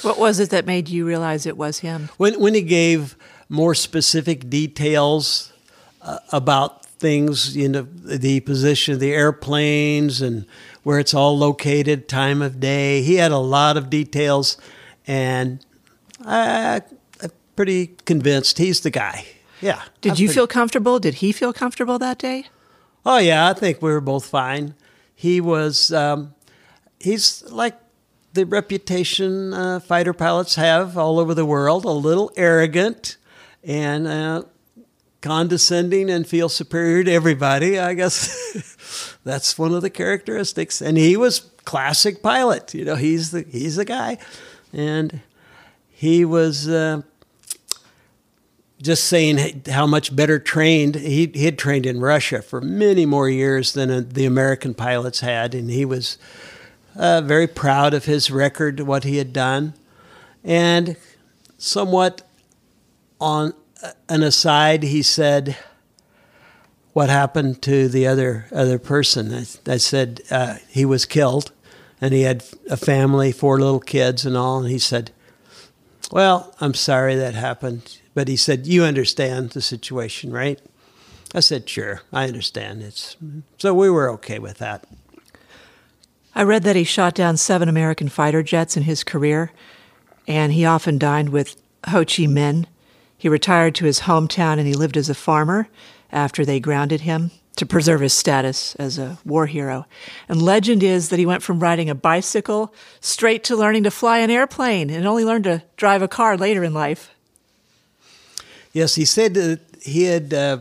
What 0.00 0.18
was 0.18 0.40
it 0.40 0.48
that 0.48 0.64
made 0.64 0.88
you 0.88 1.06
realize 1.06 1.44
it 1.44 1.58
was 1.58 1.80
him? 1.80 2.08
when, 2.16 2.40
when 2.40 2.54
he 2.54 2.62
gave 2.62 3.16
more 3.50 3.74
specific 3.74 4.48
details 4.48 5.52
uh, 6.00 6.20
about 6.32 6.86
things, 6.86 7.54
you 7.54 7.68
know, 7.68 7.82
the 7.82 8.40
position 8.40 8.94
of 8.94 9.00
the 9.00 9.12
airplanes 9.12 10.22
and 10.22 10.46
where 10.84 10.98
it's 10.98 11.12
all 11.12 11.36
located, 11.36 12.08
time 12.08 12.40
of 12.40 12.60
day, 12.60 13.02
he 13.02 13.16
had 13.16 13.30
a 13.30 13.36
lot 13.36 13.76
of 13.76 13.90
details, 13.90 14.56
and 15.06 15.62
I, 16.24 16.80
pretty 17.58 17.88
convinced 18.04 18.56
he's 18.58 18.82
the 18.82 18.90
guy. 18.90 19.26
Yeah. 19.60 19.82
Did 20.00 20.12
I'm 20.12 20.18
you 20.18 20.28
pretty- 20.28 20.34
feel 20.36 20.46
comfortable? 20.46 21.00
Did 21.00 21.14
he 21.14 21.32
feel 21.32 21.52
comfortable 21.52 21.98
that 21.98 22.16
day? 22.16 22.46
Oh 23.04 23.18
yeah, 23.18 23.48
I 23.48 23.52
think 23.52 23.82
we 23.82 23.90
were 23.90 24.00
both 24.00 24.26
fine. 24.26 24.74
He 25.12 25.40
was. 25.40 25.92
Um, 25.92 26.34
he's 27.00 27.42
like 27.50 27.74
the 28.32 28.46
reputation 28.46 29.52
uh, 29.52 29.80
fighter 29.80 30.12
pilots 30.12 30.54
have 30.54 30.96
all 30.96 31.18
over 31.18 31.34
the 31.34 31.44
world. 31.44 31.84
A 31.84 31.90
little 31.90 32.30
arrogant 32.36 33.16
and 33.64 34.06
uh, 34.06 34.42
condescending, 35.20 36.10
and 36.10 36.28
feel 36.28 36.48
superior 36.48 37.02
to 37.02 37.10
everybody. 37.10 37.76
I 37.76 37.94
guess 37.94 39.18
that's 39.24 39.58
one 39.58 39.74
of 39.74 39.82
the 39.82 39.90
characteristics. 39.90 40.80
And 40.80 40.96
he 40.96 41.16
was 41.16 41.40
classic 41.64 42.22
pilot. 42.22 42.72
You 42.72 42.84
know, 42.84 42.94
he's 42.94 43.32
the 43.32 43.42
he's 43.42 43.74
the 43.74 43.84
guy, 43.84 44.18
and 44.72 45.22
he 45.90 46.24
was. 46.24 46.68
Uh, 46.68 47.02
just 48.80 49.04
saying 49.04 49.62
how 49.68 49.86
much 49.86 50.14
better 50.14 50.38
trained 50.38 50.94
he, 50.94 51.26
he 51.34 51.44
had 51.44 51.58
trained 51.58 51.86
in 51.86 52.00
Russia 52.00 52.40
for 52.42 52.60
many 52.60 53.04
more 53.04 53.28
years 53.28 53.72
than 53.72 53.90
uh, 53.90 54.02
the 54.06 54.24
American 54.24 54.74
pilots 54.74 55.20
had, 55.20 55.54
and 55.54 55.70
he 55.70 55.84
was 55.84 56.16
uh, 56.94 57.20
very 57.20 57.46
proud 57.46 57.94
of 57.94 58.04
his 58.04 58.30
record, 58.30 58.80
what 58.80 59.04
he 59.04 59.16
had 59.18 59.32
done, 59.32 59.74
and 60.44 60.96
somewhat 61.56 62.22
on 63.20 63.52
uh, 63.82 63.90
an 64.08 64.22
aside, 64.22 64.84
he 64.84 65.02
said, 65.02 65.56
"What 66.92 67.08
happened 67.08 67.62
to 67.62 67.88
the 67.88 68.06
other 68.06 68.46
other 68.52 68.78
person?" 68.78 69.34
I, 69.34 69.72
I 69.72 69.76
said 69.76 70.20
uh, 70.30 70.56
he 70.68 70.84
was 70.84 71.04
killed, 71.04 71.50
and 72.00 72.14
he 72.14 72.22
had 72.22 72.44
a 72.70 72.76
family, 72.76 73.32
four 73.32 73.58
little 73.58 73.80
kids, 73.80 74.24
and 74.24 74.36
all. 74.36 74.60
And 74.60 74.70
he 74.70 74.78
said, 74.78 75.10
"Well, 76.12 76.54
I'm 76.60 76.74
sorry 76.74 77.16
that 77.16 77.34
happened." 77.34 77.97
But 78.18 78.26
he 78.26 78.34
said, 78.34 78.66
"You 78.66 78.82
understand 78.82 79.50
the 79.50 79.60
situation, 79.60 80.32
right?" 80.32 80.60
I 81.36 81.38
said, 81.38 81.68
"Sure, 81.68 82.02
I 82.12 82.24
understand." 82.24 82.82
It's 82.82 83.16
so 83.58 83.72
we 83.72 83.88
were 83.88 84.10
okay 84.14 84.40
with 84.40 84.58
that. 84.58 84.84
I 86.34 86.42
read 86.42 86.64
that 86.64 86.74
he 86.74 86.82
shot 86.82 87.14
down 87.14 87.36
seven 87.36 87.68
American 87.68 88.08
fighter 88.08 88.42
jets 88.42 88.76
in 88.76 88.82
his 88.82 89.04
career, 89.04 89.52
and 90.26 90.52
he 90.52 90.64
often 90.64 90.98
dined 90.98 91.28
with 91.28 91.62
Ho 91.90 92.00
Chi 92.00 92.24
Minh. 92.24 92.64
He 93.16 93.28
retired 93.28 93.76
to 93.76 93.84
his 93.84 94.00
hometown 94.00 94.58
and 94.58 94.66
he 94.66 94.74
lived 94.74 94.96
as 94.96 95.08
a 95.08 95.14
farmer 95.14 95.68
after 96.10 96.44
they 96.44 96.58
grounded 96.58 97.02
him 97.02 97.30
to 97.54 97.66
preserve 97.66 98.00
his 98.00 98.14
status 98.14 98.74
as 98.80 98.98
a 98.98 99.18
war 99.24 99.46
hero. 99.46 99.86
And 100.28 100.42
legend 100.42 100.82
is 100.82 101.10
that 101.10 101.20
he 101.20 101.26
went 101.26 101.44
from 101.44 101.60
riding 101.60 101.88
a 101.88 101.94
bicycle 101.94 102.74
straight 103.00 103.44
to 103.44 103.54
learning 103.54 103.84
to 103.84 103.92
fly 103.92 104.18
an 104.18 104.30
airplane 104.32 104.90
and 104.90 105.06
only 105.06 105.24
learned 105.24 105.44
to 105.44 105.62
drive 105.76 106.02
a 106.02 106.08
car 106.08 106.36
later 106.36 106.64
in 106.64 106.74
life. 106.74 107.10
Yes, 108.72 108.94
he 108.94 109.04
said 109.04 109.34
that 109.34 109.60
he 109.82 110.04
had 110.04 110.34
uh, 110.34 110.58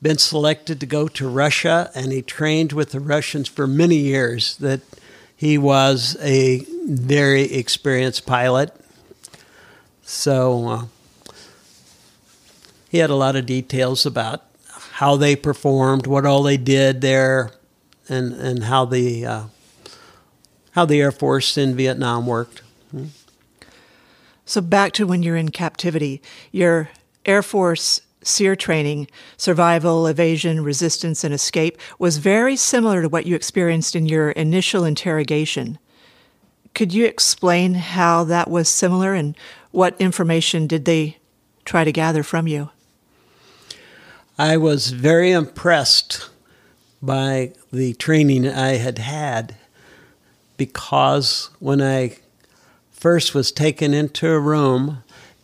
been 0.00 0.18
selected 0.18 0.80
to 0.80 0.86
go 0.86 1.08
to 1.08 1.28
Russia, 1.28 1.90
and 1.94 2.12
he 2.12 2.22
trained 2.22 2.72
with 2.72 2.90
the 2.92 3.00
Russians 3.00 3.48
for 3.48 3.66
many 3.66 3.96
years. 3.96 4.56
That 4.56 4.80
he 5.36 5.58
was 5.58 6.16
a 6.20 6.64
very 6.86 7.52
experienced 7.52 8.26
pilot. 8.26 8.74
So, 10.02 10.68
uh, 10.68 10.84
he 12.90 12.98
had 12.98 13.10
a 13.10 13.14
lot 13.14 13.36
of 13.36 13.46
details 13.46 14.04
about 14.04 14.42
how 14.92 15.16
they 15.16 15.36
performed, 15.36 16.06
what 16.06 16.26
all 16.26 16.42
they 16.42 16.56
did 16.56 17.00
there, 17.00 17.52
and 18.08 18.32
and 18.32 18.64
how 18.64 18.84
the 18.84 19.24
uh, 19.24 19.44
how 20.72 20.84
the 20.84 21.00
Air 21.00 21.12
Force 21.12 21.56
in 21.56 21.76
Vietnam 21.76 22.26
worked. 22.26 22.62
So 24.44 24.60
back 24.60 24.92
to 24.94 25.06
when 25.06 25.22
you're 25.22 25.36
in 25.36 25.50
captivity, 25.50 26.20
your 26.50 26.90
Air 27.24 27.42
Force 27.42 28.00
SERE 28.22 28.56
training, 28.56 29.08
survival, 29.36 30.06
evasion, 30.06 30.62
resistance, 30.62 31.24
and 31.24 31.32
escape, 31.32 31.78
was 31.98 32.18
very 32.18 32.56
similar 32.56 33.02
to 33.02 33.08
what 33.08 33.26
you 33.26 33.34
experienced 33.34 33.96
in 33.96 34.06
your 34.06 34.30
initial 34.32 34.84
interrogation. 34.84 35.78
Could 36.74 36.92
you 36.92 37.06
explain 37.06 37.74
how 37.74 38.24
that 38.24 38.50
was 38.50 38.68
similar 38.68 39.14
and 39.14 39.36
what 39.70 40.00
information 40.00 40.66
did 40.66 40.84
they 40.84 41.18
try 41.64 41.84
to 41.84 41.92
gather 41.92 42.22
from 42.22 42.46
you? 42.46 42.70
I 44.38 44.56
was 44.56 44.90
very 44.90 45.32
impressed 45.32 46.30
by 47.02 47.52
the 47.72 47.94
training 47.94 48.48
I 48.48 48.76
had 48.76 48.98
had 48.98 49.56
because 50.56 51.50
when 51.58 51.80
I 51.80 52.18
first 52.90 53.34
was 53.34 53.50
taken 53.50 53.94
into 53.94 54.28
a 54.28 54.38
room, 54.38 55.02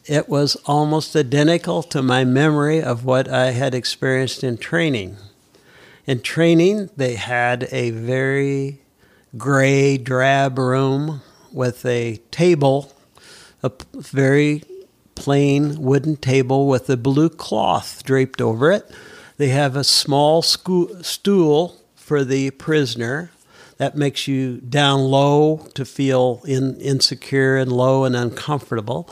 it 0.08 0.28
was 0.28 0.56
almost 0.66 1.16
identical 1.16 1.82
to 1.82 2.02
my 2.02 2.24
memory 2.24 2.82
of 2.82 3.04
what 3.04 3.28
I 3.28 3.50
had 3.50 3.74
experienced 3.74 4.44
in 4.44 4.56
training. 4.56 5.16
In 6.06 6.20
training, 6.20 6.90
they 6.96 7.14
had 7.14 7.68
a 7.72 7.90
very 7.90 8.80
gray, 9.36 9.98
drab 9.98 10.58
room 10.58 11.22
with 11.52 11.84
a 11.84 12.16
table, 12.30 12.92
a 13.62 13.72
very 13.94 14.62
plain 15.16 15.82
wooden 15.82 16.16
table 16.16 16.68
with 16.68 16.88
a 16.88 16.96
blue 16.96 17.28
cloth 17.28 18.04
draped 18.04 18.40
over 18.40 18.70
it. 18.70 18.88
They 19.38 19.48
have 19.48 19.74
a 19.74 19.84
small 19.84 20.42
stool 20.42 21.76
for 21.96 22.24
the 22.24 22.50
prisoner 22.52 23.32
that 23.78 23.96
makes 23.96 24.28
you 24.28 24.58
down 24.58 25.00
low 25.00 25.68
to 25.74 25.84
feel 25.84 26.42
in, 26.46 26.80
insecure 26.80 27.56
and 27.56 27.72
low 27.72 28.04
and 28.04 28.14
uncomfortable. 28.14 29.10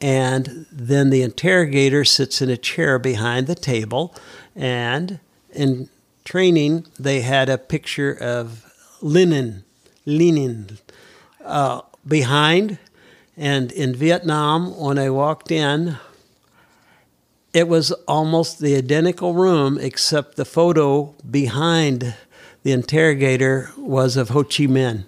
And 0.00 0.66
then 0.70 1.10
the 1.10 1.22
interrogator 1.22 2.04
sits 2.04 2.42
in 2.42 2.50
a 2.50 2.56
chair 2.56 2.98
behind 2.98 3.46
the 3.46 3.54
table. 3.54 4.14
And 4.54 5.20
in 5.50 5.88
training, 6.24 6.86
they 6.98 7.22
had 7.22 7.48
a 7.48 7.58
picture 7.58 8.12
of 8.12 8.72
Lenin, 9.00 9.64
Lenin 10.04 10.78
uh, 11.44 11.80
behind. 12.06 12.78
And 13.36 13.72
in 13.72 13.94
Vietnam, 13.94 14.76
when 14.78 14.98
I 14.98 15.10
walked 15.10 15.50
in, 15.50 15.96
it 17.52 17.68
was 17.68 17.90
almost 18.06 18.58
the 18.60 18.76
identical 18.76 19.32
room, 19.32 19.78
except 19.78 20.36
the 20.36 20.44
photo 20.44 21.14
behind 21.30 22.14
the 22.64 22.72
interrogator 22.72 23.70
was 23.78 24.16
of 24.18 24.30
Ho 24.30 24.42
Chi 24.42 24.66
Minh. 24.66 25.06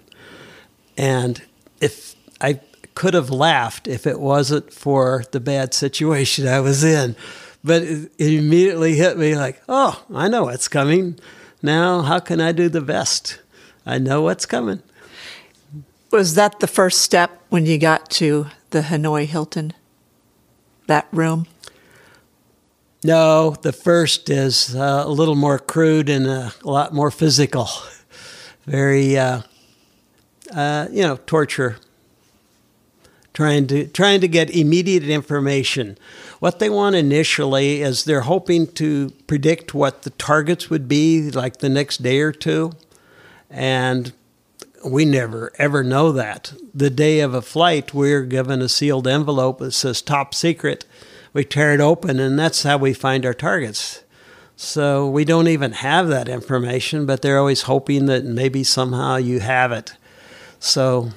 And 0.97 1.43
if 1.79 2.15
I 2.41 2.59
could 2.99 3.13
have 3.13 3.29
laughed 3.29 3.87
if 3.87 4.05
it 4.05 4.19
wasn't 4.19 4.73
for 4.73 5.23
the 5.31 5.39
bad 5.39 5.73
situation 5.73 6.45
I 6.45 6.59
was 6.59 6.83
in. 6.83 7.15
But 7.63 7.81
it, 7.83 8.11
immediately 8.17 8.95
hit 8.95 9.17
me 9.17 9.37
like, 9.37 9.61
oh, 9.69 10.03
I 10.13 10.27
know 10.27 10.43
what's 10.43 10.67
coming. 10.67 11.17
Now, 11.63 12.01
how 12.01 12.19
can 12.19 12.41
I 12.41 12.51
do 12.51 12.67
the 12.67 12.81
best? 12.81 13.39
I 13.85 13.99
know 13.99 14.23
what's 14.23 14.45
coming. 14.45 14.83
Was 16.11 16.35
that 16.35 16.59
the 16.59 16.67
first 16.67 16.99
step 16.99 17.41
when 17.47 17.65
you 17.65 17.77
got 17.77 18.09
to 18.19 18.47
the 18.71 18.81
Hanoi 18.81 19.25
Hilton? 19.25 19.71
That 20.87 21.07
room? 21.13 21.47
No, 23.01 23.51
the 23.61 23.71
first 23.71 24.29
is 24.29 24.75
uh, 24.75 25.03
a 25.05 25.09
little 25.09 25.35
more 25.35 25.57
crude 25.57 26.09
and 26.09 26.27
a 26.27 26.51
lot 26.65 26.93
more 26.93 27.11
physical. 27.11 27.69
Very, 28.65 29.17
uh, 29.17 29.43
uh, 30.53 30.87
you 30.91 31.03
know, 31.03 31.15
torture 31.25 31.77
trying 33.39 33.65
to 33.65 33.87
trying 33.87 34.19
to 34.19 34.27
get 34.27 34.49
immediate 34.49 35.07
information. 35.07 35.97
What 36.39 36.59
they 36.59 36.69
want 36.69 36.97
initially 36.97 37.81
is 37.81 38.03
they're 38.03 38.27
hoping 38.35 38.67
to 38.73 39.11
predict 39.27 39.73
what 39.73 40.01
the 40.01 40.09
targets 40.09 40.69
would 40.69 40.89
be 40.89 41.31
like 41.31 41.59
the 41.59 41.69
next 41.69 42.03
day 42.03 42.19
or 42.19 42.33
two, 42.33 42.73
and 43.49 44.11
we 44.83 45.05
never 45.05 45.53
ever 45.57 45.85
know 45.85 46.11
that. 46.11 46.51
The 46.75 46.89
day 46.89 47.21
of 47.21 47.33
a 47.33 47.41
flight, 47.41 47.93
we're 47.93 48.23
given 48.23 48.61
a 48.61 48.67
sealed 48.67 49.07
envelope 49.07 49.59
that 49.59 49.71
says 49.71 50.01
top 50.01 50.35
secret. 50.35 50.83
We 51.31 51.45
tear 51.45 51.73
it 51.73 51.79
open, 51.79 52.19
and 52.19 52.37
that's 52.37 52.63
how 52.63 52.75
we 52.75 52.93
find 52.93 53.25
our 53.25 53.33
targets. 53.33 54.03
So 54.57 55.09
we 55.09 55.23
don't 55.23 55.47
even 55.47 55.71
have 55.71 56.09
that 56.09 56.27
information, 56.27 57.05
but 57.05 57.21
they're 57.21 57.39
always 57.39 57.61
hoping 57.61 58.07
that 58.07 58.25
maybe 58.25 58.65
somehow 58.65 59.15
you 59.15 59.39
have 59.39 59.71
it. 59.71 59.93
So 60.59 61.11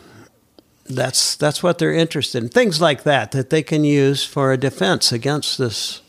that's 0.94 1.36
that's 1.36 1.62
what 1.62 1.78
they're 1.78 1.92
interested 1.92 2.42
in. 2.42 2.48
Things 2.48 2.80
like 2.80 3.02
that 3.04 3.32
that 3.32 3.50
they 3.50 3.62
can 3.62 3.84
use 3.84 4.24
for 4.24 4.52
a 4.52 4.56
defense 4.56 5.12
against 5.12 5.58
this 5.58 6.02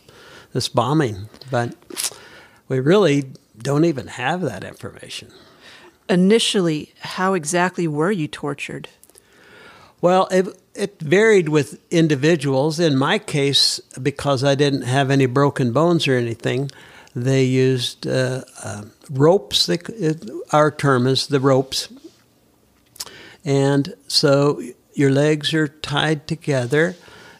this 0.53 0.69
bombing. 0.69 1.29
But 1.51 1.75
we 2.67 2.79
really 2.79 3.25
don't 3.57 3.85
even 3.85 4.07
have 4.07 4.41
that 4.41 4.63
information. 4.63 5.31
Initially, 6.09 6.93
how 6.99 7.33
exactly 7.33 7.87
were 7.87 8.11
you 8.11 8.27
tortured? 8.27 8.89
Well, 10.01 10.27
it, 10.31 10.47
it 10.75 10.99
varied 10.99 11.47
with 11.47 11.79
individuals. 11.89 12.79
In 12.79 12.97
my 12.97 13.19
case, 13.19 13.79
because 14.01 14.43
I 14.43 14.53
didn't 14.53 14.81
have 14.81 15.09
any 15.09 15.27
broken 15.27 15.71
bones 15.71 16.07
or 16.07 16.17
anything, 16.17 16.71
they 17.15 17.45
used 17.45 18.05
uh, 18.05 18.43
uh, 18.61 18.83
ropes. 19.09 19.65
They, 19.65 19.77
it, 19.97 20.29
our 20.51 20.71
term 20.71 21.07
is 21.07 21.27
the 21.27 21.39
ropes 21.39 21.87
and 23.45 23.93
so 24.07 24.61
your 24.93 25.11
legs 25.11 25.53
are 25.53 25.67
tied 25.67 26.27
together, 26.27 26.95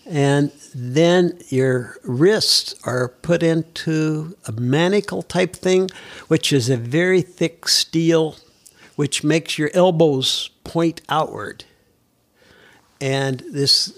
and 0.05 0.51
then 0.75 1.39
your 1.49 1.97
wrists 2.03 2.75
are 2.83 3.07
put 3.07 3.43
into 3.43 4.35
a 4.45 4.51
manacle 4.51 5.21
type 5.21 5.55
thing, 5.55 5.89
which 6.27 6.51
is 6.51 6.69
a 6.69 6.77
very 6.77 7.21
thick 7.21 7.67
steel, 7.67 8.35
which 8.95 9.23
makes 9.23 9.57
your 9.57 9.69
elbows 9.73 10.49
point 10.63 11.01
outward. 11.07 11.65
And 12.99 13.43
this 13.51 13.97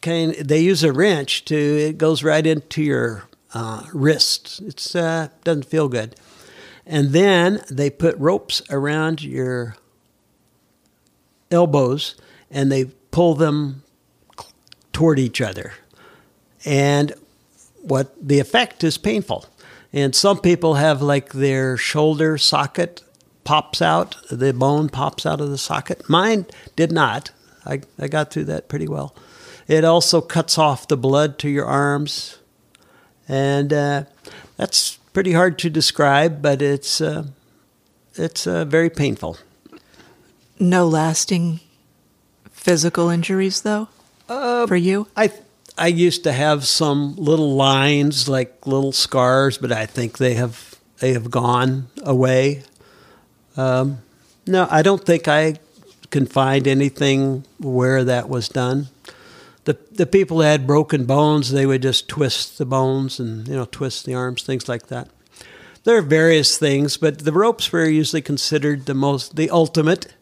kind, 0.00 0.34
they 0.34 0.60
use 0.60 0.82
a 0.82 0.92
wrench 0.92 1.44
to, 1.46 1.56
it 1.56 1.98
goes 1.98 2.22
right 2.22 2.46
into 2.46 2.82
your 2.82 3.24
uh, 3.52 3.84
wrist. 3.92 4.60
It 4.60 4.96
uh, 4.96 5.28
doesn't 5.44 5.66
feel 5.66 5.88
good. 5.88 6.16
And 6.86 7.10
then 7.10 7.62
they 7.70 7.90
put 7.90 8.18
ropes 8.18 8.60
around 8.70 9.22
your 9.22 9.76
elbows 11.54 12.14
and 12.50 12.70
they 12.70 12.86
pull 13.10 13.34
them 13.34 13.82
toward 14.92 15.18
each 15.18 15.40
other. 15.40 15.72
And 16.64 17.12
what 17.80 18.14
the 18.20 18.40
effect 18.40 18.84
is 18.84 18.98
painful. 18.98 19.46
And 19.92 20.14
some 20.14 20.40
people 20.40 20.74
have 20.74 21.02
like 21.02 21.32
their 21.32 21.76
shoulder 21.76 22.36
socket 22.36 23.02
pops 23.44 23.80
out, 23.82 24.16
the 24.30 24.52
bone 24.52 24.88
pops 24.88 25.26
out 25.26 25.40
of 25.40 25.50
the 25.50 25.58
socket. 25.58 26.08
Mine 26.08 26.46
did 26.76 26.90
not. 26.90 27.30
I, 27.66 27.82
I 27.98 28.08
got 28.08 28.30
through 28.30 28.44
that 28.44 28.68
pretty 28.68 28.88
well. 28.88 29.14
It 29.68 29.84
also 29.84 30.20
cuts 30.20 30.58
off 30.58 30.88
the 30.88 30.96
blood 30.96 31.38
to 31.40 31.48
your 31.48 31.66
arms. 31.66 32.38
And 33.28 33.72
uh, 33.72 34.04
that's 34.56 34.96
pretty 35.12 35.32
hard 35.32 35.58
to 35.60 35.70
describe, 35.70 36.42
but 36.42 36.60
it's, 36.60 37.00
uh, 37.00 37.26
it's 38.14 38.46
uh, 38.46 38.64
very 38.64 38.90
painful. 38.90 39.38
No 40.58 40.86
lasting 40.86 41.60
physical 42.52 43.08
injuries, 43.08 43.62
though, 43.62 43.88
uh, 44.28 44.66
for 44.66 44.76
you? 44.76 45.08
I 45.16 45.32
I 45.76 45.88
used 45.88 46.22
to 46.24 46.32
have 46.32 46.64
some 46.66 47.16
little 47.16 47.54
lines, 47.56 48.28
like 48.28 48.66
little 48.66 48.92
scars, 48.92 49.58
but 49.58 49.72
I 49.72 49.86
think 49.86 50.18
they 50.18 50.34
have 50.34 50.76
they 51.00 51.12
have 51.12 51.30
gone 51.30 51.88
away. 52.02 52.62
Um, 53.56 53.98
no, 54.46 54.68
I 54.70 54.82
don't 54.82 55.04
think 55.04 55.26
I 55.26 55.56
can 56.10 56.26
find 56.26 56.68
anything 56.68 57.44
where 57.58 58.04
that 58.04 58.28
was 58.28 58.48
done. 58.48 58.88
The 59.64 59.76
the 59.90 60.06
people 60.06 60.38
that 60.38 60.50
had 60.50 60.66
broken 60.66 61.04
bones, 61.06 61.50
they 61.50 61.66
would 61.66 61.82
just 61.82 62.08
twist 62.08 62.58
the 62.58 62.66
bones 62.66 63.18
and 63.18 63.48
you 63.48 63.56
know 63.56 63.64
twist 63.64 64.06
the 64.06 64.14
arms, 64.14 64.42
things 64.44 64.68
like 64.68 64.86
that. 64.86 65.08
There 65.82 65.98
are 65.98 66.02
various 66.02 66.56
things, 66.56 66.96
but 66.96 67.18
the 67.18 67.32
ropes 67.32 67.72
were 67.72 67.84
usually 67.84 68.22
considered 68.22 68.86
the 68.86 68.94
most 68.94 69.34
the 69.34 69.50
ultimate 69.50 70.14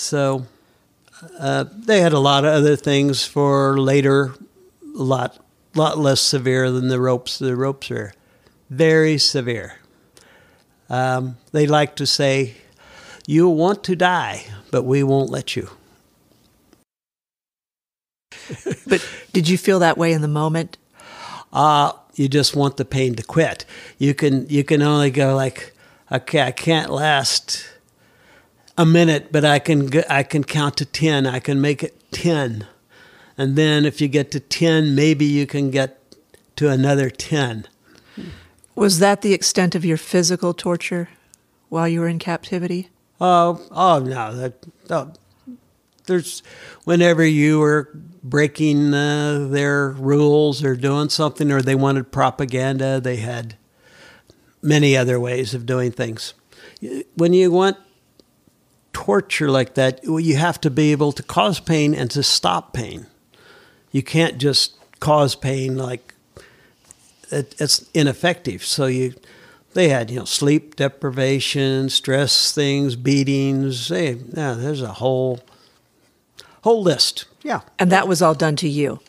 so 0.00 0.46
uh, 1.38 1.64
they 1.72 2.00
had 2.00 2.12
a 2.12 2.18
lot 2.18 2.44
of 2.44 2.52
other 2.52 2.76
things 2.76 3.24
for 3.24 3.78
later, 3.78 4.34
a 4.82 5.02
lot, 5.02 5.38
lot 5.74 5.98
less 5.98 6.20
severe 6.20 6.70
than 6.70 6.88
the 6.88 7.00
ropes. 7.00 7.38
The 7.38 7.56
ropes 7.56 7.90
are 7.90 8.12
very 8.68 9.18
severe. 9.18 9.78
Um, 10.88 11.36
they 11.52 11.66
like 11.66 11.96
to 11.96 12.06
say, 12.06 12.54
You 13.26 13.48
want 13.48 13.84
to 13.84 13.96
die, 13.96 14.46
but 14.70 14.82
we 14.82 15.02
won't 15.02 15.30
let 15.30 15.56
you. 15.56 15.70
but 18.86 19.06
did 19.32 19.48
you 19.48 19.58
feel 19.58 19.78
that 19.80 19.98
way 19.98 20.12
in 20.12 20.22
the 20.22 20.28
moment? 20.28 20.76
uh, 21.52 21.92
you 22.14 22.28
just 22.28 22.54
want 22.54 22.76
the 22.76 22.84
pain 22.84 23.14
to 23.16 23.22
quit. 23.22 23.64
You 23.98 24.14
can 24.14 24.48
you 24.48 24.64
can 24.64 24.82
only 24.82 25.10
go 25.10 25.34
like, 25.34 25.74
okay, 26.10 26.42
I 26.42 26.52
can't 26.52 26.90
last 26.90 27.68
a 28.80 28.86
minute, 28.86 29.30
but 29.30 29.44
I 29.44 29.58
can 29.58 29.90
I 30.08 30.22
can 30.22 30.42
count 30.42 30.78
to 30.78 30.86
ten. 30.86 31.26
I 31.26 31.38
can 31.38 31.60
make 31.60 31.82
it 31.82 32.02
ten, 32.10 32.66
and 33.36 33.54
then 33.54 33.84
if 33.84 34.00
you 34.00 34.08
get 34.08 34.30
to 34.30 34.40
ten, 34.40 34.94
maybe 34.94 35.26
you 35.26 35.46
can 35.46 35.70
get 35.70 35.98
to 36.56 36.70
another 36.70 37.10
ten. 37.10 37.68
Was 38.74 38.98
that 38.98 39.20
the 39.20 39.34
extent 39.34 39.74
of 39.74 39.84
your 39.84 39.98
physical 39.98 40.54
torture 40.54 41.10
while 41.68 41.86
you 41.86 42.00
were 42.00 42.08
in 42.08 42.18
captivity? 42.18 42.88
Oh, 43.20 43.60
oh 43.70 43.98
no, 43.98 44.34
that 44.34 44.66
oh, 44.88 45.12
there's 46.06 46.42
whenever 46.84 47.22
you 47.22 47.58
were 47.58 47.90
breaking 48.22 48.94
uh, 48.94 49.46
their 49.50 49.90
rules 49.90 50.64
or 50.64 50.74
doing 50.74 51.10
something, 51.10 51.52
or 51.52 51.60
they 51.60 51.74
wanted 51.74 52.10
propaganda, 52.10 52.98
they 52.98 53.16
had 53.16 53.56
many 54.62 54.96
other 54.96 55.20
ways 55.20 55.52
of 55.52 55.66
doing 55.66 55.92
things. 55.92 56.32
When 57.14 57.34
you 57.34 57.50
want 57.50 57.76
torture 58.92 59.50
like 59.50 59.74
that, 59.74 60.02
you 60.04 60.36
have 60.36 60.60
to 60.62 60.70
be 60.70 60.92
able 60.92 61.12
to 61.12 61.22
cause 61.22 61.60
pain 61.60 61.94
and 61.94 62.10
to 62.10 62.22
stop 62.22 62.72
pain. 62.72 63.06
You 63.92 64.02
can't 64.02 64.38
just 64.38 64.76
cause 65.00 65.34
pain 65.34 65.76
like 65.76 66.14
it, 67.30 67.54
it's 67.58 67.88
ineffective. 67.94 68.64
So 68.64 68.86
you, 68.86 69.14
they 69.74 69.88
had 69.88 70.10
you 70.10 70.20
know 70.20 70.24
sleep 70.24 70.76
deprivation, 70.76 71.88
stress 71.88 72.52
things, 72.52 72.96
beatings. 72.96 73.88
They, 73.88 74.12
yeah, 74.12 74.54
there's 74.54 74.82
a 74.82 74.94
whole 74.94 75.40
whole 76.62 76.82
list. 76.82 77.26
Yeah. 77.42 77.60
And 77.78 77.90
that 77.90 78.08
was 78.08 78.22
all 78.22 78.34
done 78.34 78.56
to 78.56 78.68
you? 78.68 79.00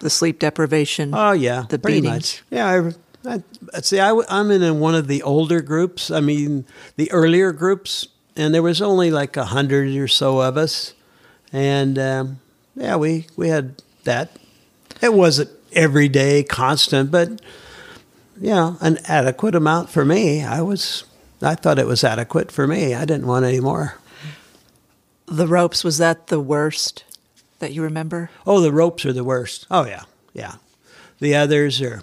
The 0.00 0.10
sleep 0.10 0.38
deprivation? 0.38 1.14
Oh, 1.14 1.32
yeah. 1.32 1.64
The 1.68 1.78
pretty 1.78 2.00
beatings? 2.00 2.14
Much. 2.14 2.42
Yeah. 2.50 2.90
I, 3.24 3.42
I, 3.74 3.80
see, 3.82 4.00
I, 4.00 4.10
am 4.28 4.50
in 4.50 4.80
one 4.80 4.94
of 4.94 5.06
the 5.06 5.22
older 5.22 5.60
groups. 5.60 6.10
I 6.10 6.20
mean, 6.20 6.64
the 6.96 7.10
earlier 7.12 7.52
groups, 7.52 8.08
and 8.36 8.54
there 8.54 8.62
was 8.62 8.80
only 8.80 9.10
like 9.10 9.36
a 9.36 9.46
hundred 9.46 9.94
or 9.96 10.08
so 10.08 10.40
of 10.40 10.56
us. 10.56 10.94
And 11.52 11.98
um, 11.98 12.40
yeah, 12.74 12.96
we, 12.96 13.26
we 13.36 13.48
had 13.48 13.82
that. 14.04 14.36
It 15.00 15.12
wasn't 15.12 15.50
every 15.72 16.08
day, 16.08 16.42
constant, 16.42 17.10
but 17.10 17.40
yeah, 18.40 18.74
an 18.80 18.98
adequate 19.06 19.54
amount 19.54 19.90
for 19.90 20.04
me. 20.04 20.42
I 20.42 20.62
was, 20.62 21.04
I 21.40 21.54
thought 21.54 21.78
it 21.78 21.86
was 21.86 22.04
adequate 22.04 22.50
for 22.50 22.66
me. 22.66 22.94
I 22.94 23.04
didn't 23.04 23.26
want 23.26 23.44
any 23.44 23.60
more. 23.60 23.98
The 25.26 25.46
ropes, 25.46 25.84
was 25.84 25.98
that 25.98 26.28
the 26.28 26.40
worst 26.40 27.04
that 27.58 27.72
you 27.72 27.82
remember? 27.82 28.30
Oh, 28.46 28.60
the 28.60 28.72
ropes 28.72 29.04
are 29.06 29.12
the 29.12 29.24
worst. 29.24 29.66
Oh, 29.70 29.86
yeah, 29.86 30.04
yeah. 30.32 30.54
The 31.20 31.34
others 31.34 31.80
are 31.80 32.02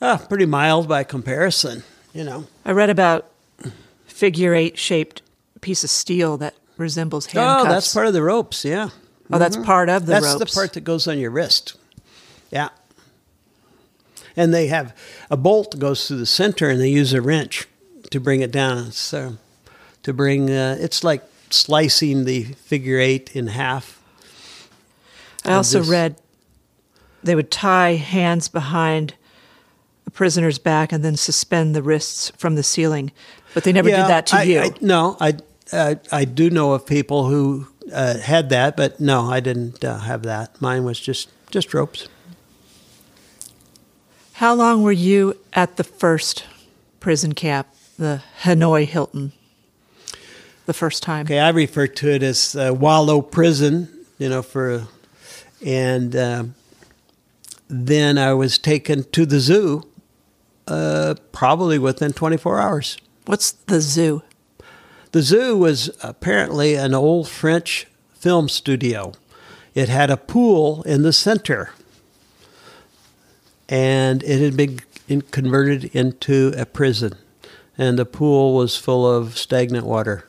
uh, 0.00 0.18
pretty 0.18 0.46
mild 0.46 0.88
by 0.88 1.02
comparison, 1.02 1.82
you 2.12 2.24
know. 2.24 2.46
I 2.64 2.72
read 2.72 2.90
about 2.90 3.28
figure 4.14 4.54
eight 4.54 4.78
shaped 4.78 5.22
piece 5.60 5.82
of 5.82 5.90
steel 5.90 6.36
that 6.36 6.54
resembles 6.76 7.26
handcuffs. 7.26 7.66
Oh, 7.66 7.68
that's 7.68 7.92
part 7.92 8.06
of 8.06 8.12
the 8.12 8.22
ropes, 8.22 8.64
yeah. 8.64 8.90
Oh, 9.32 9.38
that's 9.38 9.56
mm-hmm. 9.56 9.64
part 9.64 9.88
of 9.88 10.06
the 10.06 10.12
that's 10.12 10.24
ropes. 10.24 10.38
That's 10.38 10.54
the 10.54 10.58
part 10.60 10.72
that 10.74 10.82
goes 10.82 11.08
on 11.08 11.18
your 11.18 11.30
wrist. 11.30 11.76
Yeah. 12.50 12.68
And 14.36 14.54
they 14.54 14.68
have 14.68 14.96
a 15.30 15.36
bolt 15.36 15.78
goes 15.78 16.06
through 16.06 16.18
the 16.18 16.26
center, 16.26 16.68
and 16.70 16.80
they 16.80 16.88
use 16.88 17.12
a 17.12 17.20
wrench 17.20 17.66
to 18.10 18.20
bring 18.20 18.40
it 18.40 18.52
down. 18.52 18.92
So 18.92 19.36
to 20.04 20.12
bring. 20.12 20.50
Uh, 20.50 20.76
it's 20.78 21.02
like 21.02 21.22
slicing 21.50 22.24
the 22.24 22.44
figure 22.44 22.98
eight 22.98 23.34
in 23.34 23.48
half. 23.48 24.00
I 25.44 25.54
also 25.54 25.80
this. 25.80 25.88
read 25.88 26.16
they 27.22 27.34
would 27.34 27.50
tie 27.50 27.94
hands 27.94 28.48
behind 28.48 29.14
a 30.06 30.10
prisoner's 30.10 30.58
back 30.58 30.92
and 30.92 31.04
then 31.04 31.16
suspend 31.16 31.74
the 31.74 31.82
wrists 31.82 32.30
from 32.36 32.54
the 32.54 32.62
ceiling, 32.62 33.12
but 33.54 33.64
they 33.64 33.72
never 33.72 33.88
yeah, 33.88 34.02
did 34.02 34.08
that 34.08 34.26
to 34.26 34.36
I, 34.36 34.42
you. 34.42 34.60
I, 34.60 34.70
no, 34.80 35.16
I, 35.20 35.36
I 35.72 35.98
I 36.12 36.24
do 36.24 36.50
know 36.50 36.72
of 36.72 36.86
people 36.86 37.26
who 37.26 37.68
uh, 37.92 38.18
had 38.18 38.50
that, 38.50 38.76
but 38.76 39.00
no, 39.00 39.30
I 39.30 39.40
didn't 39.40 39.84
uh, 39.84 39.98
have 39.98 40.22
that. 40.24 40.60
Mine 40.60 40.84
was 40.84 41.00
just 41.00 41.30
just 41.50 41.72
ropes. 41.72 42.08
How 44.34 44.54
long 44.54 44.82
were 44.82 44.92
you 44.92 45.38
at 45.52 45.76
the 45.76 45.84
first 45.84 46.44
prison 46.98 47.34
camp, 47.34 47.68
the 47.96 48.22
Hanoi 48.42 48.84
Hilton? 48.84 49.32
the 50.66 50.74
first 50.74 51.02
time? 51.02 51.26
Okay, 51.26 51.38
I 51.38 51.50
refer 51.50 51.86
to 51.86 52.10
it 52.10 52.22
as 52.22 52.56
uh, 52.56 52.74
Hoa 52.74 53.00
Lo 53.02 53.22
Prison, 53.22 53.88
you 54.18 54.28
know, 54.28 54.42
for, 54.42 54.86
and 55.64 56.14
uh, 56.14 56.44
then 57.68 58.18
I 58.18 58.34
was 58.34 58.58
taken 58.58 59.04
to 59.12 59.26
the 59.26 59.40
zoo 59.40 59.82
uh, 60.66 61.14
probably 61.32 61.78
within 61.78 62.12
24 62.12 62.60
hours. 62.60 62.98
What's 63.26 63.52
the 63.52 63.80
zoo? 63.80 64.22
The 65.12 65.22
zoo 65.22 65.56
was 65.56 65.90
apparently 66.02 66.74
an 66.74 66.92
old 66.92 67.28
French 67.28 67.86
film 68.12 68.48
studio. 68.48 69.12
It 69.74 69.88
had 69.88 70.10
a 70.10 70.16
pool 70.16 70.82
in 70.82 71.02
the 71.02 71.12
center, 71.12 71.70
and 73.68 74.22
it 74.22 74.40
had 74.40 74.56
been 74.56 75.22
converted 75.30 75.84
into 75.96 76.52
a 76.56 76.66
prison. 76.66 77.14
And 77.78 77.98
the 77.98 78.04
pool 78.04 78.54
was 78.54 78.76
full 78.76 79.04
of 79.10 79.36
stagnant 79.38 79.86
water. 79.86 80.26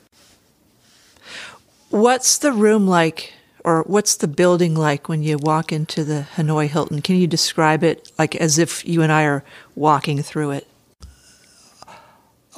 What's 1.90 2.38
the 2.38 2.50
room 2.50 2.88
like, 2.88 3.34
or 3.62 3.82
what's 3.82 4.16
the 4.16 4.26
building 4.26 4.74
like 4.74 5.08
when 5.08 5.22
you 5.22 5.38
walk 5.38 5.70
into 5.70 6.02
the 6.02 6.26
Hanoi 6.36 6.68
Hilton? 6.68 7.02
Can 7.02 7.16
you 7.16 7.26
describe 7.26 7.84
it 7.84 8.10
like 8.18 8.34
as 8.36 8.58
if 8.58 8.84
you 8.88 9.02
and 9.02 9.12
I 9.12 9.24
are 9.24 9.44
walking 9.74 10.22
through 10.22 10.52
it? 10.52 10.66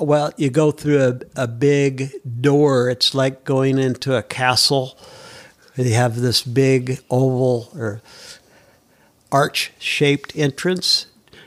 Well, 0.00 0.32
you 0.36 0.50
go 0.50 0.70
through 0.70 1.02
a, 1.02 1.42
a 1.42 1.48
big 1.48 2.10
door. 2.40 2.88
It's 2.88 3.14
like 3.14 3.44
going 3.44 3.78
into 3.78 4.16
a 4.16 4.22
castle. 4.22 4.98
They 5.76 5.90
have 5.90 6.20
this 6.20 6.42
big 6.42 7.00
oval 7.10 7.70
or 7.74 8.02
arch 9.30 9.72
shaped 9.78 10.36
entrance. 10.36 11.06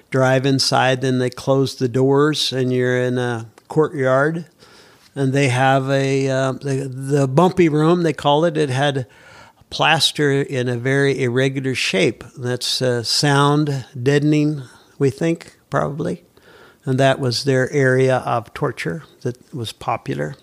Drive 0.09 0.45
inside, 0.45 1.01
then 1.01 1.19
they 1.19 1.29
close 1.29 1.75
the 1.75 1.87
doors, 1.87 2.51
and 2.51 2.73
you're 2.73 3.01
in 3.01 3.17
a 3.17 3.49
courtyard 3.69 4.45
and 5.15 5.33
they 5.33 5.49
have 5.49 5.89
a 5.89 6.29
uh, 6.29 6.51
the, 6.53 6.89
the 6.91 7.27
bumpy 7.27 7.69
room 7.69 8.03
they 8.03 8.13
call 8.13 8.45
it. 8.45 8.57
It 8.57 8.69
had 8.69 9.07
plaster 9.69 10.41
in 10.41 10.67
a 10.67 10.77
very 10.77 11.23
irregular 11.23 11.75
shape. 11.75 12.23
That's 12.37 12.81
uh, 12.81 13.03
sound 13.03 13.85
deadening, 14.01 14.63
we 14.99 15.09
think 15.09 15.57
probably, 15.69 16.23
and 16.86 16.99
that 16.99 17.19
was 17.19 17.43
their 17.43 17.71
area 17.71 18.17
of 18.17 18.53
torture 18.53 19.03
that 19.21 19.53
was 19.53 19.71
popular. 19.71 20.36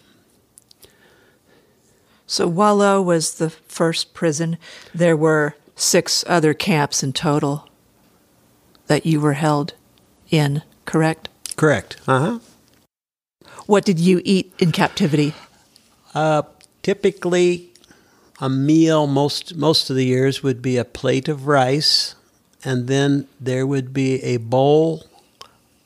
So 2.26 2.50
Hoa 2.50 2.72
Lo 2.72 3.02
was 3.02 3.34
the 3.34 3.50
first 3.50 4.14
prison. 4.14 4.58
There 4.94 5.16
were 5.16 5.56
six 5.74 6.24
other 6.26 6.54
camps 6.54 7.02
in 7.02 7.12
total 7.12 7.68
that 8.86 9.06
you 9.06 9.20
were 9.20 9.34
held 9.34 9.74
in, 10.30 10.62
correct? 10.84 11.28
Correct. 11.56 11.96
Uh 12.06 12.18
huh. 12.18 12.38
What 13.66 13.84
did 13.84 13.98
you 13.98 14.20
eat 14.24 14.52
in 14.58 14.72
captivity? 14.72 15.34
Uh, 16.14 16.42
typically, 16.82 17.70
a 18.40 18.48
meal 18.48 19.06
most 19.06 19.56
most 19.56 19.90
of 19.90 19.96
the 19.96 20.04
years 20.04 20.42
would 20.42 20.62
be 20.62 20.76
a 20.76 20.84
plate 20.84 21.28
of 21.28 21.46
rice, 21.46 22.14
and 22.64 22.88
then 22.88 23.26
there 23.40 23.66
would 23.66 23.92
be 23.92 24.22
a 24.22 24.36
bowl 24.36 25.04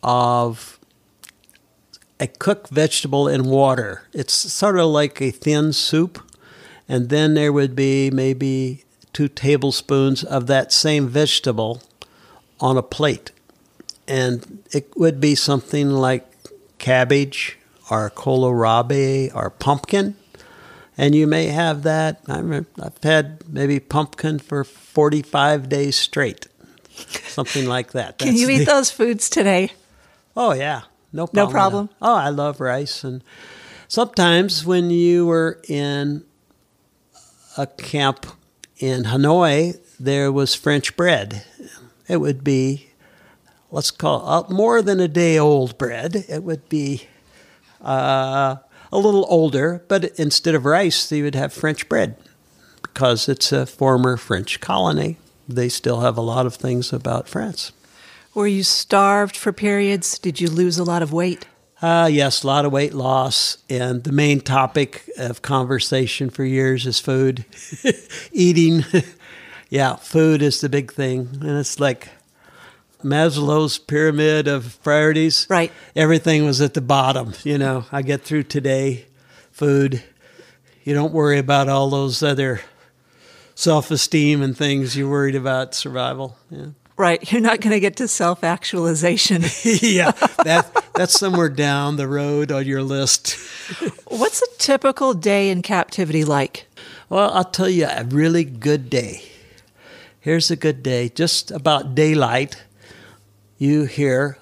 of 0.02 0.78
a 2.20 2.26
cooked 2.26 2.68
vegetable 2.68 3.28
in 3.28 3.44
water. 3.44 4.02
It's 4.12 4.32
sort 4.32 4.78
of 4.78 4.86
like 4.86 5.20
a 5.20 5.30
thin 5.30 5.72
soup, 5.72 6.22
and 6.88 7.08
then 7.08 7.34
there 7.34 7.52
would 7.52 7.74
be 7.74 8.10
maybe 8.10 8.84
two 9.12 9.28
tablespoons 9.28 10.24
of 10.24 10.46
that 10.46 10.72
same 10.72 11.08
vegetable 11.08 11.82
on 12.60 12.76
a 12.76 12.82
plate. 12.82 13.32
And 14.08 14.62
it 14.72 14.96
would 14.96 15.20
be 15.20 15.34
something 15.34 15.90
like 15.90 16.26
cabbage 16.78 17.58
our 17.92 18.08
kohlrabi, 18.08 19.34
or 19.34 19.50
pumpkin. 19.50 20.16
And 20.96 21.14
you 21.14 21.26
may 21.26 21.46
have 21.46 21.82
that. 21.82 22.22
I 22.26 22.38
have 22.38 22.98
had 23.02 23.48
maybe 23.48 23.80
pumpkin 23.80 24.38
for 24.38 24.64
45 24.64 25.68
days 25.68 25.96
straight, 25.96 26.46
something 27.26 27.66
like 27.66 27.92
that. 27.92 28.18
Can 28.18 28.34
you 28.36 28.48
eat 28.48 28.60
the, 28.60 28.64
those 28.64 28.90
foods 28.90 29.28
today? 29.28 29.72
Oh, 30.36 30.52
yeah. 30.52 30.82
No 31.12 31.26
problem. 31.26 31.46
No 31.46 31.52
problem. 31.52 31.88
Oh, 32.00 32.14
I 32.14 32.28
love 32.30 32.60
rice. 32.60 33.04
And 33.04 33.22
sometimes 33.88 34.64
when 34.64 34.90
you 34.90 35.26
were 35.26 35.60
in 35.68 36.24
a 37.58 37.66
camp 37.66 38.26
in 38.78 39.04
Hanoi, 39.04 39.78
there 40.00 40.32
was 40.32 40.54
French 40.54 40.96
bread. 40.96 41.44
It 42.08 42.16
would 42.16 42.42
be, 42.42 42.88
let's 43.70 43.90
call 43.90 44.20
it 44.20 44.50
uh, 44.50 44.52
more 44.52 44.82
than 44.82 45.00
a 45.00 45.08
day 45.08 45.38
old 45.38 45.76
bread. 45.78 46.24
It 46.28 46.42
would 46.42 46.68
be 46.68 47.08
uh, 47.84 48.56
a 48.90 48.98
little 48.98 49.26
older, 49.28 49.84
but 49.88 50.18
instead 50.18 50.54
of 50.54 50.64
rice, 50.64 51.08
they 51.08 51.22
would 51.22 51.34
have 51.34 51.52
French 51.52 51.88
bread 51.88 52.16
because 52.82 53.28
it's 53.28 53.52
a 53.52 53.66
former 53.66 54.16
French 54.16 54.60
colony. 54.60 55.18
they 55.48 55.68
still 55.68 56.00
have 56.00 56.16
a 56.16 56.22
lot 56.22 56.46
of 56.46 56.54
things 56.54 56.92
about 56.92 57.28
France. 57.28 57.72
Were 58.34 58.46
you 58.46 58.62
starved 58.62 59.36
for 59.36 59.52
periods? 59.52 60.18
Did 60.18 60.40
you 60.40 60.48
lose 60.48 60.78
a 60.78 60.84
lot 60.84 61.02
of 61.02 61.12
weight? 61.12 61.46
Uh, 61.82 62.08
yes, 62.10 62.44
a 62.44 62.46
lot 62.46 62.64
of 62.64 62.72
weight 62.72 62.94
loss. 62.94 63.58
And 63.68 64.04
the 64.04 64.12
main 64.12 64.40
topic 64.40 65.10
of 65.18 65.42
conversation 65.42 66.30
for 66.30 66.44
years 66.44 66.86
is 66.86 66.98
food, 66.98 67.44
eating. 68.32 68.84
yeah, 69.68 69.96
food 69.96 70.40
is 70.40 70.60
the 70.60 70.70
big 70.70 70.92
thing. 70.92 71.28
And 71.42 71.58
it's 71.58 71.78
like 71.78 72.08
Maslow's 73.04 73.78
pyramid 73.78 74.48
of 74.48 74.82
priorities. 74.82 75.46
Right. 75.50 75.72
Everything 75.94 76.46
was 76.46 76.60
at 76.62 76.72
the 76.72 76.80
bottom. 76.80 77.34
You 77.44 77.58
know, 77.58 77.84
I 77.92 78.00
get 78.00 78.22
through 78.22 78.44
today, 78.44 79.06
food. 79.50 80.02
You 80.84 80.94
don't 80.94 81.12
worry 81.12 81.38
about 81.38 81.68
all 81.68 81.90
those 81.90 82.22
other 82.22 82.62
self 83.54 83.90
esteem 83.90 84.40
and 84.40 84.56
things. 84.56 84.96
You're 84.96 85.10
worried 85.10 85.34
about 85.34 85.74
survival. 85.74 86.38
Yeah. 86.48 86.68
Right. 87.02 87.32
You're 87.32 87.40
not 87.40 87.60
going 87.60 87.72
to 87.72 87.80
get 87.80 87.96
to 87.96 88.06
self 88.06 88.44
actualization. 88.44 89.42
yeah. 89.64 90.12
That, 90.44 90.70
that's 90.94 91.18
somewhere 91.18 91.48
down 91.48 91.96
the 91.96 92.06
road 92.06 92.52
on 92.52 92.64
your 92.64 92.84
list. 92.84 93.36
What's 94.06 94.40
a 94.40 94.46
typical 94.58 95.12
day 95.12 95.50
in 95.50 95.62
captivity 95.62 96.24
like? 96.24 96.68
Well, 97.08 97.32
I'll 97.32 97.42
tell 97.42 97.68
you 97.68 97.86
a 97.86 98.04
really 98.04 98.44
good 98.44 98.88
day. 98.88 99.24
Here's 100.20 100.48
a 100.52 100.54
good 100.54 100.84
day. 100.84 101.08
Just 101.08 101.50
about 101.50 101.96
daylight, 101.96 102.62
you 103.58 103.86
hear 103.86 104.38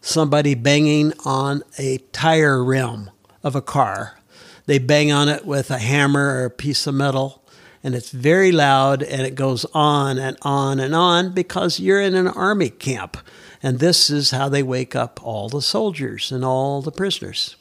somebody 0.00 0.54
banging 0.54 1.14
on 1.24 1.64
a 1.80 1.98
tire 2.12 2.62
rim 2.62 3.10
of 3.42 3.56
a 3.56 3.60
car. 3.60 4.20
They 4.66 4.78
bang 4.78 5.10
on 5.10 5.28
it 5.28 5.44
with 5.44 5.68
a 5.68 5.78
hammer 5.78 6.42
or 6.42 6.44
a 6.44 6.50
piece 6.50 6.86
of 6.86 6.94
metal 6.94 7.43
and 7.84 7.94
it's 7.94 8.10
very 8.10 8.50
loud 8.50 9.02
and 9.02 9.20
it 9.20 9.34
goes 9.34 9.66
on 9.74 10.18
and 10.18 10.38
on 10.40 10.80
and 10.80 10.94
on 10.94 11.32
because 11.32 11.78
you're 11.78 12.00
in 12.00 12.14
an 12.14 12.26
army 12.26 12.70
camp. 12.70 13.18
And 13.62 13.78
this 13.78 14.08
is 14.08 14.30
how 14.30 14.48
they 14.48 14.62
wake 14.62 14.96
up 14.96 15.20
all 15.22 15.50
the 15.50 15.60
soldiers 15.60 16.32
and 16.32 16.44
all 16.44 16.80
the 16.80 16.90
prisoners. 16.90 17.56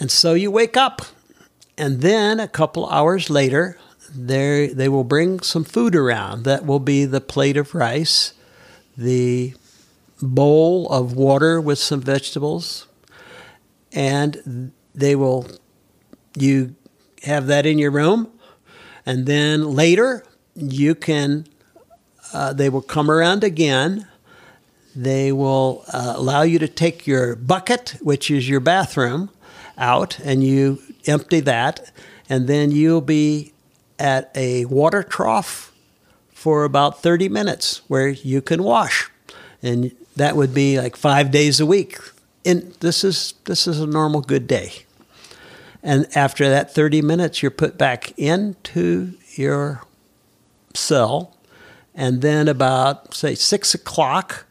And 0.00 0.10
so 0.10 0.32
you 0.32 0.50
wake 0.50 0.76
up, 0.76 1.02
and 1.76 2.00
then 2.00 2.40
a 2.40 2.48
couple 2.48 2.88
hours 2.88 3.30
later, 3.30 3.78
they 4.14 4.68
they 4.68 4.88
will 4.88 5.04
bring 5.04 5.40
some 5.40 5.64
food 5.64 5.94
around. 5.94 6.44
That 6.44 6.64
will 6.64 6.78
be 6.78 7.04
the 7.04 7.20
plate 7.20 7.56
of 7.56 7.74
rice, 7.74 8.32
the 8.96 9.54
bowl 10.22 10.88
of 10.88 11.14
water 11.14 11.60
with 11.60 11.78
some 11.78 12.00
vegetables, 12.00 12.86
and 13.92 14.72
they 14.94 15.16
will 15.16 15.46
you 16.36 16.76
have 17.24 17.48
that 17.48 17.66
in 17.66 17.78
your 17.78 17.90
room 17.90 18.30
and 19.08 19.24
then 19.24 19.70
later, 19.70 20.22
you 20.54 20.94
can, 20.94 21.46
uh, 22.34 22.52
they 22.52 22.68
will 22.68 22.82
come 22.82 23.10
around 23.10 23.42
again. 23.42 24.06
They 24.94 25.32
will 25.32 25.82
uh, 25.90 26.12
allow 26.16 26.42
you 26.42 26.58
to 26.58 26.68
take 26.68 27.06
your 27.06 27.34
bucket, 27.34 27.96
which 28.02 28.30
is 28.30 28.50
your 28.50 28.60
bathroom, 28.60 29.30
out 29.78 30.20
and 30.20 30.44
you 30.44 30.82
empty 31.06 31.40
that. 31.40 31.90
And 32.28 32.48
then 32.48 32.70
you'll 32.70 33.00
be 33.00 33.54
at 33.98 34.30
a 34.34 34.66
water 34.66 35.02
trough 35.02 35.72
for 36.34 36.64
about 36.64 37.00
30 37.00 37.30
minutes 37.30 37.80
where 37.88 38.08
you 38.08 38.42
can 38.42 38.62
wash. 38.62 39.10
And 39.62 39.92
that 40.16 40.36
would 40.36 40.52
be 40.52 40.78
like 40.78 40.96
five 40.96 41.30
days 41.30 41.60
a 41.60 41.66
week. 41.66 41.96
And 42.44 42.74
this 42.80 43.04
is, 43.04 43.32
this 43.46 43.66
is 43.66 43.80
a 43.80 43.86
normal 43.86 44.20
good 44.20 44.46
day. 44.46 44.84
And 45.88 46.06
after 46.14 46.50
that 46.50 46.74
30 46.74 47.00
minutes, 47.00 47.40
you're 47.40 47.50
put 47.50 47.78
back 47.78 48.12
into 48.18 49.14
your 49.36 49.84
cell. 50.74 51.34
And 51.94 52.20
then 52.20 52.46
about, 52.46 53.14
say, 53.14 53.34
six 53.34 53.72
o'clock 53.72 54.44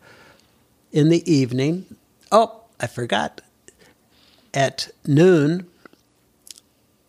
in 0.92 1.10
the 1.10 1.32
evening, 1.32 1.96
oh, 2.32 2.64
I 2.80 2.88
forgot, 2.88 3.42
at 4.52 4.90
noon, 5.06 5.68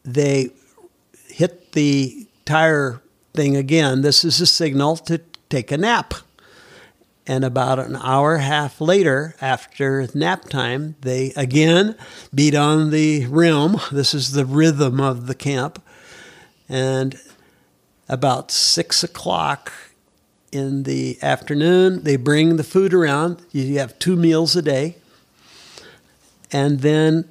they 0.05 0.51
hit 1.29 1.73
the 1.73 2.27
tire 2.45 3.01
thing 3.33 3.57
again. 3.57 4.03
This 4.03 4.27
is 4.27 4.43
a 4.43 4.47
signal 4.47 4.99
to 4.99 5.23
take 5.49 5.73
a 5.73 5.79
nap. 5.79 6.13
And 7.29 7.45
about 7.45 7.79
an 7.79 7.95
hour 7.95 8.37
and 8.37 8.43
a 8.43 8.47
half 8.47 8.81
later, 8.81 9.35
after 9.39 10.09
nap 10.15 10.49
time, 10.49 10.97
they 11.03 11.33
again 11.37 11.95
beat 12.35 12.55
on 12.55 12.91
the 12.91 13.27
rim. 13.27 13.77
This 13.93 14.15
is 14.15 14.33
the 14.33 14.47
rhythm 14.47 14.99
of 14.99 15.27
the 15.27 15.35
camp. 15.35 15.83
And 16.71 17.21
about 18.09 18.51
six 18.51 19.05
o'clock 19.05 19.73
in 20.51 20.85
the 20.85 21.19
afternoon, 21.21 22.03
they 22.03 22.17
bring 22.17 22.57
the 22.57 22.65
food 22.65 22.95
around. 22.95 23.43
You 23.53 23.79
have 23.79 23.99
two 23.99 24.17
meals 24.17 24.57
a 24.57 24.63
day. 24.63 24.97
And 26.51 26.81
then, 26.81 27.29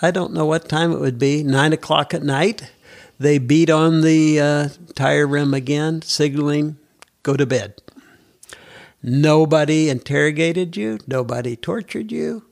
I 0.00 0.10
don't 0.10 0.32
know 0.32 0.46
what 0.46 0.70
time 0.70 0.90
it 0.90 1.00
would 1.00 1.18
be, 1.18 1.42
nine 1.42 1.74
o'clock 1.74 2.14
at 2.14 2.22
night, 2.22 2.70
they 3.18 3.36
beat 3.36 3.68
on 3.68 4.00
the 4.00 4.40
uh, 4.40 4.68
tire 4.94 5.26
rim 5.26 5.52
again, 5.52 6.00
signaling, 6.00 6.78
go 7.22 7.36
to 7.36 7.44
bed. 7.44 7.74
Nobody 9.02 9.88
interrogated 9.88 10.76
you, 10.76 10.98
nobody 11.06 11.56
tortured 11.56 12.12
you. 12.12 12.44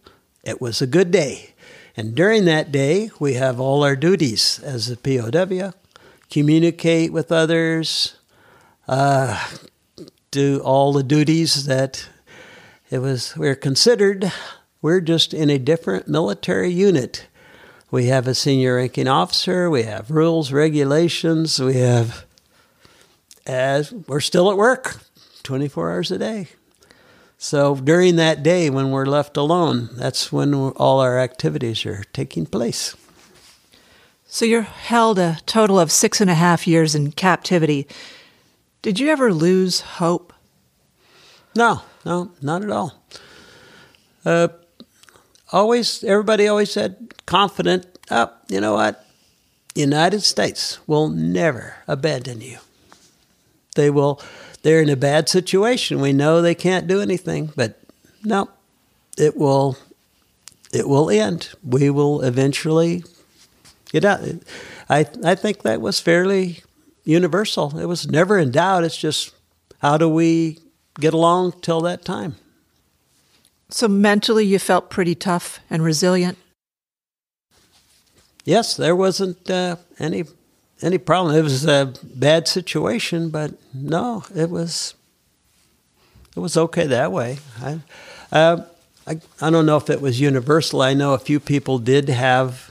It 0.43 0.61
was 0.61 0.83
a 0.83 0.87
good 0.87 1.11
day. 1.11 1.55
And 1.97 2.15
during 2.15 2.45
that 2.47 2.73
day, 2.73 3.11
we 3.21 3.35
have 3.35 3.61
all 3.61 3.85
our 3.85 3.97
duties 3.97 4.59
as 4.63 4.91
a 4.91 4.97
POW 4.97 5.73
communicate 6.31 7.13
with 7.13 7.33
others, 7.33 8.17
uh, 8.89 9.49
do 10.31 10.61
all 10.61 10.93
the 10.93 11.03
duties 11.03 11.67
that 11.67 12.09
it 12.91 13.01
was 13.01 13.37
we're 13.37 13.57
considered. 13.57 14.33
We're 14.81 15.01
just 15.01 15.35
in 15.35 15.51
a 15.51 15.59
different 15.59 16.09
military 16.09 16.71
unit. 16.71 17.27
We 17.91 18.07
have 18.07 18.29
a 18.29 18.35
senior 18.35 18.77
ranking 18.77 19.09
officer, 19.09 19.69
we 19.69 19.83
have 19.83 20.11
rules, 20.11 20.53
regulations, 20.53 21.61
we 21.61 21.75
have 21.77 22.25
as 23.47 23.93
we're 23.93 24.21
still 24.21 24.51
at 24.51 24.57
work. 24.57 24.97
24 25.43 25.91
hours 25.91 26.11
a 26.11 26.19
day. 26.19 26.49
So 27.39 27.75
during 27.75 28.17
that 28.17 28.43
day 28.43 28.69
when 28.69 28.91
we're 28.91 29.07
left 29.07 29.37
alone, 29.37 29.89
that's 29.95 30.31
when 30.31 30.55
all 30.55 31.01
our 31.01 31.19
activities 31.19 31.87
are 31.87 32.05
taking 32.13 32.45
place. 32.45 32.95
So 34.27 34.45
you're 34.45 34.63
held 34.63 35.19
a 35.19 35.39
total 35.47 35.81
of 35.81 35.91
six 35.91 36.21
and 36.21 36.31
a 36.31 36.35
half 36.35 36.67
years 36.67 36.95
in 36.95 37.13
captivity. 37.13 37.89
Did 38.83 39.01
you 39.01 39.09
ever 39.09 39.33
lose 39.33 39.81
hope? 39.81 40.33
No, 41.55 41.83
no, 42.05 42.31
not 42.41 42.63
at 42.63 42.71
all. 42.71 43.03
Uh, 44.25 44.49
always, 45.51 46.05
everybody 46.05 46.47
always 46.47 46.71
said 46.71 47.15
confident. 47.27 47.87
Oh, 48.11 48.31
you 48.49 48.61
know 48.61 48.75
what? 48.75 49.05
United 49.75 50.23
States 50.23 50.79
will 50.87 51.09
never 51.09 51.77
abandon 51.89 52.41
you. 52.41 52.59
They 53.77 53.91
will 53.91 54.21
they're 54.63 54.83
in 54.83 54.89
a 54.89 54.97
bad 54.97 55.29
situation. 55.29 56.01
We 56.01 56.13
know 56.13 56.41
they 56.43 56.55
can't 56.55 56.87
do 56.87 57.01
anything, 57.01 57.53
but 57.57 57.81
no, 58.25 58.51
it 59.17 59.37
will 59.37 59.77
it 60.73 60.89
will 60.89 61.11
end. 61.11 61.51
We 61.65 61.91
will 61.91 62.21
eventually 62.23 63.05
get 63.93 64.05
out. 64.05 64.21
I 64.89 65.07
I 65.25 65.35
think 65.35 65.63
that 65.63 65.81
was 65.81 66.01
fairly 66.01 66.63
universal. 67.05 67.79
It 67.79 67.87
was 67.87 68.09
never 68.09 68.39
in 68.39 68.51
doubt. 68.51 68.85
It's 68.85 68.97
just 68.97 69.33
how 69.81 69.97
do 69.97 70.09
we 70.09 70.59
get 70.99 71.15
along 71.15 71.61
till 71.63 71.81
that 71.83 72.05
time? 72.05 72.37
So 73.71 73.89
mentally, 73.89 74.45
you 74.45 74.59
felt 74.59 74.91
pretty 74.91 75.15
tough 75.15 75.61
and 75.71 75.83
resilient. 75.83 76.37
Yes, 78.45 78.77
there 78.77 78.97
wasn't 78.97 79.49
uh, 79.49 79.77
any 79.99 80.25
any 80.83 80.99
problem. 80.99 81.35
It 81.35 81.43
was 81.43 81.67
a 81.67 81.93
bad 82.03 82.49
situation, 82.49 83.31
but 83.31 83.53
no, 83.75 84.25
it 84.35 84.51
was 84.51 84.95
it 86.37 86.41
was 86.41 86.57
okay 86.57 86.87
that 86.87 87.13
way. 87.13 87.39
I, 87.61 87.81
uh, 88.33 88.65
I, 89.07 89.21
I 89.41 89.51
don't 89.51 89.67
know 89.67 89.77
if 89.77 89.91
it 89.91 90.01
was 90.01 90.21
universal. 90.21 90.83
I 90.83 90.95
know 90.95 91.15
a 91.15 91.19
few 91.19 91.41
people 91.41 91.79
did 91.79 92.09
have 92.09 92.71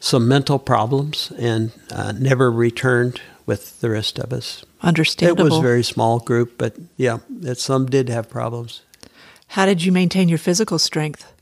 some 0.00 0.28
mental 0.28 0.58
problems 0.58 1.32
and 1.38 1.72
uh, 1.90 2.12
never 2.12 2.50
returned 2.50 3.20
with 3.46 3.80
the 3.80 3.88
rest 3.90 4.18
of 4.18 4.32
us. 4.32 4.64
Understandable. 4.82 5.46
It 5.46 5.50
was 5.50 5.58
a 5.58 5.62
very 5.62 5.82
small 5.82 6.18
group, 6.18 6.58
but 6.58 6.76
yeah, 6.96 7.18
it, 7.42 7.58
some 7.58 7.86
did 7.86 8.10
have 8.10 8.28
problems. 8.28 8.82
How 9.48 9.64
did 9.64 9.82
you 9.82 9.92
maintain 9.92 10.28
your 10.28 10.38
physical 10.38 10.78
strength? 10.78 11.32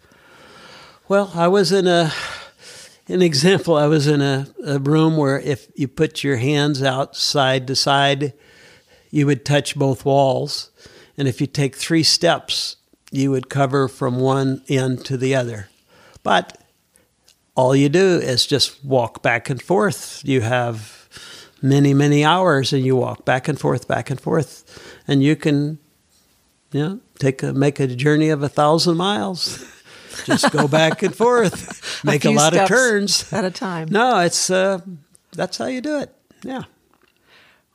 Well, 1.08 1.32
I 1.34 1.48
was 1.48 1.72
in 1.72 1.86
a 1.86 2.12
an 3.08 3.22
example, 3.22 3.76
I 3.76 3.86
was 3.86 4.06
in 4.06 4.20
a, 4.20 4.46
a 4.64 4.78
room 4.78 5.16
where 5.16 5.40
if 5.40 5.68
you 5.74 5.88
put 5.88 6.22
your 6.22 6.36
hands 6.36 6.82
out 6.82 7.16
side 7.16 7.66
to 7.66 7.76
side, 7.76 8.32
you 9.10 9.26
would 9.26 9.44
touch 9.44 9.76
both 9.76 10.04
walls. 10.04 10.70
And 11.16 11.28
if 11.28 11.40
you 11.40 11.46
take 11.46 11.76
three 11.76 12.02
steps, 12.02 12.76
you 13.10 13.30
would 13.30 13.50
cover 13.50 13.88
from 13.88 14.18
one 14.18 14.62
end 14.68 15.04
to 15.06 15.16
the 15.16 15.34
other. 15.34 15.68
But 16.22 16.58
all 17.54 17.76
you 17.76 17.88
do 17.88 18.18
is 18.18 18.46
just 18.46 18.82
walk 18.84 19.22
back 19.22 19.50
and 19.50 19.60
forth. 19.60 20.22
You 20.24 20.40
have 20.40 21.08
many, 21.60 21.92
many 21.92 22.24
hours 22.24 22.72
and 22.72 22.84
you 22.84 22.96
walk 22.96 23.24
back 23.24 23.48
and 23.48 23.60
forth, 23.60 23.86
back 23.86 24.10
and 24.10 24.20
forth. 24.20 24.98
And 25.06 25.22
you 25.22 25.36
can, 25.36 25.78
you 26.72 26.80
know, 26.80 27.00
take 27.18 27.42
a, 27.42 27.52
make 27.52 27.78
a 27.78 27.86
journey 27.86 28.30
of 28.30 28.42
a 28.42 28.48
thousand 28.48 28.96
miles. 28.96 29.64
Just 30.24 30.50
go 30.52 30.68
back 30.68 31.02
and 31.02 31.14
forth, 31.14 32.04
make 32.04 32.24
a, 32.24 32.28
a 32.28 32.30
lot 32.30 32.56
of 32.56 32.68
turns 32.68 33.32
at 33.32 33.44
a 33.44 33.50
time. 33.50 33.88
No, 33.90 34.18
it's 34.20 34.50
uh, 34.50 34.80
that's 35.32 35.58
how 35.58 35.66
you 35.66 35.80
do 35.80 35.98
it. 35.98 36.14
Yeah. 36.42 36.64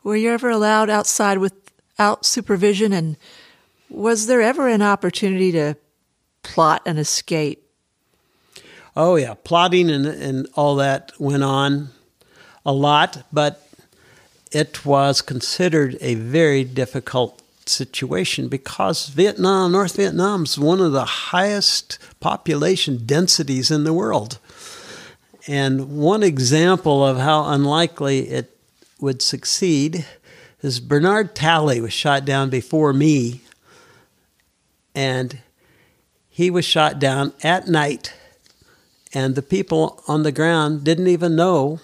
Were 0.03 0.15
you 0.15 0.31
ever 0.31 0.49
allowed 0.49 0.89
outside 0.89 1.37
without 1.39 2.25
supervision? 2.25 2.93
And 2.93 3.17
was 3.89 4.27
there 4.27 4.41
ever 4.41 4.67
an 4.67 4.81
opportunity 4.81 5.51
to 5.51 5.75
plot 6.43 6.81
an 6.85 6.97
escape? 6.97 7.63
Oh, 8.95 9.15
yeah. 9.15 9.33
Plotting 9.35 9.89
and, 9.89 10.05
and 10.05 10.47
all 10.55 10.75
that 10.77 11.11
went 11.19 11.43
on 11.43 11.89
a 12.65 12.71
lot, 12.71 13.23
but 13.31 13.67
it 14.51 14.85
was 14.85 15.21
considered 15.21 15.97
a 16.01 16.15
very 16.15 16.63
difficult 16.63 17.41
situation 17.69 18.47
because 18.47 19.09
Vietnam, 19.09 19.71
North 19.71 19.95
Vietnam, 19.95 20.43
is 20.43 20.57
one 20.57 20.79
of 20.79 20.91
the 20.91 21.05
highest 21.05 21.99
population 22.19 23.05
densities 23.05 23.71
in 23.71 23.83
the 23.83 23.93
world. 23.93 24.39
And 25.47 25.97
one 25.97 26.23
example 26.23 27.05
of 27.05 27.17
how 27.17 27.45
unlikely 27.45 28.29
it 28.29 28.57
would 28.99 29.21
succeed 29.21 30.05
is 30.61 30.79
Bernard 30.79 31.35
Talley 31.35 31.79
was 31.79 31.93
shot 31.93 32.25
down 32.25 32.49
before 32.49 32.91
me, 32.91 33.41
and 34.95 35.39
he 36.29 36.49
was 36.49 36.65
shot 36.65 36.99
down 36.99 37.33
at 37.43 37.67
night, 37.67 38.13
and 39.13 39.35
the 39.35 39.41
people 39.41 40.03
on 40.07 40.23
the 40.23 40.31
ground 40.31 40.83
didn't 40.83 41.07
even 41.07 41.35
know 41.35 41.79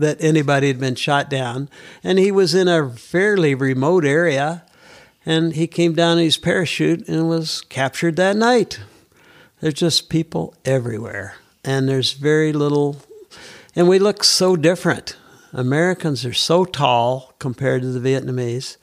that 0.00 0.22
anybody 0.22 0.68
had 0.68 0.80
been 0.80 0.94
shot 0.94 1.28
down. 1.30 1.68
And 2.02 2.18
he 2.18 2.32
was 2.32 2.54
in 2.54 2.68
a 2.68 2.90
fairly 2.90 3.54
remote 3.54 4.04
area, 4.04 4.64
and 5.30 5.52
he 5.52 5.68
came 5.68 5.92
down 5.92 6.18
in 6.18 6.24
his 6.24 6.36
parachute 6.36 7.06
and 7.06 7.28
was 7.28 7.60
captured 7.60 8.16
that 8.16 8.34
night. 8.34 8.80
There's 9.60 9.74
just 9.74 10.08
people 10.08 10.56
everywhere, 10.64 11.36
and 11.64 11.88
there's 11.88 12.14
very 12.14 12.52
little, 12.52 12.96
and 13.76 13.88
we 13.88 14.00
look 14.00 14.24
so 14.24 14.56
different. 14.56 15.16
Americans 15.52 16.26
are 16.26 16.32
so 16.32 16.64
tall 16.64 17.32
compared 17.38 17.82
to 17.82 17.92
the 17.92 18.00
Vietnamese, 18.00 18.76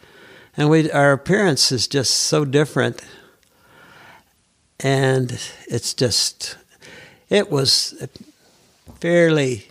and 0.56 0.70
we 0.70 0.90
our 0.90 1.12
appearance 1.12 1.70
is 1.74 1.86
just 1.86 2.12
so 2.12 2.46
different. 2.46 3.02
And 4.80 5.38
it's 5.68 5.94
just, 5.94 6.56
it 7.28 7.52
was 7.52 8.08
fairly 9.02 9.68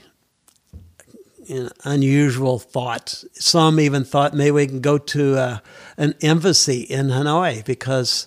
you 1.46 1.64
know, 1.64 1.70
unusual 1.84 2.58
thoughts. 2.58 3.24
Some 3.32 3.80
even 3.80 4.04
thought 4.04 4.34
maybe 4.34 4.50
we 4.50 4.66
can 4.66 4.80
go 4.80 4.98
to 4.98 5.38
uh, 5.38 5.58
an 5.96 6.14
embassy 6.20 6.82
in 6.82 7.08
Hanoi 7.08 7.64
because 7.64 8.26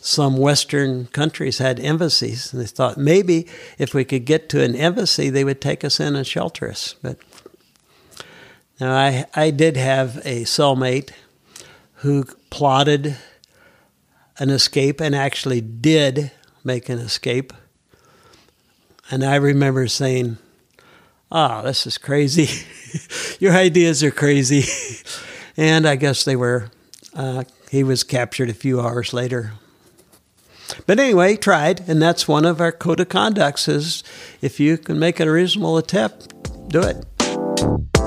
some 0.00 0.36
Western 0.36 1.06
countries 1.06 1.58
had 1.58 1.78
embassies, 1.78 2.52
and 2.52 2.62
they 2.62 2.66
thought 2.66 2.96
maybe 2.96 3.46
if 3.78 3.92
we 3.92 4.04
could 4.04 4.24
get 4.24 4.48
to 4.50 4.62
an 4.62 4.74
embassy, 4.74 5.28
they 5.28 5.44
would 5.44 5.60
take 5.60 5.84
us 5.84 6.00
in 6.00 6.16
and 6.16 6.26
shelter 6.26 6.70
us. 6.70 6.94
But 7.02 7.18
now 8.80 8.94
I 8.94 9.26
I 9.34 9.50
did 9.50 9.76
have 9.76 10.16
a 10.24 10.44
cellmate 10.44 11.10
who 11.96 12.24
plotted 12.48 13.16
an 14.38 14.48
escape 14.48 15.00
and 15.00 15.14
actually 15.14 15.60
did 15.60 16.30
make 16.64 16.88
an 16.88 16.98
escape. 16.98 17.52
And 19.10 19.22
I 19.22 19.36
remember 19.36 19.86
saying, 19.86 20.38
oh, 21.30 21.62
this 21.62 21.86
is 21.86 21.98
crazy. 21.98 22.48
Your 23.38 23.52
ideas 23.52 24.02
are 24.02 24.10
crazy. 24.10 24.64
and 25.56 25.86
I 25.86 25.96
guess 25.96 26.24
they 26.24 26.36
were. 26.36 26.70
Uh, 27.14 27.44
he 27.70 27.84
was 27.84 28.02
captured 28.02 28.50
a 28.50 28.54
few 28.54 28.80
hours 28.80 29.12
later. 29.12 29.52
But 30.86 31.00
anyway, 31.00 31.36
tried, 31.36 31.88
and 31.88 32.00
that's 32.00 32.28
one 32.28 32.44
of 32.44 32.60
our 32.60 32.72
code 32.72 33.00
of 33.00 33.08
conducts 33.08 33.68
is 33.68 34.04
if 34.40 34.60
you 34.60 34.78
can 34.78 34.98
make 34.98 35.18
a 35.18 35.30
reasonable 35.30 35.78
attempt, 35.78 36.32
do 36.68 36.80
it. 36.80 37.99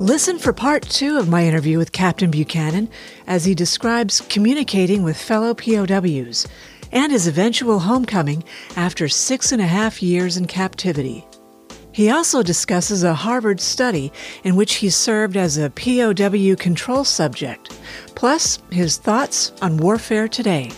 Listen 0.00 0.38
for 0.38 0.54
part 0.54 0.82
two 0.88 1.18
of 1.18 1.28
my 1.28 1.44
interview 1.44 1.76
with 1.76 1.92
Captain 1.92 2.30
Buchanan 2.30 2.88
as 3.26 3.44
he 3.44 3.54
describes 3.54 4.22
communicating 4.30 5.02
with 5.02 5.20
fellow 5.20 5.52
POWs 5.52 6.48
and 6.90 7.12
his 7.12 7.26
eventual 7.26 7.80
homecoming 7.80 8.42
after 8.76 9.10
six 9.10 9.52
and 9.52 9.60
a 9.60 9.66
half 9.66 10.02
years 10.02 10.38
in 10.38 10.46
captivity. 10.46 11.26
He 11.92 12.08
also 12.08 12.42
discusses 12.42 13.02
a 13.02 13.12
Harvard 13.12 13.60
study 13.60 14.10
in 14.42 14.56
which 14.56 14.76
he 14.76 14.88
served 14.88 15.36
as 15.36 15.58
a 15.58 15.68
POW 15.68 16.54
control 16.56 17.04
subject, 17.04 17.68
plus 18.14 18.58
his 18.70 18.96
thoughts 18.96 19.52
on 19.60 19.76
warfare 19.76 20.28
today. 20.28 20.70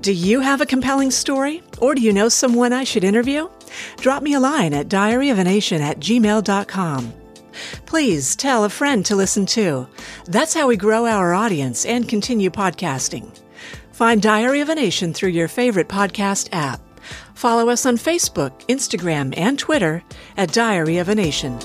Do 0.00 0.12
you 0.12 0.40
have 0.40 0.60
a 0.60 0.66
compelling 0.66 1.10
story, 1.10 1.62
or 1.78 1.94
do 1.94 2.00
you 2.00 2.12
know 2.12 2.28
someone 2.28 2.72
I 2.72 2.84
should 2.84 3.02
interview? 3.02 3.48
Drop 3.96 4.22
me 4.22 4.34
a 4.34 4.40
line 4.40 4.72
at 4.72 4.88
diaryofanation 4.88 5.80
at 5.80 5.98
gmail.com. 5.98 7.12
Please 7.86 8.36
tell 8.36 8.64
a 8.64 8.68
friend 8.68 9.04
to 9.06 9.16
listen 9.16 9.44
too. 9.44 9.88
That's 10.26 10.54
how 10.54 10.68
we 10.68 10.76
grow 10.76 11.06
our 11.06 11.34
audience 11.34 11.84
and 11.84 12.08
continue 12.08 12.50
podcasting. 12.50 13.36
Find 13.90 14.22
Diary 14.22 14.60
of 14.60 14.68
a 14.68 14.76
Nation 14.76 15.12
through 15.12 15.30
your 15.30 15.48
favorite 15.48 15.88
podcast 15.88 16.48
app. 16.52 16.80
Follow 17.34 17.68
us 17.68 17.84
on 17.84 17.96
Facebook, 17.96 18.52
Instagram, 18.68 19.34
and 19.36 19.58
Twitter 19.58 20.04
at 20.36 20.52
Diary 20.52 20.98
of 20.98 21.08
a 21.08 21.14
Nation. 21.14 21.58